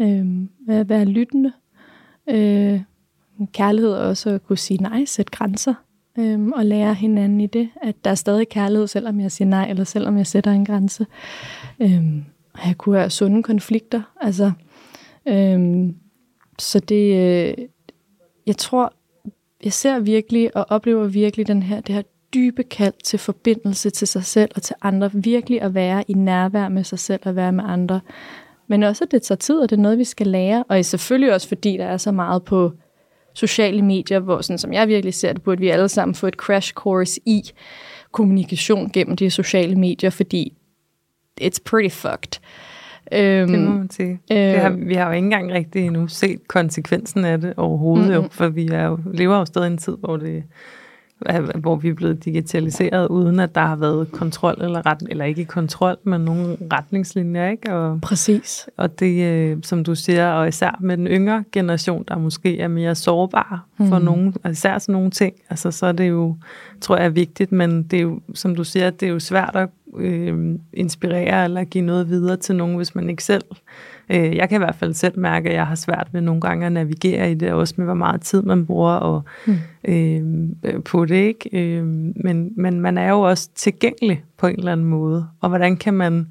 Øh, 0.00 0.26
at 0.68 0.88
være 0.88 1.04
lyttende. 1.04 1.52
Øh, 2.30 2.80
kærlighed 3.52 3.92
også 3.92 4.30
at 4.30 4.46
kunne 4.46 4.58
sige 4.58 4.82
nej, 4.82 5.04
sætte 5.04 5.32
grænser. 5.32 5.74
Øh, 6.18 6.40
og 6.46 6.66
lære 6.66 6.94
hinanden 6.94 7.40
i 7.40 7.46
det. 7.46 7.68
At 7.82 7.94
der 8.04 8.10
er 8.10 8.14
stadig 8.14 8.48
kærlighed, 8.48 8.86
selvom 8.86 9.20
jeg 9.20 9.32
siger 9.32 9.48
nej, 9.48 9.70
eller 9.70 9.84
selvom 9.84 10.16
jeg 10.16 10.26
sætter 10.26 10.50
en 10.50 10.64
grænse. 10.64 11.06
Øh, 11.80 12.16
at 12.54 12.66
jeg 12.66 12.78
kunne 12.78 12.98
have 12.98 13.10
sunde 13.10 13.42
konflikter. 13.42 14.02
Altså, 14.20 14.52
øh, 15.28 15.88
så 16.58 16.80
det, 16.80 17.14
øh, 17.16 17.54
jeg 18.46 18.56
tror, 18.56 18.92
jeg 19.64 19.72
ser 19.72 19.98
virkelig 19.98 20.56
og 20.56 20.66
oplever 20.68 21.06
virkelig 21.06 21.46
den 21.46 21.62
her, 21.62 21.80
det 21.80 21.94
her 21.94 22.02
dybe 22.34 22.62
kald 22.62 22.94
til 23.04 23.18
forbindelse 23.18 23.90
til 23.90 24.08
sig 24.08 24.24
selv 24.24 24.50
og 24.54 24.62
til 24.62 24.76
andre. 24.82 25.10
Virkelig 25.12 25.62
at 25.62 25.74
være 25.74 26.04
i 26.08 26.12
nærvær 26.12 26.68
med 26.68 26.84
sig 26.84 26.98
selv 26.98 27.20
og 27.24 27.36
være 27.36 27.52
med 27.52 27.64
andre. 27.66 28.00
Men 28.68 28.82
også, 28.82 29.04
at 29.04 29.10
det 29.10 29.22
tager 29.22 29.36
tid, 29.36 29.56
og 29.56 29.70
det 29.70 29.76
er 29.76 29.80
noget, 29.80 29.98
vi 29.98 30.04
skal 30.04 30.26
lære. 30.26 30.64
Og 30.68 30.84
selvfølgelig 30.84 31.34
også, 31.34 31.48
fordi 31.48 31.76
der 31.76 31.84
er 31.84 31.96
så 31.96 32.12
meget 32.12 32.44
på 32.44 32.72
sociale 33.34 33.82
medier, 33.82 34.20
hvor 34.20 34.40
sådan 34.40 34.58
som 34.58 34.72
jeg 34.72 34.88
virkelig 34.88 35.14
ser 35.14 35.32
det, 35.32 35.42
burde 35.42 35.60
vi 35.60 35.68
alle 35.68 35.88
sammen 35.88 36.14
få 36.14 36.26
et 36.26 36.34
crash 36.34 36.72
course 36.72 37.20
i 37.26 37.42
kommunikation 38.12 38.90
gennem 38.90 39.16
de 39.16 39.30
sociale 39.30 39.76
medier, 39.76 40.10
fordi 40.10 40.52
it's 41.40 41.58
pretty 41.64 41.94
fucked. 41.94 42.40
Øhm, 43.12 43.50
det 43.50 43.60
må 43.60 43.70
man 43.70 43.90
sige. 43.90 44.20
Øh, 44.32 44.36
det 44.36 44.58
har, 44.58 44.70
vi 44.70 44.94
har 44.94 45.06
jo 45.06 45.12
ikke 45.12 45.24
engang 45.24 45.52
rigtig 45.52 45.86
endnu 45.86 46.08
set 46.08 46.48
konsekvensen 46.48 47.24
af 47.24 47.40
det 47.40 47.54
overhovedet, 47.56 48.08
mm-hmm. 48.08 48.22
jo, 48.22 48.28
for 48.30 48.48
vi 48.48 48.66
er 48.66 48.86
jo, 48.86 48.98
lever 49.14 49.38
jo 49.38 49.44
stadig 49.44 49.66
en 49.66 49.78
tid, 49.78 49.96
hvor 50.00 50.16
det 50.16 50.44
hvor 51.56 51.76
vi 51.76 51.88
er 51.88 51.94
blevet 51.94 52.24
digitaliseret, 52.24 53.08
uden 53.08 53.40
at 53.40 53.54
der 53.54 53.60
har 53.60 53.76
været 53.76 54.12
kontrol, 54.12 54.54
eller, 54.60 54.86
ret, 54.86 55.02
eller 55.10 55.24
ikke 55.24 55.44
kontrol, 55.44 55.96
men 56.04 56.20
nogle 56.20 56.56
retningslinjer. 56.72 57.50
Ikke? 57.50 57.74
Og, 57.74 58.00
Præcis. 58.00 58.68
Og 58.76 59.00
det, 59.00 59.24
øh, 59.24 59.58
som 59.62 59.84
du 59.84 59.94
siger, 59.94 60.28
og 60.28 60.48
især 60.48 60.78
med 60.80 60.96
den 60.96 61.06
yngre 61.06 61.44
generation, 61.52 62.04
der 62.08 62.18
måske 62.18 62.60
er 62.60 62.68
mere 62.68 62.94
sårbar 62.94 63.66
for 63.78 63.98
mm. 63.98 64.04
nogen, 64.04 64.34
især 64.50 64.78
sådan 64.78 64.92
nogle 64.92 65.10
ting, 65.10 65.34
altså, 65.50 65.70
så 65.70 65.86
er 65.86 65.92
det 65.92 66.08
jo, 66.08 66.36
tror 66.80 66.96
jeg, 66.96 67.04
er 67.04 67.10
vigtigt, 67.10 67.52
men 67.52 67.82
det 67.82 67.96
er 67.96 68.02
jo, 68.02 68.20
som 68.34 68.54
du 68.54 68.64
siger, 68.64 68.90
det 68.90 69.06
er 69.06 69.10
jo 69.10 69.18
svært 69.18 69.56
at 69.56 69.68
øh, 69.96 70.58
inspirere 70.72 71.44
eller 71.44 71.64
give 71.64 71.84
noget 71.84 72.08
videre 72.08 72.36
til 72.36 72.56
nogen, 72.56 72.76
hvis 72.76 72.94
man 72.94 73.10
ikke 73.10 73.24
selv 73.24 73.44
Øh, 73.50 73.91
jeg 74.16 74.48
kan 74.48 74.56
i 74.56 74.64
hvert 74.64 74.74
fald 74.74 74.94
selv 74.94 75.18
mærke, 75.18 75.48
at 75.48 75.54
jeg 75.54 75.66
har 75.66 75.74
svært 75.74 76.08
ved 76.12 76.20
nogle 76.20 76.40
gange 76.40 76.66
at 76.66 76.72
navigere 76.72 77.30
i 77.30 77.34
det, 77.34 77.52
også 77.52 77.74
med 77.76 77.84
hvor 77.84 77.94
meget 77.94 78.20
tid 78.20 78.42
man 78.42 78.66
bruger 78.66 78.92
og, 78.92 79.22
mm. 79.46 80.56
øh, 80.64 80.82
på 80.82 81.04
det. 81.04 81.14
Ikke? 81.14 81.50
Øh, 81.52 81.86
men, 82.24 82.52
men 82.56 82.80
man 82.80 82.98
er 82.98 83.10
jo 83.10 83.20
også 83.20 83.50
tilgængelig 83.54 84.24
på 84.38 84.46
en 84.46 84.58
eller 84.58 84.72
anden 84.72 84.86
måde. 84.86 85.28
Og 85.40 85.48
hvordan 85.48 85.76
kan 85.76 85.94
man 85.94 86.26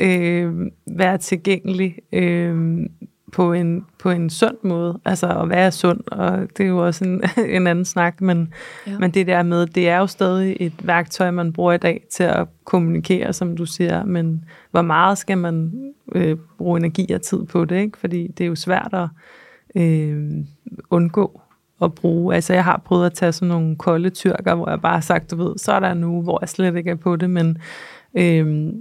øh, 0.00 0.52
være 0.86 1.18
tilgængelig 1.18 1.96
øh, 2.12 2.86
på 3.34 3.52
en, 3.52 3.86
på 3.98 4.10
en 4.10 4.30
sund 4.30 4.56
måde, 4.62 5.00
altså 5.04 5.26
at 5.26 5.48
være 5.48 5.72
sund, 5.72 6.00
og 6.06 6.38
det 6.56 6.64
er 6.64 6.68
jo 6.68 6.86
også 6.86 7.04
en, 7.04 7.22
en 7.56 7.66
anden 7.66 7.84
snak, 7.84 8.20
men, 8.20 8.54
ja. 8.86 8.98
men 8.98 9.10
det 9.10 9.26
der 9.26 9.42
med, 9.42 9.66
det 9.66 9.88
er 9.88 9.98
jo 9.98 10.06
stadig 10.06 10.56
et 10.60 10.72
værktøj, 10.82 11.30
man 11.30 11.52
bruger 11.52 11.72
i 11.72 11.78
dag 11.78 12.04
til 12.10 12.22
at 12.22 12.46
kommunikere, 12.64 13.32
som 13.32 13.56
du 13.56 13.66
siger, 13.66 14.04
men 14.04 14.44
hvor 14.70 14.82
meget 14.82 15.18
skal 15.18 15.38
man 15.38 15.72
øh, 16.14 16.36
bruge 16.58 16.78
energi 16.78 17.12
og 17.12 17.22
tid 17.22 17.44
på 17.44 17.64
det, 17.64 17.76
ikke? 17.76 17.98
fordi 17.98 18.26
det 18.26 18.44
er 18.44 18.48
jo 18.48 18.54
svært 18.54 18.90
at 18.92 19.08
øh, 19.82 20.30
undgå 20.90 21.40
at 21.82 21.94
bruge. 21.94 22.34
Altså 22.34 22.52
jeg 22.52 22.64
har 22.64 22.82
prøvet 22.84 23.06
at 23.06 23.12
tage 23.12 23.32
sådan 23.32 23.48
nogle 23.48 23.76
kolde 23.76 24.10
tyrker, 24.10 24.54
hvor 24.54 24.70
jeg 24.70 24.80
bare 24.80 24.94
har 24.94 25.00
sagt, 25.00 25.30
du 25.30 25.36
ved, 25.36 25.58
så 25.58 25.72
er 25.72 25.80
der 25.80 25.94
nu, 25.94 26.22
hvor 26.22 26.38
jeg 26.42 26.48
slet 26.48 26.76
ikke 26.76 26.90
er 26.90 26.94
på 26.94 27.16
det, 27.16 27.30
men 27.30 27.58
øh, 28.14 28.72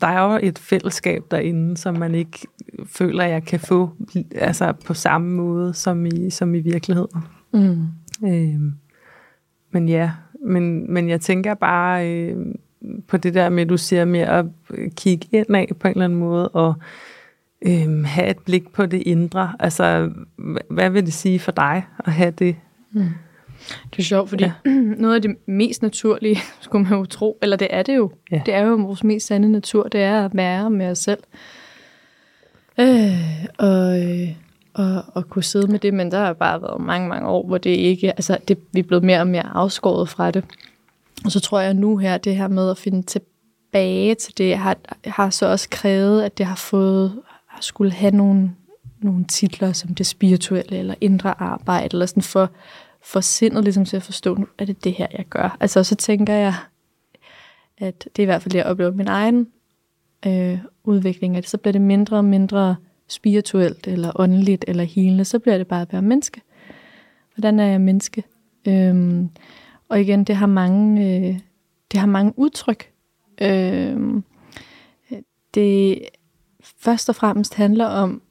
der 0.00 0.06
er 0.06 0.32
jo 0.32 0.38
et 0.42 0.58
fællesskab 0.58 1.22
derinde, 1.30 1.76
som 1.76 1.96
man 1.96 2.14
ikke 2.14 2.46
føler, 2.86 3.24
jeg 3.24 3.44
kan 3.44 3.60
få 3.60 3.90
altså 4.34 4.72
på 4.86 4.94
samme 4.94 5.30
måde 5.30 5.74
som 5.74 6.06
i, 6.06 6.30
som 6.30 6.54
i 6.54 6.60
virkeligheden. 6.60 7.24
Mm. 7.52 7.86
Øh, 8.26 8.60
men 9.70 9.88
ja, 9.88 10.10
men, 10.46 10.92
men 10.92 11.08
jeg 11.08 11.20
tænker 11.20 11.54
bare 11.54 12.10
øh, 12.10 12.36
på 13.08 13.16
det 13.16 13.34
der 13.34 13.48
med, 13.48 13.62
at 13.62 13.68
du 13.68 13.76
siger 13.76 14.04
med 14.04 14.20
at 14.20 14.46
kigge 14.96 15.28
ind 15.32 15.56
af 15.56 15.68
på 15.80 15.88
en 15.88 15.92
eller 15.92 16.04
anden 16.04 16.18
måde, 16.18 16.48
og 16.48 16.74
øh, 17.66 18.04
have 18.04 18.30
et 18.30 18.38
blik 18.38 18.72
på 18.72 18.86
det 18.86 19.02
indre. 19.06 19.56
Altså, 19.58 20.10
hvad 20.70 20.90
vil 20.90 21.06
det 21.06 21.12
sige 21.12 21.38
for 21.38 21.52
dig 21.52 21.86
at 21.98 22.12
have 22.12 22.30
det? 22.30 22.56
Mm. 22.92 23.04
Det 23.90 23.98
er 23.98 24.02
sjovt, 24.02 24.28
fordi 24.28 24.44
ja. 24.44 24.52
noget 25.02 25.14
af 25.14 25.22
det 25.22 25.36
mest 25.46 25.82
naturlige, 25.82 26.38
skulle 26.60 26.84
man 26.84 26.98
jo 26.98 27.04
tro, 27.04 27.38
eller 27.42 27.56
det 27.56 27.68
er 27.70 27.82
det 27.82 27.96
jo, 27.96 28.10
ja. 28.30 28.42
det 28.46 28.54
er 28.54 28.60
jo 28.60 28.74
vores 28.74 29.04
mest 29.04 29.26
sande 29.26 29.52
natur, 29.52 29.88
det 29.88 30.00
er 30.00 30.24
at 30.24 30.30
være 30.34 30.70
med 30.70 30.90
os 30.90 30.98
selv. 30.98 31.20
Øh, 32.78 33.44
og, 33.58 33.98
og, 34.74 35.04
og 35.14 35.28
kunne 35.28 35.44
sidde 35.44 35.66
med 35.66 35.78
det, 35.78 35.94
men 35.94 36.10
der 36.10 36.18
har 36.18 36.32
bare 36.32 36.62
været 36.62 36.80
mange, 36.80 37.08
mange 37.08 37.28
år, 37.28 37.46
hvor 37.46 37.58
det 37.58 37.70
ikke, 37.70 38.12
altså 38.12 38.38
det, 38.48 38.58
vi 38.72 38.78
er 38.78 38.84
blevet 38.84 39.04
mere 39.04 39.20
og 39.20 39.26
mere 39.26 39.46
afskåret 39.54 40.08
fra 40.08 40.30
det. 40.30 40.44
Og 41.24 41.32
så 41.32 41.40
tror 41.40 41.60
jeg 41.60 41.74
nu 41.74 41.96
her, 41.96 42.18
det 42.18 42.36
her 42.36 42.48
med 42.48 42.70
at 42.70 42.78
finde 42.78 43.02
tilbage 43.02 44.14
til 44.14 44.38
det, 44.38 44.58
har, 44.58 44.76
har 45.04 45.30
så 45.30 45.46
også 45.46 45.68
krævet, 45.70 46.22
at 46.22 46.38
det 46.38 46.46
har 46.46 46.56
fået, 46.56 47.12
har 47.46 47.62
skulle 47.62 47.92
have 47.92 48.16
nogle, 48.16 48.50
nogle 49.00 49.24
titler 49.24 49.72
som 49.72 49.94
det 49.94 50.06
spirituelle 50.06 50.78
eller 50.78 50.94
indre 51.00 51.40
arbejde, 51.42 51.88
eller 51.92 52.06
sådan 52.06 52.22
for, 52.22 52.50
for 53.02 53.20
sindet 53.20 53.64
ligesom 53.64 53.84
til 53.84 53.96
at 53.96 54.02
forstå, 54.02 54.34
nu 54.34 54.46
er 54.58 54.64
det 54.64 54.84
det 54.84 54.92
her, 54.92 55.06
jeg 55.12 55.24
gør. 55.30 55.56
Altså 55.60 55.84
så 55.84 55.94
tænker 55.94 56.34
jeg, 56.34 56.54
at 57.78 58.08
det 58.16 58.18
er 58.18 58.22
i 58.22 58.24
hvert 58.24 58.42
fald 58.42 58.52
det, 58.52 58.58
jeg 58.58 58.66
oplever 58.66 58.92
min 58.92 59.08
egen 59.08 59.48
øh, 60.26 60.58
udvikling, 60.84 61.36
at 61.36 61.48
så 61.48 61.58
bliver 61.58 61.72
det 61.72 61.80
mindre 61.80 62.16
og 62.16 62.24
mindre 62.24 62.76
spirituelt, 63.08 63.86
eller 63.86 64.12
åndeligt, 64.20 64.64
eller 64.68 64.84
helende, 64.84 65.24
så 65.24 65.38
bliver 65.38 65.58
det 65.58 65.66
bare 65.66 65.82
at 65.82 65.92
være 65.92 66.02
menneske. 66.02 66.40
Hvordan 67.34 67.60
er 67.60 67.66
jeg 67.66 67.80
menneske? 67.80 68.24
Øhm, 68.68 69.30
og 69.88 70.00
igen, 70.00 70.24
det 70.24 70.36
har 70.36 70.46
mange, 70.46 71.06
øh, 71.06 71.38
det 71.92 72.00
har 72.00 72.06
mange 72.06 72.32
udtryk. 72.36 72.90
Øhm, 73.42 74.24
det 75.54 76.02
først 76.78 77.08
og 77.08 77.14
fremmest 77.14 77.54
handler 77.54 77.86
om, 77.86 78.22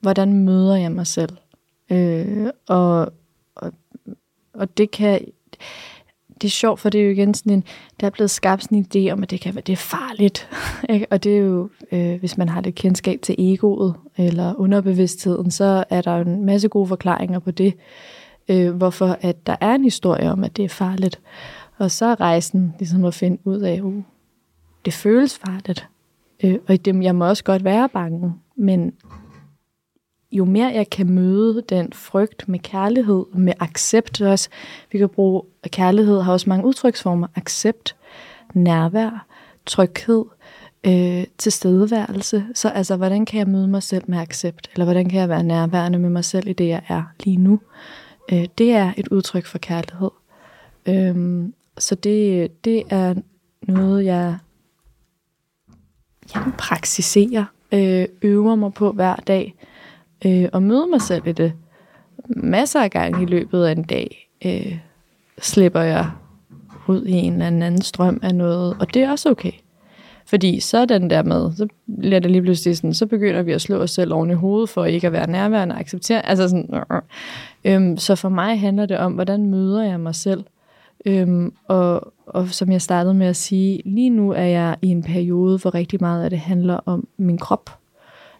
hvordan 0.00 0.32
møder 0.32 0.76
jeg 0.76 0.92
mig 0.92 1.06
selv. 1.06 1.36
Øh, 1.90 2.46
og, 2.68 3.00
og, 3.00 3.12
og 4.54 4.78
det 4.78 4.90
kan 4.90 5.20
det 6.42 6.48
er 6.48 6.52
sjovt, 6.52 6.80
for 6.80 6.90
det 6.90 7.00
er 7.00 7.04
jo 7.04 7.10
igen 7.10 7.34
sådan 7.34 7.52
en, 7.52 7.64
der 8.00 8.06
er 8.06 8.10
blevet 8.10 8.30
skabt 8.30 8.62
sådan 8.62 8.78
en 8.78 8.86
idé 8.94 9.12
om, 9.12 9.22
at 9.22 9.30
det 9.30 9.40
kan 9.40 9.54
være, 9.54 9.62
det 9.66 9.72
er 9.72 9.76
farligt. 9.76 10.48
ikke? 10.94 11.06
Og 11.10 11.24
det 11.24 11.32
er 11.32 11.38
jo, 11.38 11.68
øh, 11.92 12.18
hvis 12.20 12.38
man 12.38 12.48
har 12.48 12.60
det 12.60 12.74
kendskab 12.74 13.18
til 13.22 13.34
egoet 13.38 13.94
eller 14.16 14.54
underbevidstheden, 14.54 15.50
så 15.50 15.84
er 15.90 16.00
der 16.00 16.16
en 16.16 16.44
masse 16.44 16.68
gode 16.68 16.86
forklaringer 16.86 17.38
på 17.38 17.50
det, 17.50 17.74
øh, 18.48 18.70
hvorfor 18.70 19.18
at 19.20 19.46
der 19.46 19.56
er 19.60 19.74
en 19.74 19.84
historie 19.84 20.30
om, 20.30 20.44
at 20.44 20.56
det 20.56 20.64
er 20.64 20.68
farligt. 20.68 21.20
Og 21.78 21.90
så 21.90 22.06
er 22.06 22.20
rejsen 22.20 22.74
ligesom 22.78 23.04
at 23.04 23.14
finde 23.14 23.38
ud 23.44 23.60
af, 23.60 23.80
uh, 23.80 24.02
det 24.84 24.92
føles 24.92 25.38
farligt. 25.38 25.88
Øh, 26.44 26.58
og 26.68 26.78
jeg 26.84 27.14
må 27.14 27.28
også 27.28 27.44
godt 27.44 27.64
være 27.64 27.88
bange, 27.88 28.34
men 28.56 28.92
jo 30.32 30.44
mere 30.44 30.72
jeg 30.74 30.90
kan 30.90 31.10
møde 31.10 31.62
den 31.68 31.92
frygt 31.92 32.48
med 32.48 32.58
kærlighed, 32.58 33.24
med 33.34 33.52
accept 33.60 34.20
også, 34.20 34.48
vi 34.92 34.98
kan 34.98 35.08
bruge, 35.08 35.42
kærlighed 35.66 36.20
har 36.20 36.32
også 36.32 36.48
mange 36.48 36.66
udtryksformer, 36.66 37.26
accept, 37.34 37.96
nærvær, 38.54 39.26
tryghed, 39.66 40.24
øh, 40.86 41.24
tilstedeværelse. 41.38 42.44
Så 42.54 42.68
altså, 42.68 42.96
hvordan 42.96 43.24
kan 43.24 43.38
jeg 43.38 43.48
møde 43.48 43.68
mig 43.68 43.82
selv 43.82 44.04
med 44.06 44.18
accept? 44.18 44.70
Eller 44.72 44.84
hvordan 44.84 45.08
kan 45.08 45.20
jeg 45.20 45.28
være 45.28 45.42
nærværende 45.42 45.98
med 45.98 46.10
mig 46.10 46.24
selv 46.24 46.48
i 46.48 46.52
det, 46.52 46.68
jeg 46.68 46.82
er 46.88 47.02
lige 47.24 47.36
nu? 47.36 47.60
Øh, 48.32 48.46
det 48.58 48.72
er 48.72 48.92
et 48.96 49.08
udtryk 49.08 49.46
for 49.46 49.58
kærlighed. 49.58 50.10
Øh, 50.86 51.44
så 51.78 51.94
det, 51.94 52.64
det 52.64 52.82
er 52.90 53.14
noget, 53.62 54.04
jeg, 54.04 54.38
jeg 56.34 56.42
praksiserer, 56.58 57.44
øh, 57.72 58.06
øver 58.22 58.54
mig 58.54 58.74
på 58.74 58.92
hver 58.92 59.16
dag, 59.16 59.54
øh, 60.26 60.48
og 60.52 60.62
møde 60.62 60.86
mig 60.86 61.00
selv 61.00 61.26
i 61.26 61.32
det. 61.32 61.52
Masser 62.28 62.80
af 62.80 62.90
gange 62.90 63.22
i 63.22 63.26
løbet 63.26 63.64
af 63.64 63.72
en 63.72 63.82
dag 63.82 64.30
øh, 64.44 64.78
slipper 65.40 65.80
jeg 65.80 66.10
ud 66.88 67.04
i 67.04 67.12
en 67.12 67.32
eller 67.32 67.46
anden 67.46 67.82
strøm 67.82 68.20
af 68.22 68.34
noget, 68.34 68.76
og 68.80 68.94
det 68.94 69.02
er 69.02 69.10
også 69.10 69.30
okay. 69.30 69.52
Fordi 70.26 70.60
så 70.60 70.78
er 70.78 70.84
den 70.84 71.10
der 71.10 71.22
med, 71.22 71.52
så 71.56 71.66
bliver 71.98 72.18
det 72.18 72.30
lige 72.30 72.42
pludselig 72.42 72.76
sådan, 72.76 72.94
så 72.94 73.06
begynder 73.06 73.42
vi 73.42 73.52
at 73.52 73.60
slå 73.60 73.76
os 73.76 73.90
selv 73.90 74.12
oven 74.12 74.30
i 74.30 74.34
hovedet 74.34 74.68
for 74.68 74.84
ikke 74.84 75.06
at 75.06 75.12
være 75.12 75.30
nærværende 75.30 75.74
og 75.74 75.80
acceptere. 75.80 76.26
Altså 76.26 76.48
sådan, 76.48 76.70
øh, 76.74 76.80
øh. 76.92 77.02
Øhm, 77.64 77.96
så 77.96 78.14
for 78.14 78.28
mig 78.28 78.60
handler 78.60 78.86
det 78.86 78.98
om, 78.98 79.12
hvordan 79.12 79.46
møder 79.46 79.82
jeg 79.82 80.00
mig 80.00 80.14
selv? 80.14 80.44
Øhm, 81.06 81.52
og, 81.68 82.12
og 82.26 82.48
som 82.48 82.72
jeg 82.72 82.82
startede 82.82 83.14
med 83.14 83.26
at 83.26 83.36
sige, 83.36 83.82
lige 83.84 84.10
nu 84.10 84.32
er 84.32 84.44
jeg 84.44 84.76
i 84.82 84.88
en 84.88 85.02
periode, 85.02 85.58
hvor 85.58 85.74
rigtig 85.74 86.00
meget 86.00 86.24
af 86.24 86.30
det 86.30 86.38
handler 86.38 86.80
om 86.86 87.06
min 87.16 87.38
krop. 87.38 87.70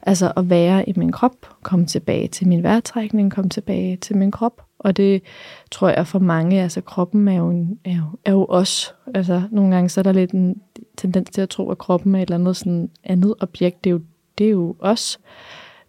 Altså 0.02 0.32
at 0.36 0.50
være 0.50 0.88
i 0.88 0.92
min 0.96 1.12
krop, 1.12 1.36
komme 1.62 1.86
tilbage 1.86 2.28
til 2.28 2.48
min 2.48 2.62
vejrtrækning, 2.62 3.32
komme 3.32 3.50
tilbage 3.50 3.96
til 3.96 4.16
min 4.16 4.30
krop. 4.30 4.62
Og 4.78 4.96
det 4.96 5.22
tror 5.70 5.88
jeg 5.88 6.06
for 6.06 6.18
mange, 6.18 6.62
altså 6.62 6.80
kroppen 6.80 7.28
er 7.28 7.36
jo, 7.36 7.50
en, 7.50 7.78
er 7.84 7.96
jo, 7.96 8.04
er 8.24 8.32
jo 8.32 8.46
os. 8.48 8.94
Altså 9.14 9.42
nogle 9.50 9.74
gange 9.74 9.88
så 9.88 10.00
er 10.00 10.02
der 10.02 10.12
lidt 10.12 10.30
en 10.30 10.60
tendens 10.96 11.30
til 11.30 11.40
at 11.40 11.48
tro, 11.48 11.70
at 11.70 11.78
kroppen 11.78 12.14
er 12.14 12.18
et 12.18 12.22
eller 12.22 12.34
andet 12.34 12.56
sådan 12.56 12.90
andet 13.04 13.34
objekt. 13.40 13.84
Det 13.84 13.90
er 13.90 13.94
jo, 13.94 14.00
det 14.38 14.46
er 14.46 14.50
jo 14.50 14.76
os. 14.78 15.20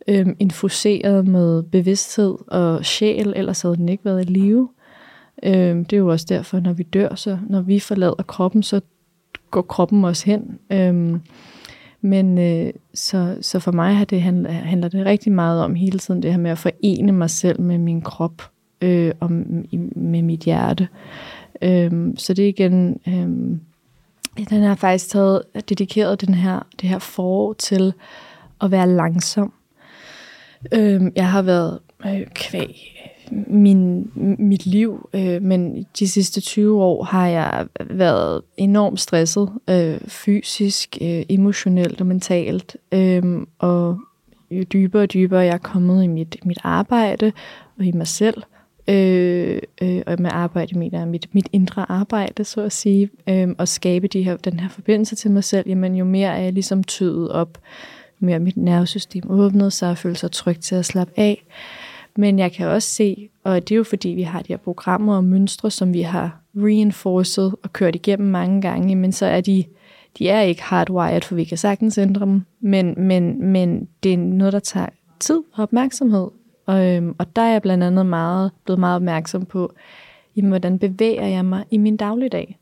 Øhm, 0.08 0.36
infuseret 0.40 1.28
med 1.28 1.64
bevidsthed 1.64 2.36
og 2.48 2.86
sjæl, 2.86 3.34
ellers 3.36 3.62
havde 3.62 3.76
den 3.76 3.90
ikke 3.90 4.06
været 4.06 4.22
i 4.22 4.32
live. 4.32 4.70
Øhm, 5.44 5.86
det 5.86 5.96
er 5.96 6.00
jo 6.00 6.08
også 6.08 6.26
derfor, 6.30 6.60
når 6.60 6.74
vi 6.74 6.84
dør, 6.84 7.16
så 7.16 7.38
når 7.50 7.62
vi 7.62 7.80
forlader 7.80 8.24
kroppen, 8.28 8.64
så 8.64 8.82
går 9.52 9.62
kroppen 9.62 10.06
også 10.06 10.26
hen. 10.26 10.60
Øhm, 10.72 11.22
men 12.04 12.38
øh, 12.38 12.74
så, 12.94 13.38
så 13.42 13.60
for 13.60 13.72
mig 13.72 13.96
har 13.96 14.06
det 14.06 14.22
handler, 14.22 14.52
handler 14.52 14.88
det 14.88 15.06
rigtig 15.06 15.32
meget 15.32 15.64
om 15.64 15.76
hele 15.76 16.00
tiden 16.00 16.24
det 16.24 16.32
her 16.32 16.40
med 16.40 16.52
at 16.52 16.58
forene 16.58 17.12
mig 17.12 17.30
selv 17.30 17.62
med 17.62 17.78
min 17.78 18.02
krop 18.02 18.52
øh, 18.82 19.12
og 19.20 19.32
med 19.32 20.22
mit 20.22 20.40
hjerte. 20.40 20.88
Øh, 21.62 21.92
så 22.18 22.34
det 22.34 22.46
er 22.46 22.50
igen, 22.50 23.00
øh, 23.08 24.48
den 24.50 24.64
har 24.64 24.76
faktisk 24.76 25.10
taget, 25.10 25.42
dedikeret 25.70 26.22
den 26.22 26.34
her, 26.34 26.60
det 26.82 26.90
her 26.90 27.00
forår 27.00 27.54
til 27.54 27.94
at 28.62 28.72
være 28.72 28.90
langsom. 28.90 29.54
Øh, 30.74 31.02
jeg 31.16 31.30
har 31.30 31.42
været 31.42 31.80
øh, 32.06 32.26
kvæg 32.36 33.00
min, 33.48 34.12
mit 34.40 34.66
liv, 34.66 35.10
øh, 35.14 35.42
men 35.42 35.86
de 36.00 36.08
sidste 36.08 36.42
20 36.42 36.84
år 36.84 37.04
har 37.04 37.28
jeg 37.28 37.68
været 37.90 38.42
enormt 38.58 39.00
stresset, 39.00 39.50
øh, 39.70 40.00
fysisk, 40.08 40.98
øh, 41.02 41.24
emotionelt 41.30 42.02
og 42.02 42.08
mentalt, 42.08 42.78
øh, 42.92 43.24
og 43.60 44.00
jo 44.52 44.64
dybere 44.64 45.04
og 45.04 45.14
dybere 45.14 45.40
jeg 45.40 45.54
er 45.54 45.58
kommet 45.58 46.04
i 46.04 46.08
mit, 46.08 46.38
mit 46.46 46.60
arbejde 46.64 47.32
og 47.80 47.86
i 47.86 47.92
mig 47.92 48.08
selv, 48.08 48.44
Øh, 48.88 49.62
øh, 49.82 50.02
og 50.08 50.22
med 50.22 50.30
arbejde 50.34 50.80
mener 50.80 51.00
jeg 51.00 51.08
mit, 51.08 51.28
mit 51.32 51.48
indre 51.52 51.92
arbejde, 51.92 52.44
så 52.44 52.62
at 52.62 52.72
sige, 52.72 53.10
øh, 53.30 53.50
og 53.58 53.68
skabe 53.68 54.08
de 54.08 54.24
her, 54.24 54.38
den 54.38 54.60
her 54.60 54.70
forbindelse 54.70 55.16
til 55.16 55.32
mig 55.32 55.44
selv, 55.44 55.70
jamen 55.70 55.96
jo 55.96 56.06
mere 56.06 56.38
er 56.38 56.42
jeg 56.42 56.54
ligesom 56.54 56.84
tøet 56.84 57.32
op, 57.32 57.58
jo 58.22 58.26
mere 58.26 58.40
mit 58.40 58.58
nervesystem 58.58 59.24
åbnet 59.30 59.74
sig 59.74 59.90
og 59.90 59.98
føler 59.98 60.16
sig 60.16 60.32
trygt 60.32 60.62
til 60.62 60.76
at 60.76 60.86
slappe 60.86 61.14
af. 61.18 61.46
Men 62.16 62.40
jeg 62.40 62.52
kan 62.52 62.68
også 62.68 62.88
se, 62.88 63.30
og 63.44 63.62
det 63.70 63.72
er 63.72 63.78
jo 63.78 63.84
fordi, 63.84 64.10
vi 64.10 64.22
har 64.22 64.42
de 64.42 64.48
her 64.48 64.58
programmer 64.58 65.16
og 65.16 65.24
mønstre, 65.24 65.72
som 65.72 65.94
vi 65.94 66.02
har 66.02 66.40
reinforced 66.56 67.52
og 67.64 67.74
kørt 67.74 67.96
igennem 67.96 68.30
mange 68.30 68.62
gange, 68.62 68.96
men 68.96 69.12
så 69.12 69.26
er 69.26 69.42
de, 69.42 69.64
de 70.18 70.30
er 70.30 70.42
ikke 70.42 70.64
hardwired, 70.64 71.22
for 71.22 71.36
vi 71.36 71.44
kan 71.44 71.58
sagtens 71.58 71.98
ændre 71.98 72.26
dem, 72.26 72.42
men, 72.60 72.94
men, 72.98 73.46
men 73.46 73.88
det 74.04 74.14
er 74.14 74.18
noget, 74.18 74.54
der 74.54 74.60
tager 74.60 74.88
tid 75.20 75.42
og 75.54 75.64
opmærksomhed. 75.64 76.28
Og, 76.66 76.88
øhm, 76.88 77.16
og 77.18 77.36
der 77.36 77.42
er 77.42 77.52
jeg 77.52 77.62
blandt 77.62 77.84
andet 77.84 78.06
meget, 78.06 78.52
blevet 78.66 78.80
meget 78.80 78.96
opmærksom 78.96 79.46
på, 79.46 79.74
jamen, 80.36 80.50
hvordan 80.50 80.80
bevæger 80.80 81.26
jeg 81.26 81.46
mig 81.46 81.64
i 81.72 81.78
min 81.78 81.98
dagligdag? 81.98 82.60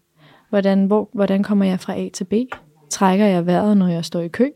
Hvordan, 0.50 0.86
hvor, 0.86 1.10
hvordan 1.14 1.44
kommer 1.44 1.66
jeg 1.66 1.80
fra 1.80 2.00
A 2.00 2.10
til 2.14 2.24
B? 2.24 2.34
Trækker 2.90 3.26
jeg 3.26 3.46
vejret, 3.46 3.78
når 3.78 3.88
jeg 3.88 4.06
står 4.06 4.20
i 4.20 4.28
kø? 4.28 4.50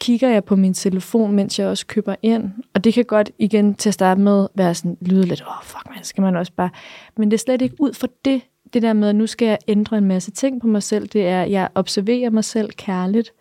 Kigger 0.00 0.28
jeg 0.28 0.44
på 0.44 0.56
min 0.56 0.74
telefon, 0.74 1.32
mens 1.32 1.58
jeg 1.58 1.68
også 1.68 1.86
køber 1.86 2.14
ind. 2.22 2.50
Og 2.74 2.84
det 2.84 2.94
kan 2.94 3.04
godt 3.04 3.30
igen 3.38 3.74
til 3.74 3.90
at 3.90 3.94
starte 3.94 4.20
med 4.20 4.48
være 4.54 4.74
sådan, 4.74 4.96
lyde 5.00 5.26
lidt, 5.26 5.42
åh 5.42 5.48
oh, 5.48 5.64
fuck 5.64 5.90
man, 5.94 6.04
skal 6.04 6.22
man 6.22 6.36
også 6.36 6.52
bare. 6.52 6.70
Men 7.16 7.30
det 7.30 7.36
er 7.36 7.38
slet 7.38 7.62
ikke 7.62 7.76
ud 7.78 7.92
for 7.92 8.08
det, 8.24 8.42
det 8.72 8.82
der 8.82 8.92
med, 8.92 9.08
at 9.08 9.16
nu 9.16 9.26
skal 9.26 9.48
jeg 9.48 9.58
ændre 9.68 9.98
en 9.98 10.04
masse 10.04 10.30
ting 10.30 10.60
på 10.60 10.66
mig 10.66 10.82
selv. 10.82 11.08
Det 11.08 11.26
er, 11.26 11.42
at 11.42 11.50
jeg 11.50 11.68
observerer 11.74 12.30
mig 12.30 12.44
selv 12.44 12.70
kærligt. 12.70 13.32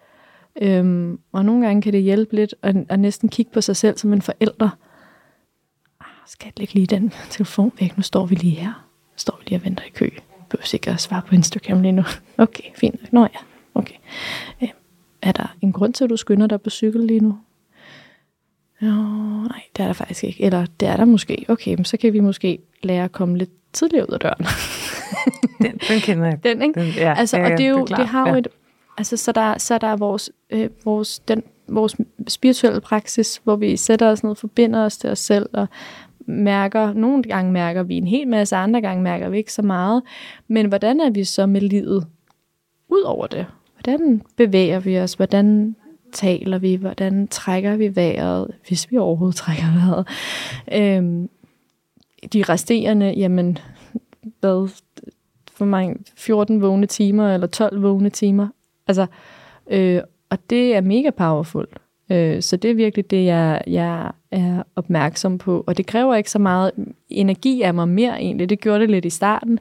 Øhm, 0.62 1.20
og 1.32 1.45
nogle 1.45 1.66
gange 1.66 1.82
kan 1.82 1.93
det 1.93 2.01
hjælpe 2.01 2.36
lidt 2.36 2.56
at, 2.62 2.76
at 2.89 2.99
næsten 2.99 3.30
kigge 3.30 3.51
på 3.51 3.62
sig 3.62 3.76
selv 3.76 3.97
som 3.97 4.14
en 4.14 4.22
forælder. 4.22 4.70
Ah, 5.99 6.08
skal 6.28 6.45
jeg 6.45 6.54
lægge 6.58 6.74
lige 6.74 6.88
den 6.88 7.14
telefon 7.30 7.72
væk? 7.80 7.97
Nu 7.97 8.04
står 8.04 8.26
vi 8.26 8.36
lige 8.36 8.56
her. 8.56 8.70
Nu 8.70 9.18
står 9.18 9.38
vi 9.39 9.45
lige 9.47 9.60
og 9.60 9.66
venter 9.66 9.84
i 9.84 9.89
kø. 9.89 10.10
Jeg 10.14 10.24
behøver 10.49 10.66
sikkert 10.66 10.95
at 10.95 11.01
svare 11.01 11.22
på 11.28 11.36
Instagram 11.36 11.82
lige 11.82 11.91
nu. 11.91 12.04
Okay, 12.38 12.64
fint. 12.76 13.14
Nå 13.14 13.22
ja, 13.22 13.39
okay. 13.76 13.95
Øhm, 14.62 14.72
er 15.24 15.32
der 15.32 15.56
en 15.62 15.72
grund 15.72 15.94
til, 15.94 16.04
at 16.04 16.10
du 16.10 16.18
skynder 16.18 16.48
dig 16.48 16.62
på 16.62 16.70
cykel 16.70 17.02
lige 17.02 17.20
nu? 17.20 17.38
Jo, 18.82 18.92
nej, 19.48 19.62
det 19.78 19.84
er 19.84 19.88
der 19.88 19.94
faktisk 19.94 20.24
ikke. 20.24 20.44
Eller 20.44 20.66
det 20.80 20.88
er 20.88 20.98
der 20.98 21.06
måske. 21.06 21.46
Okay, 21.48 21.76
men 21.76 21.86
så 21.86 21.98
kan 21.98 22.14
vi 22.14 22.20
måske 22.20 22.60
lære 22.84 23.04
at 23.04 23.12
komme 23.12 23.38
lidt 23.38 23.50
tidligere 23.74 24.10
ud 24.10 24.14
af 24.14 24.20
døren. 24.20 24.46
den, 25.62 25.80
den 25.90 26.00
kender 26.00 26.26
jeg. 26.26 26.44
Den, 26.44 26.62
ikke? 26.62 26.80
Den, 26.80 26.94
ja, 26.98 27.14
altså, 27.18 27.38
ja, 27.38 27.52
og 27.52 27.58
det, 27.58 27.66
er 27.66 27.70
jo, 27.70 27.86
det, 27.86 27.92
er 27.92 27.96
det 27.96 28.08
har 28.08 28.28
jo 28.28 28.34
ja. 28.34 28.40
et... 28.40 28.48
Altså, 28.98 29.18
så 29.18 29.32
der, 29.32 29.58
så 29.58 29.78
der 29.78 29.88
er 29.88 29.96
vores, 29.98 30.32
øh, 30.50 30.70
vores, 30.86 31.20
den, 31.20 31.44
vores 31.68 31.96
spirituelle 32.28 32.82
praksis, 32.82 33.42
hvor 33.44 33.56
vi 33.56 33.78
sætter 33.78 34.08
os 34.08 34.24
ned, 34.24 34.36
forbinder 34.36 34.86
os 34.86 34.98
til 34.98 35.10
os 35.10 35.20
selv, 35.20 35.50
og 35.54 35.68
mærker, 36.26 36.94
nogle 36.94 37.24
gange 37.24 37.52
mærker 37.52 37.84
vi 37.84 37.96
en 37.96 38.08
hel 38.08 38.28
masse, 38.28 38.56
andre 38.56 38.82
gange 38.82 39.04
mærker 39.04 39.30
vi 39.30 39.38
ikke 39.38 39.54
så 39.54 39.62
meget. 39.62 40.04
Men 40.48 40.66
hvordan 40.66 41.00
er 41.00 41.10
vi 41.10 41.24
så 41.24 41.46
med 41.46 41.62
livet 41.62 42.08
ud 42.90 43.02
over 43.02 43.28
det? 43.28 43.46
Hvordan 43.84 44.22
bevæger 44.38 44.80
vi 44.80 45.00
os, 45.00 45.14
hvordan 45.14 45.76
taler 46.12 46.58
vi, 46.58 46.76
hvordan 46.76 47.28
trækker 47.28 47.76
vi 47.76 47.96
vejret, 47.96 48.48
hvis 48.68 48.92
vi 48.92 48.98
overhovedet 48.98 49.36
trækker 49.36 49.66
vejret. 49.74 50.08
Øhm, 50.74 51.30
de 52.34 52.44
resterende, 52.44 53.14
jamen, 53.18 53.58
hvad, 54.40 54.70
for 55.52 55.66
mange, 55.66 55.96
14 56.18 56.62
vågne 56.62 56.86
timer, 56.86 57.34
eller 57.34 57.48
12 57.48 57.82
vågne 57.82 58.10
timer. 58.10 58.48
Altså, 58.88 59.06
øh, 59.72 60.02
og 60.30 60.38
det 60.50 60.76
er 60.76 60.82
mega 60.82 61.10
powerful. 61.10 61.68
Øh, 62.12 62.42
så 62.42 62.58
det 62.58 62.72
er 62.72 62.76
virkelig 62.76 63.12
det, 63.12 63.26
jeg, 63.26 63.62
jeg 63.68 64.12
er 64.32 64.64
opmærksom 64.76 65.38
på. 65.38 65.64
Og 65.68 65.78
det 65.78 65.86
kræver 65.86 66.16
ikke 66.16 66.32
så 66.32 66.40
meget 66.40 66.72
energi 67.10 67.62
af 67.62 67.74
mig 67.74 67.88
mere 67.88 68.22
egentlig. 68.22 68.50
Det 68.50 68.60
gjorde 68.60 68.80
det 68.80 68.90
lidt 68.90 69.06
i 69.06 69.10
starten. 69.10 69.60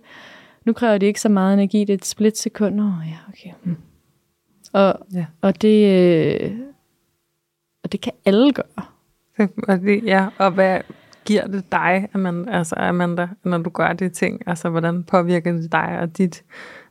Nu 0.64 0.72
kræver 0.72 0.98
det 0.98 1.06
ikke 1.06 1.20
så 1.20 1.28
meget 1.28 1.54
energi. 1.54 1.80
Det 1.80 1.90
er 1.90 1.94
et 1.94 2.04
split 2.04 2.38
sekund. 2.38 2.80
Åh, 2.80 2.86
oh, 2.86 3.04
ja, 3.08 3.16
okay. 3.28 3.50
Hmm. 3.62 3.76
Og, 4.72 4.94
ja. 5.14 5.26
og, 5.40 5.62
det, 5.62 5.86
øh, 6.42 6.50
og 7.84 7.92
det 7.92 8.00
kan 8.00 8.12
alle 8.24 8.52
gøre. 8.52 8.86
Og 9.68 9.80
det, 9.80 10.04
ja, 10.04 10.26
og 10.38 10.50
hvad 10.50 10.80
giver 11.24 11.46
det 11.46 11.72
dig, 11.72 12.08
Amanda, 12.14 12.50
altså 12.50 12.74
Amanda, 12.78 13.28
når 13.44 13.58
du 13.58 13.70
gør 13.70 13.92
de 13.92 14.08
ting? 14.08 14.42
Altså, 14.46 14.68
hvordan 14.68 15.02
påvirker 15.02 15.52
det 15.52 15.72
dig 15.72 15.98
og 16.00 16.18
dit 16.18 16.42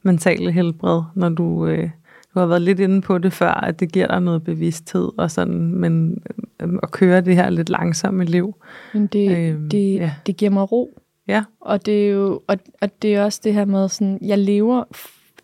mentale 0.04 0.52
helbred, 0.52 1.02
når 1.16 1.30
du, 1.30 1.68
øh, 1.68 1.90
du 2.34 2.40
har 2.40 2.46
været 2.46 2.62
lidt 2.62 2.80
inde 2.80 3.02
på 3.02 3.18
det 3.18 3.34
før, 3.34 3.52
at 3.52 3.80
det 3.80 3.92
giver 3.92 4.08
dig 4.08 4.22
noget 4.22 4.44
bevidsthed 4.44 5.10
og 5.18 5.32
sådan, 5.32 5.76
men 5.76 6.24
øh, 6.60 6.70
at 6.84 6.92
køre 6.92 7.22
det 7.22 7.36
her 7.36 7.50
lidt 7.50 7.70
langsomme 7.70 8.26
liv. 8.26 8.56
Men 8.94 9.08
det, 9.08 9.38
øh, 9.38 9.72
det, 9.72 9.96
ja. 9.96 10.12
det 10.26 10.38
giver 10.38 10.52
mig 10.52 10.72
ro. 10.72 11.02
Ja. 11.28 11.44
Og 11.62 11.86
det 11.86 12.08
er 12.08 12.12
jo, 12.12 12.42
og, 12.48 12.58
og 12.82 13.02
det 13.02 13.16
er 13.16 13.24
også 13.24 13.42
det 13.44 13.54
her 13.54 13.66
med 13.66 13.90
sådan, 13.90 14.20
jeg 14.22 14.38
lever 14.38 14.84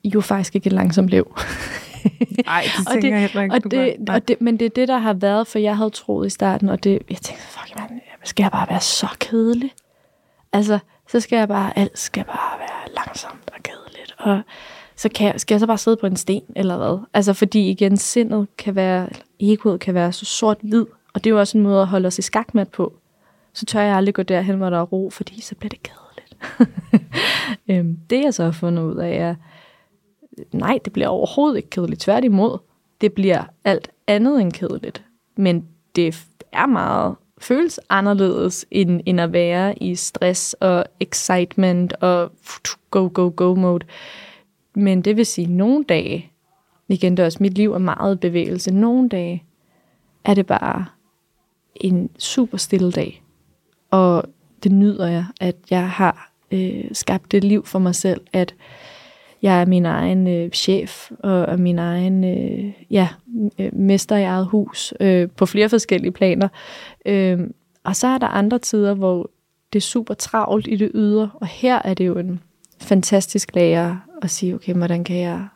jo 0.04 0.22
faktisk 0.22 0.56
ikke 0.56 0.68
et 0.68 0.74
langsomt 0.74 1.10
liv. 1.10 1.36
Nej, 2.46 2.64
det 2.78 2.88
tænker 2.88 3.02
det, 3.02 3.12
jeg 3.12 3.22
heller 3.22 3.44
ikke, 3.44 3.56
og 3.56 3.72
det, 3.72 4.10
og 4.10 4.28
det, 4.28 4.42
Men 4.42 4.60
det 4.60 4.66
er 4.66 4.70
det, 4.70 4.88
der 4.88 4.98
har 4.98 5.14
været, 5.14 5.48
for 5.48 5.60
jeg 5.60 5.78
havde 5.78 5.90
troet 5.90 6.28
i 6.28 6.30
starten, 6.30 6.70
og 6.70 6.84
det, 6.84 6.92
jeg 7.10 7.18
tænkte, 7.18 7.44
fuck 7.44 7.80
man, 7.80 8.02
skal 8.24 8.44
jeg 8.44 8.52
bare 8.52 8.68
være 8.70 8.82
så 8.82 9.08
kedelig? 9.20 9.72
Altså, 10.54 10.80
så 11.10 11.20
skal 11.20 11.38
jeg 11.38 11.48
bare, 11.48 11.78
alt 11.78 12.00
skal 12.00 12.24
bare 12.24 12.60
være 12.60 12.96
langsomt 12.96 13.52
og 13.58 13.64
kedeligt, 13.64 14.16
og 14.18 14.42
så 14.96 15.10
kan 15.10 15.28
jeg, 15.28 15.42
skal 15.42 15.56
jeg 15.56 15.60
så 15.60 15.68
bare 15.68 15.78
sidde 15.78 15.98
på 15.98 16.08
en 16.08 16.16
sten, 16.16 16.44
eller 16.56 16.78
hvad? 16.78 17.00
Altså, 17.14 17.34
fordi 17.34 17.70
igen, 17.70 17.98
sindet 17.98 18.48
kan 18.58 18.76
være, 18.76 19.10
egoet 19.40 19.80
kan 19.80 19.94
være 19.94 20.12
så 20.12 20.26
sort-hvid, 20.26 20.86
og 21.14 21.24
det 21.24 21.30
er 21.30 21.32
jo 21.32 21.40
også 21.40 21.58
en 21.58 21.64
måde 21.64 21.82
at 21.82 21.88
holde 21.88 22.08
os 22.08 22.20
i 22.20 22.22
skakmat 22.22 22.70
på. 22.70 22.94
Så 23.54 23.66
tør 23.66 23.82
jeg 23.82 23.96
aldrig 23.96 24.16
gå 24.16 24.24
derhen, 24.24 24.56
hvor 24.56 24.70
der 24.70 24.78
er 24.78 24.84
ro, 24.84 25.10
fordi 25.10 25.42
så 25.42 25.56
bliver 25.56 25.70
det 25.70 25.80
kedeligt. 25.84 26.38
øhm, 27.70 27.98
det 28.10 28.24
jeg 28.24 28.34
så 28.34 28.44
har 28.44 28.52
fundet 28.52 28.84
ud 28.84 28.96
af, 28.96 29.10
er, 29.10 29.36
nej, 30.52 30.80
det 30.86 30.94
bliver 30.94 31.08
overhovedet 31.08 31.58
ikke 31.58 31.70
kedeligt. 31.70 32.02
Tværtimod, 32.02 32.58
det 33.02 33.14
bliver 33.14 33.44
alt 33.64 33.92
andet 34.08 34.42
end 34.42 34.52
kedeligt. 34.52 35.04
Men 35.36 35.68
det 35.96 36.28
er 36.52 36.66
meget 36.66 37.16
føles 37.38 37.80
anderledes, 37.90 38.66
end, 38.72 39.02
end 39.06 39.22
at 39.22 39.34
være 39.34 39.84
i 39.84 39.96
stress 39.96 40.54
og 40.54 40.86
excitement 41.00 41.94
og 41.94 42.32
go, 42.92 43.10
go, 43.14 43.32
go 43.36 43.56
mode. 43.56 43.86
Men 44.76 45.02
det 45.02 45.18
vil 45.18 45.26
sige, 45.26 45.48
nogle 45.48 45.84
dage, 45.84 46.32
igen 46.88 47.18
det 47.18 47.24
er 47.24 47.26
også, 47.26 47.38
mit 47.42 47.54
liv 47.54 47.74
er 47.74 47.78
meget 47.78 48.20
bevægelse, 48.20 48.72
nogle 48.72 49.10
dage 49.10 49.44
er 50.26 50.34
det 50.34 50.46
bare 50.46 50.86
en 51.76 52.10
super 52.20 52.58
stille 52.58 52.92
dag. 52.92 53.24
Og 53.92 54.24
det 54.64 54.72
nyder 54.72 55.08
jeg, 55.08 55.26
at 55.42 55.56
jeg 55.70 55.90
har 55.90 56.32
øh, 56.52 56.86
skabt 56.94 57.32
det 57.32 57.44
liv 57.44 57.66
for 57.66 57.80
mig 57.80 57.96
selv, 57.96 58.22
at 58.34 58.56
jeg 59.42 59.62
er 59.62 59.66
min 59.66 59.86
egen 59.86 60.28
øh, 60.28 60.52
chef 60.52 61.12
og 61.20 61.46
og 61.46 61.60
min 61.60 61.80
egen 61.80 62.24
øh, 62.24 62.74
ja, 62.92 63.08
øh, 63.60 63.70
mester 63.76 64.18
i 64.18 64.24
eget 64.24 64.48
hus 64.48 64.94
øh, 65.00 65.30
på 65.30 65.46
flere 65.46 65.70
forskellige 65.70 66.12
planer. 66.12 66.48
Øh, 67.06 67.40
og 67.84 67.96
så 67.96 68.08
er 68.08 68.18
der 68.18 68.28
andre 68.28 68.60
tider, 68.60 68.94
hvor 68.94 69.30
det 69.74 69.80
er 69.80 69.84
super 69.84 70.14
travlt 70.14 70.68
i 70.68 70.76
det 70.76 70.92
ydre, 70.94 71.30
og 71.34 71.48
her 71.48 71.82
er 71.84 71.94
det 71.94 72.08
jo 72.08 72.18
en 72.18 72.40
fantastisk 72.82 73.56
lærer 73.56 73.96
at 74.22 74.30
sige, 74.30 74.56
okay, 74.56 74.74
hvordan 74.74 75.04
kan 75.04 75.18
jeg, 75.18 75.48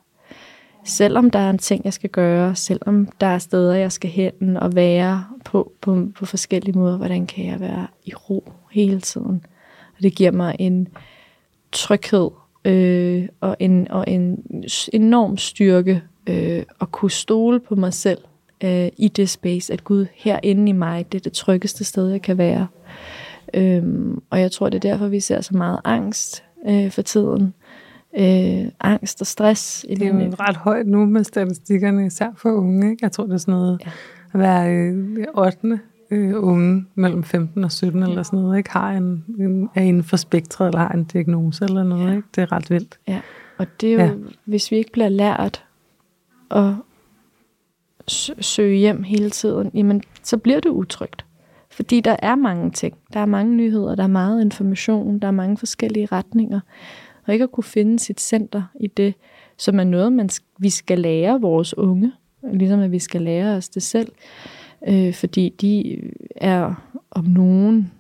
selvom 0.86 1.30
der 1.30 1.40
er 1.40 1.50
en 1.50 1.58
ting, 1.58 1.86
jeg 1.86 1.94
skal 1.94 2.10
gøre, 2.10 2.56
selvom 2.56 3.08
der 3.22 3.28
er 3.28 3.38
steder, 3.38 3.76
jeg 3.76 3.92
skal 3.92 4.10
hen 4.10 4.58
og 4.58 4.76
være 4.76 5.26
på, 5.46 5.72
på, 5.82 6.08
på 6.16 6.26
forskellige 6.26 6.78
måder, 6.78 6.98
hvordan 6.98 7.28
kan 7.28 7.46
jeg 7.46 7.60
være 7.60 7.88
i 8.06 8.14
ro 8.14 8.52
hele 8.72 9.02
tiden? 9.02 9.46
Og 9.98 10.04
det 10.04 10.16
giver 10.16 10.32
mig 10.32 10.56
en 10.60 10.88
tryghed 11.72 12.30
øh, 12.66 13.28
og, 13.40 13.56
en, 13.60 13.92
og 13.92 14.06
en 14.08 14.44
enorm 14.94 15.38
styrke 15.38 16.02
øh, 16.30 16.64
at 16.82 16.92
kunne 16.92 17.12
stole 17.12 17.60
på 17.60 17.76
mig 17.76 17.94
selv 17.94 18.20
øh, 18.64 18.90
i 18.98 19.08
det 19.08 19.30
space, 19.30 19.74
at 19.74 19.84
Gud 19.84 20.06
herinde 20.14 20.70
i 20.70 20.72
mig, 20.72 21.12
det 21.12 21.18
er 21.18 21.24
det 21.24 21.34
tryggeste 21.34 21.84
sted, 21.84 22.10
jeg 22.10 22.22
kan 22.22 22.38
være. 22.38 22.68
Øh, 23.54 23.84
og 24.30 24.40
jeg 24.40 24.52
tror, 24.52 24.70
det 24.70 24.86
er 24.86 24.92
derfor, 24.92 25.08
vi 25.08 25.20
ser 25.20 25.42
så 25.42 25.58
meget 25.58 25.80
angst 25.84 26.44
øh, 26.68 26.92
for 26.92 27.02
tiden. 27.02 27.54
Øh, 28.18 28.66
angst 28.80 29.22
og 29.22 29.28
stress. 29.28 29.86
Det 29.90 30.02
er 30.02 30.08
jo 30.08 30.34
ret 30.40 30.58
højt 30.58 30.88
nu 30.88 31.06
med 31.06 31.24
statistikkerne, 31.24 32.06
især 32.06 32.28
for 32.38 32.52
unge. 32.52 32.92
Ikke? 32.92 33.00
Jeg 33.02 33.12
tror, 33.12 33.26
det 33.26 33.34
er 33.34 33.38
sådan 33.38 33.52
noget 33.52 33.82
ja. 33.86 33.92
at 34.34 34.40
være 34.40 34.76
øh, 34.76 35.26
8 35.34 35.80
øh, 36.12 36.44
unge 36.44 36.86
mellem 36.96 37.24
15 37.24 37.64
og 37.64 37.72
17 37.72 38.02
ja. 38.02 38.10
eller 38.10 38.24
sådan 38.24 38.40
noget, 38.40 38.58
ikke 38.58 38.70
har 38.70 38.92
en, 38.92 39.26
en, 39.40 39.70
er 39.76 39.82
inden 39.82 40.04
for 40.04 40.18
spektret, 40.18 40.68
eller 40.68 40.80
har 40.80 40.90
en 40.90 41.04
diagnose 41.04 41.66
eller 41.66 41.84
noget. 41.84 42.10
Ja. 42.10 42.16
Ikke? 42.16 42.28
Det 42.36 42.42
er 42.42 42.52
ret 42.52 42.70
vildt. 42.70 43.00
Ja, 43.08 43.22
og 43.58 43.68
det 43.82 43.90
er 43.90 43.94
jo, 43.94 44.00
ja. 44.00 44.12
hvis 44.46 44.72
vi 44.72 44.78
ikke 44.78 44.92
bliver 44.92 45.10
lært 45.10 45.66
at 46.52 46.74
søge 48.40 48.78
hjem 48.78 49.04
hele 49.04 49.30
tiden, 49.30 49.72
jamen, 49.74 50.04
så 50.24 50.38
bliver 50.38 50.60
det 50.60 50.70
utrygt. 50.70 51.26
Fordi 51.70 52.00
der 52.00 52.16
er 52.20 52.36
mange 52.36 52.72
ting. 52.72 52.98
Der 53.14 53.20
er 53.20 53.26
mange 53.26 53.56
nyheder, 53.56 53.96
der 53.96 54.04
er 54.04 54.08
meget 54.08 54.42
information, 54.42 55.20
der 55.20 55.28
er 55.28 55.32
mange 55.32 55.58
forskellige 55.58 56.06
retninger. 56.06 56.60
Og 57.28 57.34
ikke 57.34 57.44
at 57.44 57.52
kunne 57.52 57.64
finde 57.64 58.00
sit 58.00 58.22
center 58.22 58.64
i 58.80 58.88
det, 58.88 59.14
som 59.58 59.80
er 59.80 59.84
noget, 59.84 60.14
man, 60.14 60.30
vi 60.58 60.70
skal 60.70 61.00
lære 61.00 61.42
vores 61.42 61.78
unge, 61.78 62.12
ligesom 62.54 62.80
at 62.80 62.92
vi 62.92 63.00
skal 63.00 63.22
lære 63.22 63.56
os 63.56 63.70
det 63.70 63.84
selv 63.84 64.12
øh, 64.88 65.14
fordi 65.14 65.50
de 65.62 66.02
er 66.36 66.74
om 67.12 67.26
nogen 67.26 67.92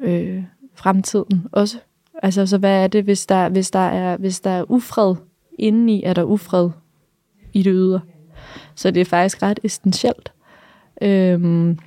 øh, 0.00 0.42
fremtiden 0.74 1.46
også. 1.52 1.78
Altså, 2.22 2.46
så 2.46 2.58
hvad 2.58 2.84
er 2.84 2.86
det, 2.86 3.04
hvis 3.04 3.26
der, 3.26 3.48
hvis 3.48 3.70
der, 3.70 3.78
er, 3.78 4.16
hvis 4.16 4.40
der 4.40 4.50
er 4.50 4.70
ufred 4.70 5.14
indeni, 5.58 6.02
er 6.02 6.12
der 6.12 6.22
ufred 6.22 6.70
i 7.52 7.62
det 7.62 7.72
ydre. 7.74 8.00
Så 8.74 8.90
det 8.90 9.00
er 9.00 9.04
faktisk 9.04 9.42
ret 9.42 9.60
essentielt. 9.64 10.32
Øhm, 11.02 11.78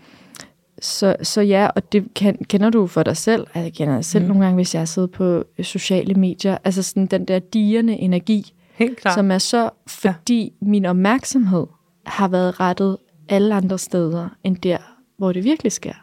så, 0.82 1.16
så 1.22 1.41
ja, 1.41 1.68
og 1.76 1.91
det 1.91 2.14
kan, 2.14 2.38
kender 2.50 2.70
du 2.70 2.88
for 2.88 3.04
dig 3.04 3.18
selv. 3.18 3.41
Altså, 3.41 3.60
jeg 3.60 3.74
kender 3.74 3.96
det 3.96 4.06
selv 4.06 4.24
mm. 4.24 4.28
nogle 4.28 4.44
gange, 4.44 4.56
hvis 4.56 4.76
jeg 4.76 4.88
sidder 4.88 5.08
på 5.08 5.44
øh, 5.58 5.66
sociale 5.66 6.14
medier. 6.14 6.58
Altså 6.64 6.84
sådan 6.84 7.06
den 7.06 7.26
der 7.26 7.39
dirrende 7.39 7.94
energi, 7.94 8.54
Helt 8.74 8.98
klart. 8.98 9.16
som 9.16 9.32
er 9.32 9.38
så, 9.38 9.70
fordi 9.88 10.44
ja. 10.44 10.68
min 10.68 10.86
opmærksomhed 10.86 11.66
har 12.06 12.28
været 12.28 12.60
rettet 12.60 12.98
alle 13.30 13.55
andre 13.55 13.78
steder, 13.78 14.30
end 14.43 14.57
der, 14.57 14.78
hvor 15.17 15.32
det 15.32 15.43
virkelig 15.43 15.71
sker. 15.71 15.93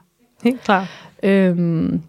Helt 0.45 0.61
klart. 0.61 0.87
Øhm, 1.23 2.03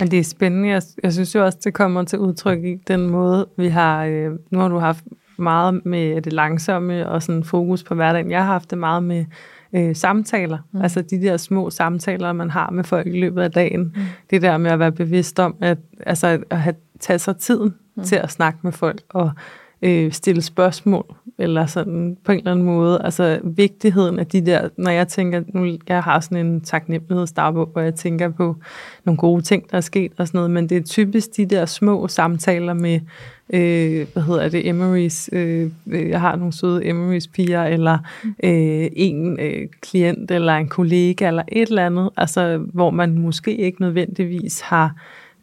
Men 0.00 0.10
det 0.10 0.18
er 0.18 0.24
spændende. 0.24 0.68
Jeg, 0.68 0.82
jeg 1.02 1.12
synes 1.12 1.34
jo 1.34 1.44
også, 1.44 1.58
det 1.64 1.74
kommer 1.74 2.04
til 2.04 2.18
udtryk 2.18 2.64
i 2.64 2.74
den 2.74 3.10
måde, 3.10 3.46
vi 3.56 3.68
har... 3.68 4.04
Øh, 4.04 4.30
nu 4.50 4.58
har 4.58 4.68
du 4.68 4.78
haft 4.78 5.04
meget 5.36 5.86
med 5.86 6.22
det 6.22 6.32
langsomme 6.32 7.08
og 7.08 7.22
sådan 7.22 7.44
fokus 7.44 7.82
på 7.82 7.94
hverdagen. 7.94 8.30
Jeg 8.30 8.44
har 8.44 8.52
haft 8.52 8.70
det 8.70 8.78
meget 8.78 9.02
med 9.02 9.24
øh, 9.72 9.96
samtaler. 9.96 10.58
Mm. 10.72 10.82
Altså 10.82 11.02
de 11.02 11.22
der 11.22 11.36
små 11.36 11.70
samtaler, 11.70 12.32
man 12.32 12.50
har 12.50 12.70
med 12.70 12.84
folk 12.84 13.06
i 13.06 13.20
løbet 13.20 13.42
af 13.42 13.52
dagen. 13.52 13.80
Mm. 13.80 14.02
Det 14.30 14.42
der 14.42 14.58
med 14.58 14.70
at 14.70 14.78
være 14.78 14.92
bevidst 14.92 15.40
om, 15.40 15.56
at, 15.60 15.78
altså, 16.06 16.38
at 16.50 16.60
have, 16.60 16.74
tage 17.00 17.18
sig 17.18 17.36
tiden 17.36 17.74
mm. 17.96 18.02
til 18.02 18.16
at 18.16 18.30
snakke 18.30 18.58
med 18.62 18.72
folk 18.72 19.02
og 19.08 19.30
øh, 19.82 20.12
stille 20.12 20.42
spørgsmål, 20.42 21.14
eller 21.38 21.66
sådan 21.66 22.16
på 22.24 22.32
en 22.32 22.38
eller 22.38 22.50
anden 22.50 22.66
måde. 22.66 23.02
Altså 23.04 23.40
vigtigheden 23.44 24.18
af 24.18 24.26
de 24.26 24.46
der, 24.46 24.68
når 24.76 24.90
jeg 24.90 25.08
tænker, 25.08 25.42
nu 25.48 25.78
jeg 25.88 26.02
har 26.02 26.20
sådan 26.20 26.46
en 26.46 26.60
taknemmelighedsdagbog, 26.60 27.66
hvor 27.66 27.80
jeg 27.80 27.94
tænker 27.94 28.28
på 28.28 28.56
nogle 29.04 29.18
gode 29.18 29.42
ting, 29.42 29.70
der 29.70 29.76
er 29.76 29.80
sket 29.80 30.12
og 30.16 30.26
sådan 30.26 30.38
noget, 30.38 30.50
men 30.50 30.68
det 30.68 30.76
er 30.76 30.82
typisk 30.82 31.36
de 31.36 31.46
der 31.46 31.66
små 31.66 32.08
samtaler 32.08 32.72
med, 32.72 33.00
øh, 33.52 34.06
hvad 34.12 34.22
hedder 34.22 34.48
det, 34.48 34.62
Emery's, 34.62 35.28
øh, 35.36 35.70
jeg 36.10 36.20
har 36.20 36.36
nogle 36.36 36.52
søde 36.52 36.90
Emery's 36.90 37.30
piger, 37.32 37.64
eller 37.64 37.98
øh, 38.24 38.88
en 38.92 39.40
øh, 39.40 39.68
klient, 39.80 40.30
eller 40.30 40.52
en 40.52 40.68
kollega, 40.68 41.28
eller 41.28 41.42
et 41.52 41.68
eller 41.68 41.86
andet, 41.86 42.10
altså 42.16 42.56
hvor 42.56 42.90
man 42.90 43.18
måske 43.18 43.56
ikke 43.56 43.80
nødvendigvis 43.80 44.60
har 44.60 44.94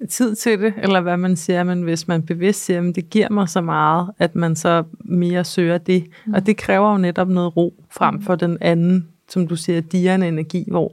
tid 0.06 0.36
til 0.36 0.62
det, 0.62 0.74
eller 0.78 1.02
hvad 1.02 1.18
man 1.18 1.36
siger, 1.36 1.64
men 1.64 1.82
hvis 1.82 2.08
man 2.08 2.22
bevidst 2.24 2.66
siger, 2.66 2.90
at 2.90 2.96
det 2.96 3.10
giver 3.10 3.30
mig 3.30 3.50
så 3.50 3.62
meget, 3.62 4.10
at 4.20 4.36
man 4.36 4.56
så 4.56 4.84
mere 5.00 5.44
søger 5.44 5.78
det. 5.78 6.06
Mm. 6.26 6.34
Og 6.34 6.46
det 6.46 6.58
kræver 6.58 6.92
jo 6.92 6.98
netop 6.98 7.30
noget 7.30 7.58
ro 7.58 7.74
frem 7.90 8.22
for 8.22 8.36
den 8.36 8.58
anden, 8.62 9.08
som 9.30 9.48
du 9.48 9.56
siger, 9.56 9.82
dirrende 9.82 10.28
energi, 10.28 10.66
hvor 10.68 10.92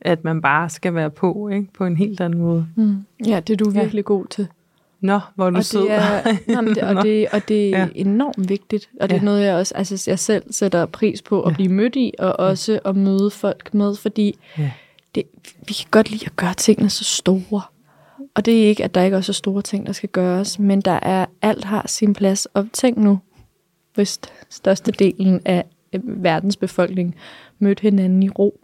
at 0.00 0.24
man 0.24 0.42
bare 0.42 0.70
skal 0.70 0.94
være 0.94 1.10
på, 1.10 1.48
ikke? 1.48 1.68
på 1.74 1.84
en 1.84 1.96
helt 1.96 2.20
anden 2.20 2.40
måde. 2.40 2.66
Mm. 2.74 2.96
Ja, 3.26 3.40
det 3.40 3.52
er 3.52 3.56
du 3.56 3.70
virkelig 3.70 4.02
ja. 4.02 4.06
god 4.06 4.26
til. 4.26 4.48
Nå, 5.00 5.20
hvor 5.34 5.46
er 5.46 5.50
du 5.50 5.56
og 5.56 5.64
sød. 5.64 5.82
Det 5.82 5.90
er, 5.90 6.22
det, 6.60 6.78
og, 6.78 7.04
det, 7.04 7.28
og 7.32 7.48
det 7.48 7.74
er 7.74 7.78
ja. 7.78 7.88
enormt 7.94 8.48
vigtigt, 8.48 8.88
og 9.00 9.10
det 9.10 9.16
er 9.16 9.20
ja. 9.20 9.24
noget, 9.24 9.44
jeg 9.44 9.54
også 9.54 9.74
altså, 9.74 10.04
jeg 10.10 10.18
selv 10.18 10.52
sætter 10.52 10.86
pris 10.86 11.22
på 11.22 11.42
at 11.42 11.50
ja. 11.50 11.54
blive 11.54 11.72
mødt 11.72 11.96
i, 11.96 12.12
og 12.18 12.40
også 12.40 12.80
at 12.84 12.96
møde 12.96 13.30
folk 13.30 13.74
med, 13.74 13.96
fordi 13.96 14.38
ja. 14.58 14.70
det, 15.14 15.22
vi 15.66 15.72
kan 15.72 15.86
godt 15.90 16.10
lide 16.10 16.26
at 16.26 16.36
gøre 16.36 16.54
tingene 16.54 16.90
så 16.90 17.04
store. 17.04 17.62
Og 18.34 18.44
det 18.44 18.64
er 18.64 18.68
ikke, 18.68 18.84
at 18.84 18.94
der 18.94 19.02
ikke 19.02 19.16
også 19.16 19.32
er 19.32 19.34
store 19.34 19.62
ting, 19.62 19.86
der 19.86 19.92
skal 19.92 20.08
gøres, 20.08 20.58
men 20.58 20.80
der 20.80 20.98
er 21.02 21.26
alt 21.42 21.64
har 21.64 21.86
sin 21.86 22.12
plads. 22.12 22.46
Og 22.46 22.66
tænk 22.72 22.96
nu, 22.96 23.18
hvis 23.94 24.20
størstedelen 24.50 25.40
af 25.44 25.64
verdens 26.02 26.56
befolkning 26.56 27.14
mødte 27.58 27.82
hinanden 27.82 28.22
i 28.22 28.28
ro, 28.28 28.60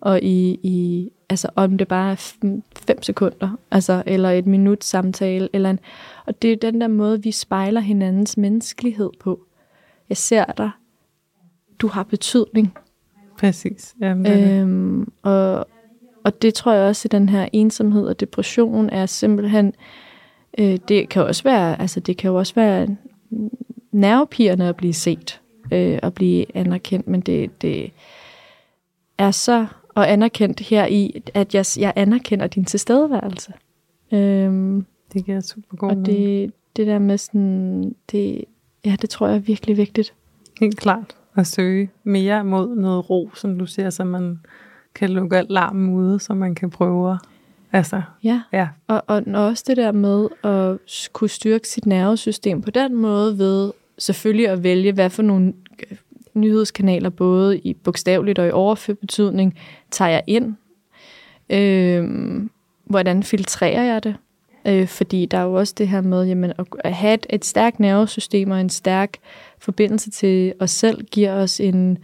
og 0.00 0.22
i, 0.22 0.60
i 0.62 1.08
altså 1.28 1.48
om 1.56 1.78
det 1.78 1.88
bare 1.88 2.12
er 2.12 2.32
fem 2.86 3.02
sekunder, 3.02 3.58
altså, 3.70 4.02
eller 4.06 4.30
et 4.30 4.46
minut 4.46 4.84
samtale, 4.84 5.48
eller 5.52 5.70
en, 5.70 5.80
og 6.26 6.42
det 6.42 6.52
er 6.52 6.56
den 6.56 6.80
der 6.80 6.88
måde, 6.88 7.22
vi 7.22 7.30
spejler 7.30 7.80
hinandens 7.80 8.36
menneskelighed 8.36 9.10
på. 9.20 9.40
Jeg 10.08 10.16
ser 10.16 10.44
dig, 10.44 10.70
du 11.78 11.86
har 11.86 12.02
betydning. 12.02 12.74
Præcis. 13.38 13.94
Jamen, 14.00 14.26
øhm, 14.26 15.12
og, 15.22 15.66
og 16.24 16.42
det 16.42 16.54
tror 16.54 16.72
jeg 16.72 16.88
også, 16.88 17.06
at 17.06 17.12
den 17.12 17.28
her 17.28 17.48
ensomhed 17.52 18.06
og 18.06 18.20
depression 18.20 18.90
er 18.90 19.06
simpelthen, 19.06 19.74
øh, 20.58 20.78
det 20.88 21.08
kan 21.08 21.22
også 21.22 21.42
være, 21.42 21.80
altså 21.80 22.00
det 22.00 22.16
kan 22.16 22.30
jo 22.30 22.36
også 22.36 22.54
være 22.54 22.96
nervepirrende 23.92 24.68
at 24.68 24.76
blive 24.76 24.92
set 24.94 25.40
øh, 25.72 25.98
og 26.02 26.14
blive 26.14 26.56
anerkendt, 26.56 27.08
men 27.08 27.20
det, 27.20 27.62
det 27.62 27.92
er 29.18 29.30
så 29.30 29.66
og 29.94 30.12
anerkendt 30.12 30.60
her 30.60 30.86
i, 30.86 31.22
at 31.34 31.54
jeg, 31.54 31.64
jeg 31.78 31.92
anerkender 31.96 32.46
din 32.46 32.64
tilstedeværelse. 32.64 33.52
Øhm, 34.12 34.86
det 35.12 35.24
giver 35.24 35.40
super 35.40 35.76
god 35.76 35.90
Og 35.90 36.06
det, 36.06 36.52
det 36.76 36.86
der 36.86 36.98
med 36.98 37.18
sådan, 37.18 37.94
det, 38.12 38.44
ja, 38.84 38.96
det 39.00 39.10
tror 39.10 39.26
jeg 39.26 39.36
er 39.36 39.40
virkelig 39.40 39.76
vigtigt. 39.76 40.14
Helt 40.60 40.78
klart. 40.78 41.16
At 41.36 41.46
søge 41.46 41.90
mere 42.04 42.44
mod 42.44 42.76
noget 42.76 43.10
ro, 43.10 43.30
som 43.34 43.58
du 43.58 43.66
siger, 43.66 43.90
så 43.90 44.04
man 44.04 44.38
kan 44.94 45.10
lukke 45.10 45.36
alt 45.36 45.50
larmen 45.50 45.94
ude, 45.94 46.20
så 46.20 46.34
man 46.34 46.54
kan 46.54 46.70
prøve 46.70 47.18
Altså, 47.72 48.02
ja, 48.24 48.42
ja. 48.52 48.68
Og, 48.86 49.02
og 49.06 49.22
også 49.34 49.64
det 49.66 49.76
der 49.76 49.92
med 49.92 50.28
at 50.44 50.78
kunne 51.12 51.30
styrke 51.30 51.68
sit 51.68 51.86
nervesystem 51.86 52.62
på 52.62 52.70
den 52.70 52.94
måde 52.94 53.38
ved 53.38 53.72
selvfølgelig 53.98 54.48
at 54.48 54.62
vælge, 54.62 54.92
hvad 54.92 55.10
for 55.10 55.22
nogle 55.22 55.52
øh, 55.90 55.96
nyhedskanaler, 56.34 57.10
både 57.10 57.58
i 57.58 57.74
bogstaveligt 57.74 58.38
og 58.38 58.48
i 58.48 58.50
overført 58.50 58.98
betydning, 58.98 59.58
tager 59.90 60.10
jeg 60.10 60.22
ind. 60.26 60.54
Øh, 61.50 62.42
hvordan 62.84 63.22
filtrerer 63.22 63.82
jeg 63.82 64.04
det? 64.04 64.16
Øh, 64.66 64.86
fordi 64.86 65.26
der 65.26 65.38
er 65.38 65.42
jo 65.42 65.54
også 65.54 65.74
det 65.78 65.88
her 65.88 66.00
med, 66.00 66.24
jamen, 66.26 66.52
at 66.84 66.94
have 66.94 67.14
et, 67.14 67.26
et 67.30 67.44
stærkt 67.44 67.80
nervesystem 67.80 68.50
og 68.50 68.60
en 68.60 68.70
stærk 68.70 69.16
forbindelse 69.58 70.10
til 70.10 70.54
os 70.60 70.70
selv, 70.70 71.04
giver 71.04 71.32
os 71.32 71.60
en... 71.60 71.98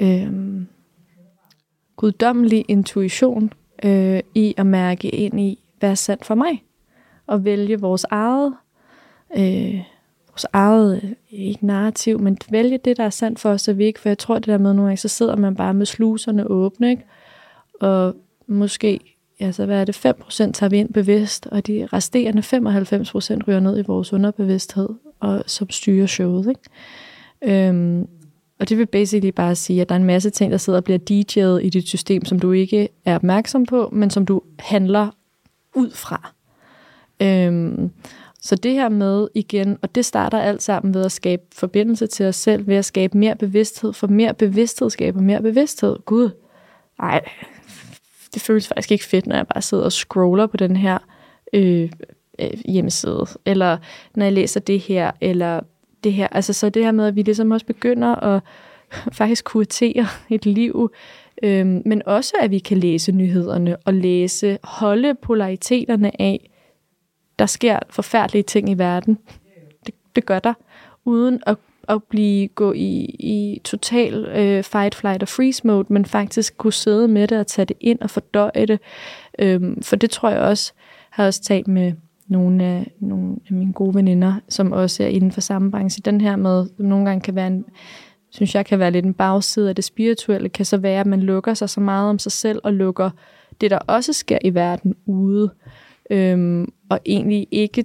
Øh, 0.00 0.32
guddommelig 2.00 2.64
intuition 2.68 3.52
øh, 3.84 4.20
i 4.34 4.54
at 4.56 4.66
mærke 4.66 5.08
ind 5.08 5.40
i, 5.40 5.62
hvad 5.78 5.90
er 5.90 5.94
sandt 5.94 6.24
for 6.24 6.34
mig. 6.34 6.64
Og 7.26 7.44
vælge 7.44 7.80
vores 7.80 8.06
eget, 8.10 8.54
øh, 9.36 9.80
vores 10.28 10.46
eget, 10.52 11.00
øh, 11.04 11.10
ikke 11.30 11.66
narrativ, 11.66 12.20
men 12.20 12.38
vælge 12.50 12.78
det, 12.78 12.96
der 12.96 13.04
er 13.04 13.10
sandt 13.10 13.40
for 13.40 13.50
os, 13.50 13.62
så 13.62 13.72
vi 13.72 13.84
ikke, 13.84 14.00
for 14.00 14.08
jeg 14.08 14.18
tror 14.18 14.34
det 14.34 14.46
der 14.46 14.58
med 14.58 14.72
nogle 14.72 14.82
gange, 14.88 14.96
så 14.96 15.08
sidder 15.08 15.36
man 15.36 15.54
bare 15.54 15.74
med 15.74 15.86
sluserne 15.86 16.46
åbne, 16.46 16.90
ikke? 16.90 17.04
og 17.80 18.16
måske, 18.46 19.00
altså 19.40 19.66
hvad 19.66 19.80
er 19.80 19.84
det, 19.84 20.06
5% 20.06 20.52
tager 20.52 20.68
vi 20.68 20.78
ind 20.78 20.92
bevidst, 20.92 21.46
og 21.46 21.66
de 21.66 21.88
resterende 21.92 22.42
95% 22.42 23.48
ryger 23.48 23.60
ned 23.60 23.78
i 23.78 23.86
vores 23.86 24.12
underbevidsthed, 24.12 24.88
og 25.20 25.42
som 25.46 25.70
styrer 25.70 26.06
showet. 26.06 26.48
Ikke? 26.48 27.68
Øhm, 27.68 28.08
og 28.60 28.68
det 28.68 28.78
vil 28.78 28.86
basically 28.86 29.30
bare 29.30 29.54
sige, 29.54 29.80
at 29.80 29.88
der 29.88 29.94
er 29.94 29.98
en 29.98 30.04
masse 30.04 30.30
ting, 30.30 30.52
der 30.52 30.58
sidder 30.58 30.78
og 30.78 30.84
bliver 30.84 30.98
DJ'et 30.98 31.66
i 31.66 31.70
dit 31.70 31.88
system, 31.88 32.24
som 32.24 32.38
du 32.38 32.52
ikke 32.52 32.88
er 33.04 33.14
opmærksom 33.14 33.66
på, 33.66 33.88
men 33.92 34.10
som 34.10 34.26
du 34.26 34.42
handler 34.58 35.10
ud 35.74 35.90
fra. 35.90 36.32
Øhm, 37.22 37.90
så 38.40 38.56
det 38.56 38.72
her 38.72 38.88
med 38.88 39.28
igen, 39.34 39.78
og 39.82 39.94
det 39.94 40.04
starter 40.04 40.38
alt 40.38 40.62
sammen 40.62 40.94
ved 40.94 41.04
at 41.04 41.12
skabe 41.12 41.42
forbindelse 41.52 42.06
til 42.06 42.26
os 42.26 42.36
selv, 42.36 42.66
ved 42.66 42.76
at 42.76 42.84
skabe 42.84 43.18
mere 43.18 43.36
bevidsthed, 43.36 43.92
for 43.92 44.06
mere 44.06 44.34
bevidsthed 44.34 44.90
skaber 44.90 45.20
mere 45.20 45.42
bevidsthed. 45.42 45.96
Gud, 46.04 46.30
ej, 46.98 47.20
det 48.34 48.42
føles 48.42 48.68
faktisk 48.68 48.92
ikke 48.92 49.04
fedt, 49.04 49.26
når 49.26 49.36
jeg 49.36 49.46
bare 49.46 49.62
sidder 49.62 49.84
og 49.84 49.92
scroller 49.92 50.46
på 50.46 50.56
den 50.56 50.76
her 50.76 50.98
øh, 51.52 51.90
øh, 52.38 52.50
hjemmeside, 52.64 53.26
eller 53.46 53.78
når 54.14 54.24
jeg 54.24 54.32
læser 54.32 54.60
det 54.60 54.80
her, 54.80 55.10
eller 55.20 55.60
det 56.04 56.12
her. 56.12 56.28
Altså 56.30 56.52
så 56.52 56.70
det 56.70 56.84
her 56.84 56.92
med, 56.92 57.06
at 57.06 57.16
vi 57.16 57.22
ligesom 57.22 57.50
også 57.50 57.66
begynder 57.66 58.14
at 58.14 58.42
faktisk 59.18 59.44
kuratere 59.44 60.06
et 60.30 60.46
liv, 60.46 60.90
øhm, 61.42 61.82
men 61.86 62.02
også 62.06 62.34
at 62.40 62.50
vi 62.50 62.58
kan 62.58 62.78
læse 62.78 63.12
nyhederne 63.12 63.76
og 63.76 63.94
læse, 63.94 64.58
holde 64.62 65.14
polariteterne 65.14 66.20
af, 66.20 66.50
der 67.38 67.46
sker 67.46 67.78
forfærdelige 67.90 68.42
ting 68.42 68.70
i 68.70 68.74
verden. 68.74 69.18
Det, 69.86 69.94
det 70.16 70.26
gør 70.26 70.38
der, 70.38 70.54
uden 71.04 71.42
at, 71.46 71.56
at 71.88 72.04
blive 72.04 72.48
gå 72.48 72.72
i, 72.72 73.04
i 73.18 73.60
total 73.64 74.24
øh, 74.24 74.64
fight, 74.64 74.94
flight 74.94 75.22
og 75.22 75.28
freeze 75.28 75.66
mode, 75.66 75.92
men 75.92 76.04
faktisk 76.04 76.56
kunne 76.58 76.72
sidde 76.72 77.08
med 77.08 77.28
det 77.28 77.38
og 77.38 77.46
tage 77.46 77.66
det 77.66 77.76
ind 77.80 78.00
og 78.00 78.10
fordøje 78.10 78.66
det. 78.66 78.80
Øhm, 79.38 79.82
for 79.82 79.96
det 79.96 80.10
tror 80.10 80.30
jeg 80.30 80.40
også, 80.40 80.72
har 81.10 81.26
også 81.26 81.42
talt 81.42 81.68
med 81.68 81.92
nogle 82.30 82.64
af, 82.64 82.92
nogle 83.00 83.36
af 83.48 83.52
mine 83.52 83.72
gode 83.72 83.94
veninder, 83.94 84.34
som 84.48 84.72
også 84.72 85.02
er 85.02 85.08
inden 85.08 85.32
for 85.32 85.40
samme 85.40 85.70
branche. 85.70 86.02
Den 86.04 86.20
her 86.20 86.36
med, 86.36 86.66
som 86.76 86.84
nogle 86.84 87.06
gange 87.06 87.20
kan 87.20 87.34
være 87.34 87.46
en, 87.46 87.64
synes 88.30 88.54
jeg 88.54 88.66
kan 88.66 88.78
være 88.78 88.90
lidt 88.90 89.04
en 89.04 89.14
bagside 89.14 89.68
af 89.68 89.74
det 89.74 89.84
spirituelle, 89.84 90.48
kan 90.48 90.64
så 90.64 90.76
være, 90.76 91.00
at 91.00 91.06
man 91.06 91.20
lukker 91.20 91.54
sig 91.54 91.70
så 91.70 91.80
meget 91.80 92.10
om 92.10 92.18
sig 92.18 92.32
selv, 92.32 92.60
og 92.64 92.72
lukker 92.72 93.10
det, 93.60 93.70
der 93.70 93.78
også 93.78 94.12
sker 94.12 94.38
i 94.44 94.54
verden 94.54 94.94
ude, 95.06 95.50
øhm, 96.10 96.72
og 96.88 97.00
egentlig 97.06 97.46
ikke 97.50 97.84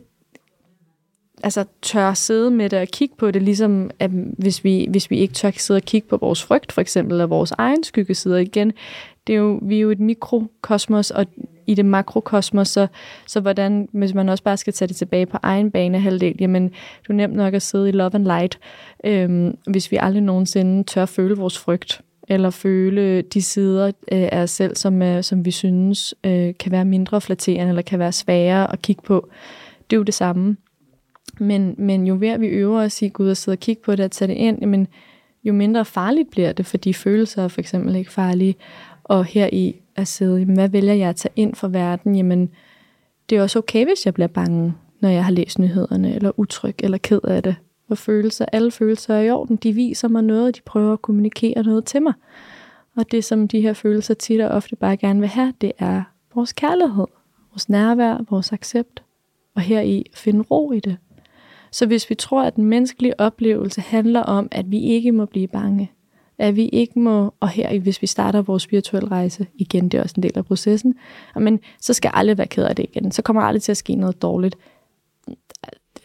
altså 1.44 1.66
tør 1.82 2.14
sidde 2.14 2.52
med 2.52 2.70
det 2.70 2.80
og 2.80 2.88
kigge 2.88 3.16
på 3.18 3.32
det, 3.32 3.42
ligesom 3.42 3.92
at 4.00 4.12
hvis 4.38 4.64
vi, 4.64 4.88
hvis 4.90 5.12
vi 5.12 5.18
ikke 5.18 5.34
tør 5.34 5.52
sidde 5.58 5.78
og 5.78 5.84
kigge 5.84 6.08
på 6.08 6.18
vores 6.18 6.44
frygt, 6.44 6.72
for 6.72 6.82
eksempel, 6.82 7.14
eller 7.14 7.26
vores 7.26 7.52
egen 7.52 7.84
skyggesider 7.84 8.38
igen, 8.38 8.74
det 9.28 9.36
er 9.36 9.40
jo, 9.40 9.60
vi 9.62 9.76
er 9.76 9.82
jo 9.82 9.92
et 9.92 10.00
mikrokosmos, 10.00 11.12
og 11.12 11.26
i 11.68 11.74
det 11.74 11.86
makrokosmos, 11.86 12.68
så, 12.68 12.88
så 13.28 13.40
hvordan, 13.40 13.90
hvis 13.92 14.14
man 14.14 14.30
også 14.30 14.44
bare 14.44 14.58
skal 14.58 14.74
tage 14.74 14.88
det 14.88 14.96
tilbage 14.96 15.26
på 15.26 15.38
egen 15.42 15.72
bane 15.72 16.00
halvdel, 16.00 16.36
jamen, 16.40 16.72
du 17.08 17.14
er 17.14 17.18
nemt 17.18 17.36
nok 17.36 17.54
at 17.54 17.62
sidde 17.62 17.90
i 17.90 17.92
love 17.92 18.12
and 18.14 18.24
light, 18.24 18.60
øhm, 19.04 19.58
hvis 19.68 19.92
vi 19.92 19.98
aldrig 20.02 20.24
nogensinde 20.24 20.84
tør 20.84 21.06
føle 21.06 21.38
vores 21.38 21.60
frygt, 21.60 22.02
eller 22.28 22.50
føle 22.50 23.22
de 23.22 23.42
sider 23.42 23.86
øh, 23.88 24.30
af 24.32 24.42
os 24.42 24.52
selv, 24.52 24.76
som, 24.76 25.02
øh, 25.02 25.24
som 25.24 25.46
vi 25.46 25.52
synes 25.52 26.16
øh, 26.24 26.54
kan 26.60 26.72
være 26.72 26.86
mindre 26.86 27.22
flatterende, 27.22 27.70
eller 27.70 27.82
kan 27.82 28.00
være 28.00 28.12
sværere 28.12 28.74
at 28.74 28.82
kigge 28.82 29.02
på. 29.02 29.30
Det 29.90 29.96
er 29.96 29.98
jo 29.98 30.04
det 30.04 30.14
samme. 30.14 30.58
Men, 31.40 31.76
men 31.78 32.08
jo 32.08 32.16
mere 32.16 32.40
vi 32.40 32.48
øver 32.48 32.82
os 32.82 33.02
i 33.02 33.08
Gud 33.08 33.30
at 33.30 33.38
sidde 33.38 33.56
og 33.56 33.60
kigge 33.60 33.82
på 33.86 33.96
det, 33.96 34.04
at 34.04 34.12
tage 34.12 34.28
det 34.28 34.34
ind, 34.34 34.58
jamen, 34.62 34.88
jo 35.44 35.54
mindre 35.54 35.86
farligt 35.86 36.32
bliver 36.32 36.52
det, 36.52 36.66
fordi 36.66 36.94
følelser 36.94 37.44
er 37.44 37.48
for 37.48 37.62
eksempel 37.62 37.96
ikke 37.96 38.12
farlige. 38.12 38.56
Og 39.06 39.26
her 39.26 39.50
i 39.52 39.76
at 39.96 40.08
sidde, 40.08 40.38
jamen, 40.38 40.56
hvad 40.56 40.70
vælger 40.70 40.94
jeg 40.94 41.10
at 41.10 41.16
tage 41.16 41.34
ind 41.36 41.56
for 41.56 41.68
verden? 41.68 42.16
Jamen, 42.16 42.50
det 43.30 43.38
er 43.38 43.42
også 43.42 43.60
okay, 43.60 43.86
hvis 43.86 44.06
jeg 44.06 44.14
bliver 44.14 44.28
bange, 44.28 44.74
når 45.02 45.10
jeg 45.10 45.26
har 45.26 45.32
læst 45.32 45.60
nyhederne, 45.60 46.16
eller 46.16 46.40
utryg, 46.40 46.76
eller 46.80 46.98
ked 46.98 47.20
af 47.24 47.44
det. 47.44 47.56
Og 47.90 47.98
følelser, 47.98 48.46
alle 48.52 48.72
følelser 48.72 49.16
er 49.16 49.22
i 49.22 49.30
orden. 49.30 49.56
De 49.56 49.74
viser 49.74 50.08
mig 50.08 50.24
noget, 50.24 50.56
de 50.56 50.62
prøver 50.62 50.94
at 50.94 51.02
kommunikere 51.02 51.64
noget 51.64 51.86
til 51.86 52.02
mig. 52.02 52.14
Og 52.96 53.12
det, 53.12 53.24
som 53.24 53.48
de 53.48 53.62
her 53.62 53.74
følelser 53.74 54.14
tit 54.14 54.42
og 54.42 54.50
ofte 54.50 54.76
bare 54.76 54.98
gerne 54.98 55.20
vil 55.20 55.30
have, 55.30 55.54
det 55.62 55.72
er 55.80 56.04
vores 56.36 56.54
kærlighed, 56.54 57.06
vores 57.52 57.70
nærvær, 57.70 58.26
vores 58.30 58.54
accept. 58.54 59.04
Og 59.56 59.62
her 59.62 59.82
i 59.82 60.04
finde 60.14 60.42
ro 60.52 60.72
i 60.72 60.80
det. 60.80 60.98
Så 61.72 61.86
hvis 61.86 62.10
vi 62.10 62.16
tror, 62.16 62.44
at 62.44 62.56
den 62.56 62.64
menneskelige 62.64 63.20
oplevelse 63.20 63.82
handler 63.82 64.22
om, 64.22 64.48
at 64.52 64.72
vi 64.72 64.80
ikke 64.80 65.12
må 65.12 65.26
blive 65.26 65.48
bange, 65.48 65.92
at 66.38 66.56
vi 66.56 66.68
ikke 66.68 67.00
må, 67.00 67.34
og 67.40 67.50
her 67.50 67.80
hvis 67.80 68.02
vi 68.02 68.08
starter 68.08 68.42
vores 68.42 68.64
spirituelle 68.64 69.12
rejse, 69.12 69.48
igen, 69.56 69.90
det 69.90 69.98
er 69.98 70.02
også 70.04 70.14
en 70.18 70.24
del 70.24 70.32
af 70.36 70.46
processen, 70.46 70.96
men 71.36 71.60
så 71.82 71.94
skal 71.94 72.12
alle 72.14 72.38
være 72.38 72.48
ked 72.48 72.64
af 72.64 72.76
det 72.76 72.84
igen. 72.84 73.12
Så 73.12 73.22
kommer 73.22 73.42
aldrig 73.42 73.62
til 73.62 73.72
at 73.72 73.78
ske 73.78 73.96
noget 73.96 74.22
dårligt. 74.22 74.58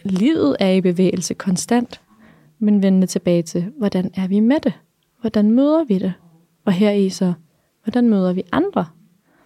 Livet 0.03 0.57
er 0.61 0.71
i 0.71 0.81
bevægelse 0.81 1.35
konstant, 1.35 2.01
men 2.59 2.83
vende 2.83 3.07
tilbage 3.07 3.43
til, 3.43 3.73
hvordan 3.79 4.11
er 4.17 4.29
vi 4.29 4.41
med 4.41 4.61
det? 4.61 4.73
Hvordan 5.21 5.51
møder 5.51 5.85
vi 5.85 5.99
det? 5.99 6.13
Og 6.65 6.73
her 6.73 6.91
i 6.91 7.09
så, 7.09 7.33
hvordan 7.85 8.09
møder 8.09 8.33
vi 8.33 8.43
andre? 8.53 8.87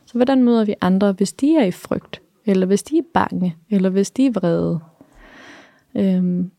Så 0.07 0.15
hvordan 0.15 0.43
møder 0.43 0.65
vi 0.65 0.75
andre, 0.81 1.13
hvis 1.13 1.33
de 1.33 1.57
er 1.57 1.65
i 1.65 1.71
frygt? 1.71 2.23
Eller 2.47 2.67
hvis 2.67 2.83
de 2.83 2.99
er 2.99 3.03
bange? 3.15 3.57
Eller 3.71 3.91
hvis 3.91 4.11
de 4.11 4.27
er 4.27 4.31
vrede? 4.31 4.81
Øhm, 5.95 6.51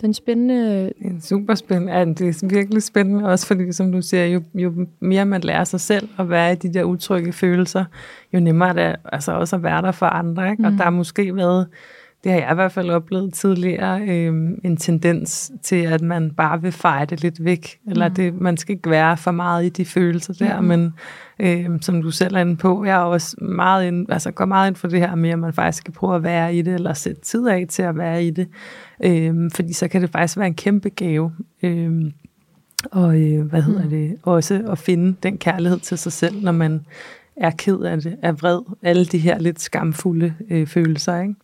den 0.00 0.14
spændende... 0.14 0.84
Det 0.84 1.16
er 1.16 1.20
super 1.20 1.54
spændende. 1.54 1.92
Ja, 1.92 2.04
det 2.04 2.20
er 2.20 2.46
virkelig 2.46 2.82
spændende, 2.82 3.28
også 3.28 3.46
fordi, 3.46 3.72
som 3.72 3.92
du 3.92 4.02
siger, 4.02 4.26
jo, 4.26 4.42
jo 4.54 4.86
mere 5.00 5.24
man 5.24 5.40
lærer 5.40 5.64
sig 5.64 5.80
selv 5.80 6.08
at 6.18 6.30
være 6.30 6.52
i 6.52 6.56
de 6.56 6.74
der 6.74 6.84
utrygge 6.84 7.32
følelser, 7.32 7.84
jo 8.34 8.40
nemmere 8.40 8.68
er 8.68 8.72
det 8.72 8.96
altså 9.12 9.32
også 9.32 9.56
at 9.56 9.62
være 9.62 9.82
der 9.82 9.92
for 9.92 10.06
andre. 10.06 10.50
Ikke? 10.50 10.62
Mm. 10.62 10.66
Og 10.66 10.72
der 10.72 10.82
har 10.82 10.90
måske 10.90 11.36
været 11.36 11.66
det 12.24 12.32
har 12.32 12.38
jeg 12.38 12.50
i 12.50 12.54
hvert 12.54 12.72
fald 12.72 12.90
oplevet 12.90 13.34
tidligere, 13.34 14.02
øh, 14.02 14.50
en 14.64 14.76
tendens 14.76 15.52
til, 15.62 15.76
at 15.76 16.02
man 16.02 16.30
bare 16.30 16.62
vil 16.62 16.72
fejre 16.72 17.04
det 17.04 17.22
lidt 17.22 17.44
væk, 17.44 17.78
eller 17.90 18.08
mm. 18.08 18.14
det, 18.14 18.40
man 18.40 18.56
skal 18.56 18.76
ikke 18.76 18.90
være 18.90 19.16
for 19.16 19.30
meget 19.30 19.64
i 19.64 19.68
de 19.68 19.84
følelser 19.84 20.32
der, 20.32 20.60
mm. 20.60 20.66
men 20.66 20.92
øh, 21.38 21.70
som 21.80 22.02
du 22.02 22.10
selv 22.10 22.36
er 22.36 22.40
inde 22.40 22.56
på, 22.56 22.84
jeg 22.84 22.94
er 22.94 23.04
også 23.04 23.36
meget 23.40 23.86
ind, 23.86 24.12
altså 24.12 24.30
går 24.30 24.44
meget 24.44 24.68
ind 24.68 24.76
for 24.76 24.88
det 24.88 25.00
her 25.00 25.14
med, 25.14 25.30
at 25.30 25.38
man 25.38 25.52
faktisk 25.52 25.78
skal 25.78 25.94
prøve 25.94 26.16
at 26.16 26.22
være 26.22 26.54
i 26.54 26.62
det, 26.62 26.74
eller 26.74 26.92
sætte 26.92 27.20
tid 27.20 27.48
af 27.48 27.66
til 27.68 27.82
at 27.82 27.96
være 27.96 28.24
i 28.24 28.30
det, 28.30 28.48
øh, 29.04 29.50
fordi 29.54 29.72
så 29.72 29.88
kan 29.88 30.02
det 30.02 30.10
faktisk 30.10 30.38
være 30.38 30.46
en 30.46 30.54
kæmpe 30.54 30.88
gave. 30.88 31.32
Øh, 31.62 31.92
og 32.92 33.20
øh, 33.20 33.46
hvad 33.46 33.62
hedder 33.62 33.84
mm. 33.84 33.90
det, 33.90 34.16
også 34.22 34.62
at 34.70 34.78
finde 34.78 35.16
den 35.22 35.38
kærlighed 35.38 35.78
til 35.78 35.98
sig 35.98 36.12
selv, 36.12 36.42
når 36.42 36.52
man 36.52 36.80
er 37.36 37.50
ked 37.50 37.80
af 37.80 38.00
det, 38.00 38.16
er 38.22 38.32
vred, 38.32 38.60
alle 38.82 39.04
de 39.04 39.18
her 39.18 39.38
lidt 39.38 39.60
skamfulde 39.60 40.34
øh, 40.50 40.66
følelser, 40.66 41.20
ikke? 41.20 41.34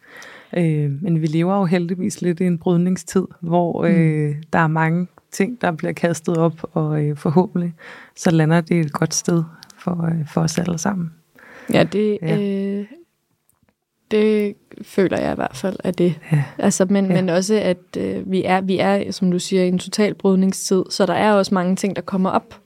Øh, 0.56 1.02
men 1.02 1.20
vi 1.20 1.26
lever 1.26 1.56
jo 1.56 1.64
heldigvis 1.64 2.22
lidt 2.22 2.40
i 2.40 2.44
en 2.44 2.58
brydningstid, 2.58 3.26
hvor 3.40 3.84
øh, 3.84 4.28
mm. 4.28 4.34
der 4.52 4.58
er 4.58 4.66
mange 4.66 5.06
ting, 5.32 5.60
der 5.60 5.72
bliver 5.72 5.92
kastet 5.92 6.36
op, 6.36 6.60
og 6.72 7.04
øh, 7.04 7.16
forhåbentlig 7.16 7.74
så 8.16 8.30
lander 8.30 8.60
det 8.60 8.80
et 8.80 8.92
godt 8.92 9.14
sted 9.14 9.42
for, 9.78 10.04
øh, 10.04 10.28
for 10.28 10.40
os 10.40 10.58
alle 10.58 10.78
sammen. 10.78 11.10
Ja, 11.72 11.84
det, 11.84 12.18
ja. 12.22 12.38
Øh, 12.40 12.86
det 14.10 14.54
føler 14.82 15.20
jeg 15.20 15.32
i 15.32 15.34
hvert 15.34 15.56
fald 15.56 15.76
af 15.84 15.94
det. 15.94 16.14
Ja. 16.32 16.44
Altså, 16.58 16.86
men, 16.90 17.06
ja. 17.06 17.14
men 17.14 17.28
også, 17.28 17.54
at 17.54 17.96
øh, 17.98 18.30
vi, 18.30 18.44
er, 18.44 18.60
vi 18.60 18.78
er, 18.78 19.12
som 19.12 19.30
du 19.30 19.38
siger, 19.38 19.62
i 19.62 19.68
en 19.68 19.78
total 19.78 20.14
brydningstid, 20.14 20.84
så 20.90 21.06
der 21.06 21.14
er 21.14 21.32
også 21.32 21.54
mange 21.54 21.76
ting, 21.76 21.96
der 21.96 22.02
kommer 22.02 22.30
op, 22.30 22.60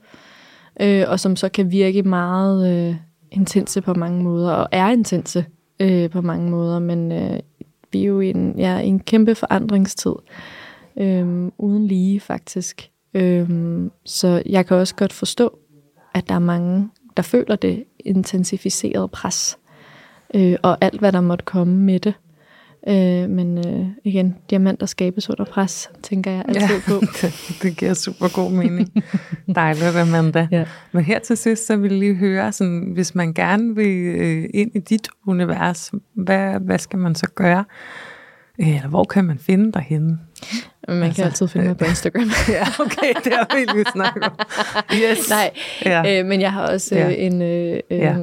øh, 0.81 1.03
og 1.07 1.19
som 1.19 1.35
så 1.35 1.49
kan 1.49 1.71
virke 1.71 2.03
meget 2.03 2.89
øh, 2.89 2.95
intense 3.31 3.81
på 3.81 3.93
mange 3.93 4.23
måder, 4.23 4.51
og 4.51 4.67
er 4.71 4.89
intense 4.89 5.45
øh, 5.79 6.09
på 6.09 6.21
mange 6.21 6.49
måder, 6.49 6.79
men 6.79 7.11
øh, 7.11 7.39
vi 7.95 8.01
er 8.01 8.07
jo 8.07 8.19
i 8.19 8.29
en, 8.29 8.53
ja, 8.57 8.79
en 8.79 8.99
kæmpe 8.99 9.35
forandringstid, 9.35 10.13
øhm, 10.97 11.51
uden 11.57 11.87
lige 11.87 12.19
faktisk. 12.19 12.89
Øhm, 13.13 13.91
så 14.05 14.43
jeg 14.45 14.65
kan 14.65 14.77
også 14.77 14.95
godt 14.95 15.13
forstå, 15.13 15.59
at 16.13 16.29
der 16.29 16.35
er 16.35 16.39
mange, 16.39 16.89
der 17.17 17.23
føler 17.23 17.55
det 17.55 17.83
intensificerede 17.99 19.07
pres, 19.07 19.57
øh, 20.33 20.55
og 20.63 20.77
alt 20.81 20.99
hvad 20.99 21.11
der 21.11 21.21
måtte 21.21 21.45
komme 21.45 21.75
med 21.75 21.99
det. 21.99 22.13
Øh, 22.87 23.29
men 23.29 23.57
øh, 23.57 23.87
igen, 24.03 24.35
diamanter 24.49 24.85
skabes 24.85 25.29
under 25.29 25.45
pres, 25.45 25.89
tænker 26.03 26.31
jeg 26.31 26.45
altid 26.47 26.75
ja, 26.75 26.81
på. 26.87 26.99
det, 26.99 27.33
det 27.61 27.77
giver 27.77 27.93
super 27.93 28.35
god 28.35 28.51
mening. 28.51 28.93
Dejligt, 29.55 29.95
Amanda. 29.95 30.47
Ja. 30.51 30.65
Men 30.91 31.03
her 31.03 31.19
til 31.19 31.37
sidst, 31.37 31.67
så 31.67 31.77
vil 31.77 31.91
jeg 31.91 31.99
lige 31.99 32.15
høre, 32.15 32.51
sådan, 32.51 32.91
hvis 32.93 33.15
man 33.15 33.33
gerne 33.33 33.75
vil 33.75 34.15
øh, 34.15 34.49
ind 34.53 34.71
i 34.75 34.79
dit 34.79 35.07
univers, 35.27 35.91
hvad, 36.13 36.59
hvad 36.59 36.79
skal 36.79 36.99
man 36.99 37.15
så 37.15 37.27
gøre? 37.35 37.65
Eller 38.59 38.87
hvor 38.87 39.03
kan 39.03 39.25
man 39.25 39.39
finde 39.39 39.71
dig 39.71 39.81
henne? 39.81 40.19
Man 40.87 41.03
altså, 41.03 41.15
kan 41.15 41.25
altid 41.25 41.47
finde 41.47 41.67
mig 41.67 41.77
på 41.77 41.85
Instagram. 41.85 42.23
ja, 42.49 42.65
okay, 42.79 43.13
det 43.23 43.33
har 43.33 43.55
vi 43.55 43.77
lige 43.77 43.85
snakket 43.91 44.23
om. 44.23 44.31
Yes. 45.03 45.29
Nej, 45.29 45.51
ja. 45.85 46.19
øh, 46.19 46.25
men 46.25 46.41
jeg 46.41 46.53
har 46.53 46.67
også 46.67 46.95
ja. 46.95 47.07
øh, 47.07 47.15
en 47.17 47.41
øh, 47.41 47.79
ja. 47.89 48.15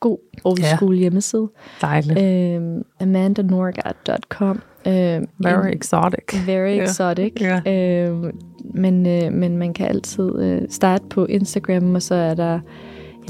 God 0.00 0.18
old 0.44 0.62
school 0.76 0.94
ja. 0.94 1.00
hjemmeside. 1.00 1.48
Dejligt. 1.80 2.18
Øhm, 2.18 2.82
amandanorgat.com. 3.00 4.60
Øhm, 4.86 5.28
very 5.38 5.66
en, 5.66 5.72
exotic. 5.72 6.46
Very 6.46 6.76
yeah. 6.76 6.84
exotic. 6.84 7.32
Yeah. 7.42 8.08
Øhm, 8.10 8.38
men, 8.74 9.06
øh, 9.06 9.32
men 9.32 9.56
man 9.56 9.74
kan 9.74 9.86
altid 9.86 10.38
øh, 10.42 10.62
starte 10.70 11.04
på 11.10 11.24
Instagram, 11.24 11.94
og 11.94 12.02
så 12.02 12.14
er 12.14 12.34
der 12.34 12.60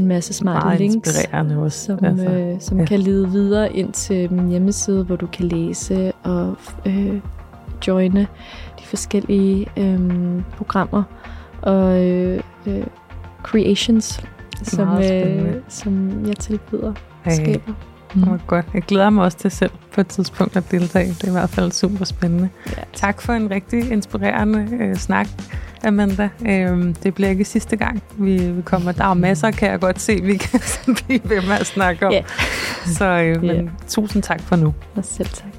en 0.01 0.07
masse 0.07 0.35
smarte 0.35 0.67
Meget 0.67 0.81
links, 0.81 1.27
også. 1.57 1.85
som, 1.85 1.99
altså, 2.03 2.31
øh, 2.31 2.61
som 2.61 2.79
ja. 2.79 2.85
kan 2.85 3.01
lede 3.01 3.31
videre 3.31 3.73
ind 3.73 3.93
til 3.93 4.33
min 4.33 4.49
hjemmeside, 4.49 5.05
hvor 5.05 5.17
du 5.17 5.27
kan 5.27 5.45
læse 5.45 6.13
og 6.23 6.57
øh, 6.87 7.21
joine 7.87 8.27
de 8.81 8.85
forskellige 8.85 9.67
øh, 9.77 10.01
programmer 10.57 11.03
og 11.63 12.05
øh, 12.05 12.41
øh, 12.67 12.87
creations 13.43 14.23
som, 14.63 15.03
øh, 15.03 15.55
som 15.69 16.25
jeg 16.27 16.37
tilbyder 16.37 16.93
hey. 17.25 17.33
skaber. 17.33 17.73
Mm. 18.15 18.29
Oh, 18.29 18.39
godt. 18.47 18.67
Jeg 18.75 18.83
glæder 18.83 19.11
mig 19.11 19.25
også 19.25 19.39
til 19.39 19.51
selv 19.51 19.71
på 19.95 20.01
et 20.01 20.07
tidspunkt 20.07 20.57
at 20.57 20.71
deltage. 20.71 21.09
Det 21.09 21.25
er 21.25 21.29
i 21.29 21.31
hvert 21.31 21.51
fald 21.51 21.73
super 21.73 22.05
spændende. 22.05 22.49
Ja. 22.77 22.83
Tak 22.93 23.23
for 23.23 23.33
en 23.33 23.51
rigtig 23.51 23.93
inspirerende 23.93 24.69
øh, 24.81 24.97
snak, 24.97 25.29
Amanda. 25.85 26.29
Øh, 26.47 26.95
det 27.03 27.15
bliver 27.15 27.31
ikke 27.31 27.45
sidste 27.45 27.77
gang, 27.77 28.03
vi, 28.19 28.51
vi 28.51 28.63
kommer. 28.63 28.93
Der 28.93 29.05
er 29.05 29.15
masser, 29.15 29.51
kan 29.51 29.71
jeg 29.71 29.81
godt 29.81 30.01
se, 30.01 30.23
vi 30.23 30.37
kan 30.37 30.61
blive 31.07 31.21
ved 31.25 31.43
med 31.43 31.57
at 31.61 31.67
snakke 31.67 32.07
om. 32.07 32.13
Yeah. 32.13 32.25
Så 32.87 33.05
øh, 33.05 33.43
men, 33.43 33.51
yeah. 33.51 33.69
tusind 33.89 34.23
tak 34.23 34.41
for 34.41 34.57
nu. 34.57 34.75
Og 34.95 35.05
selv 35.05 35.29
tak. 35.29 35.56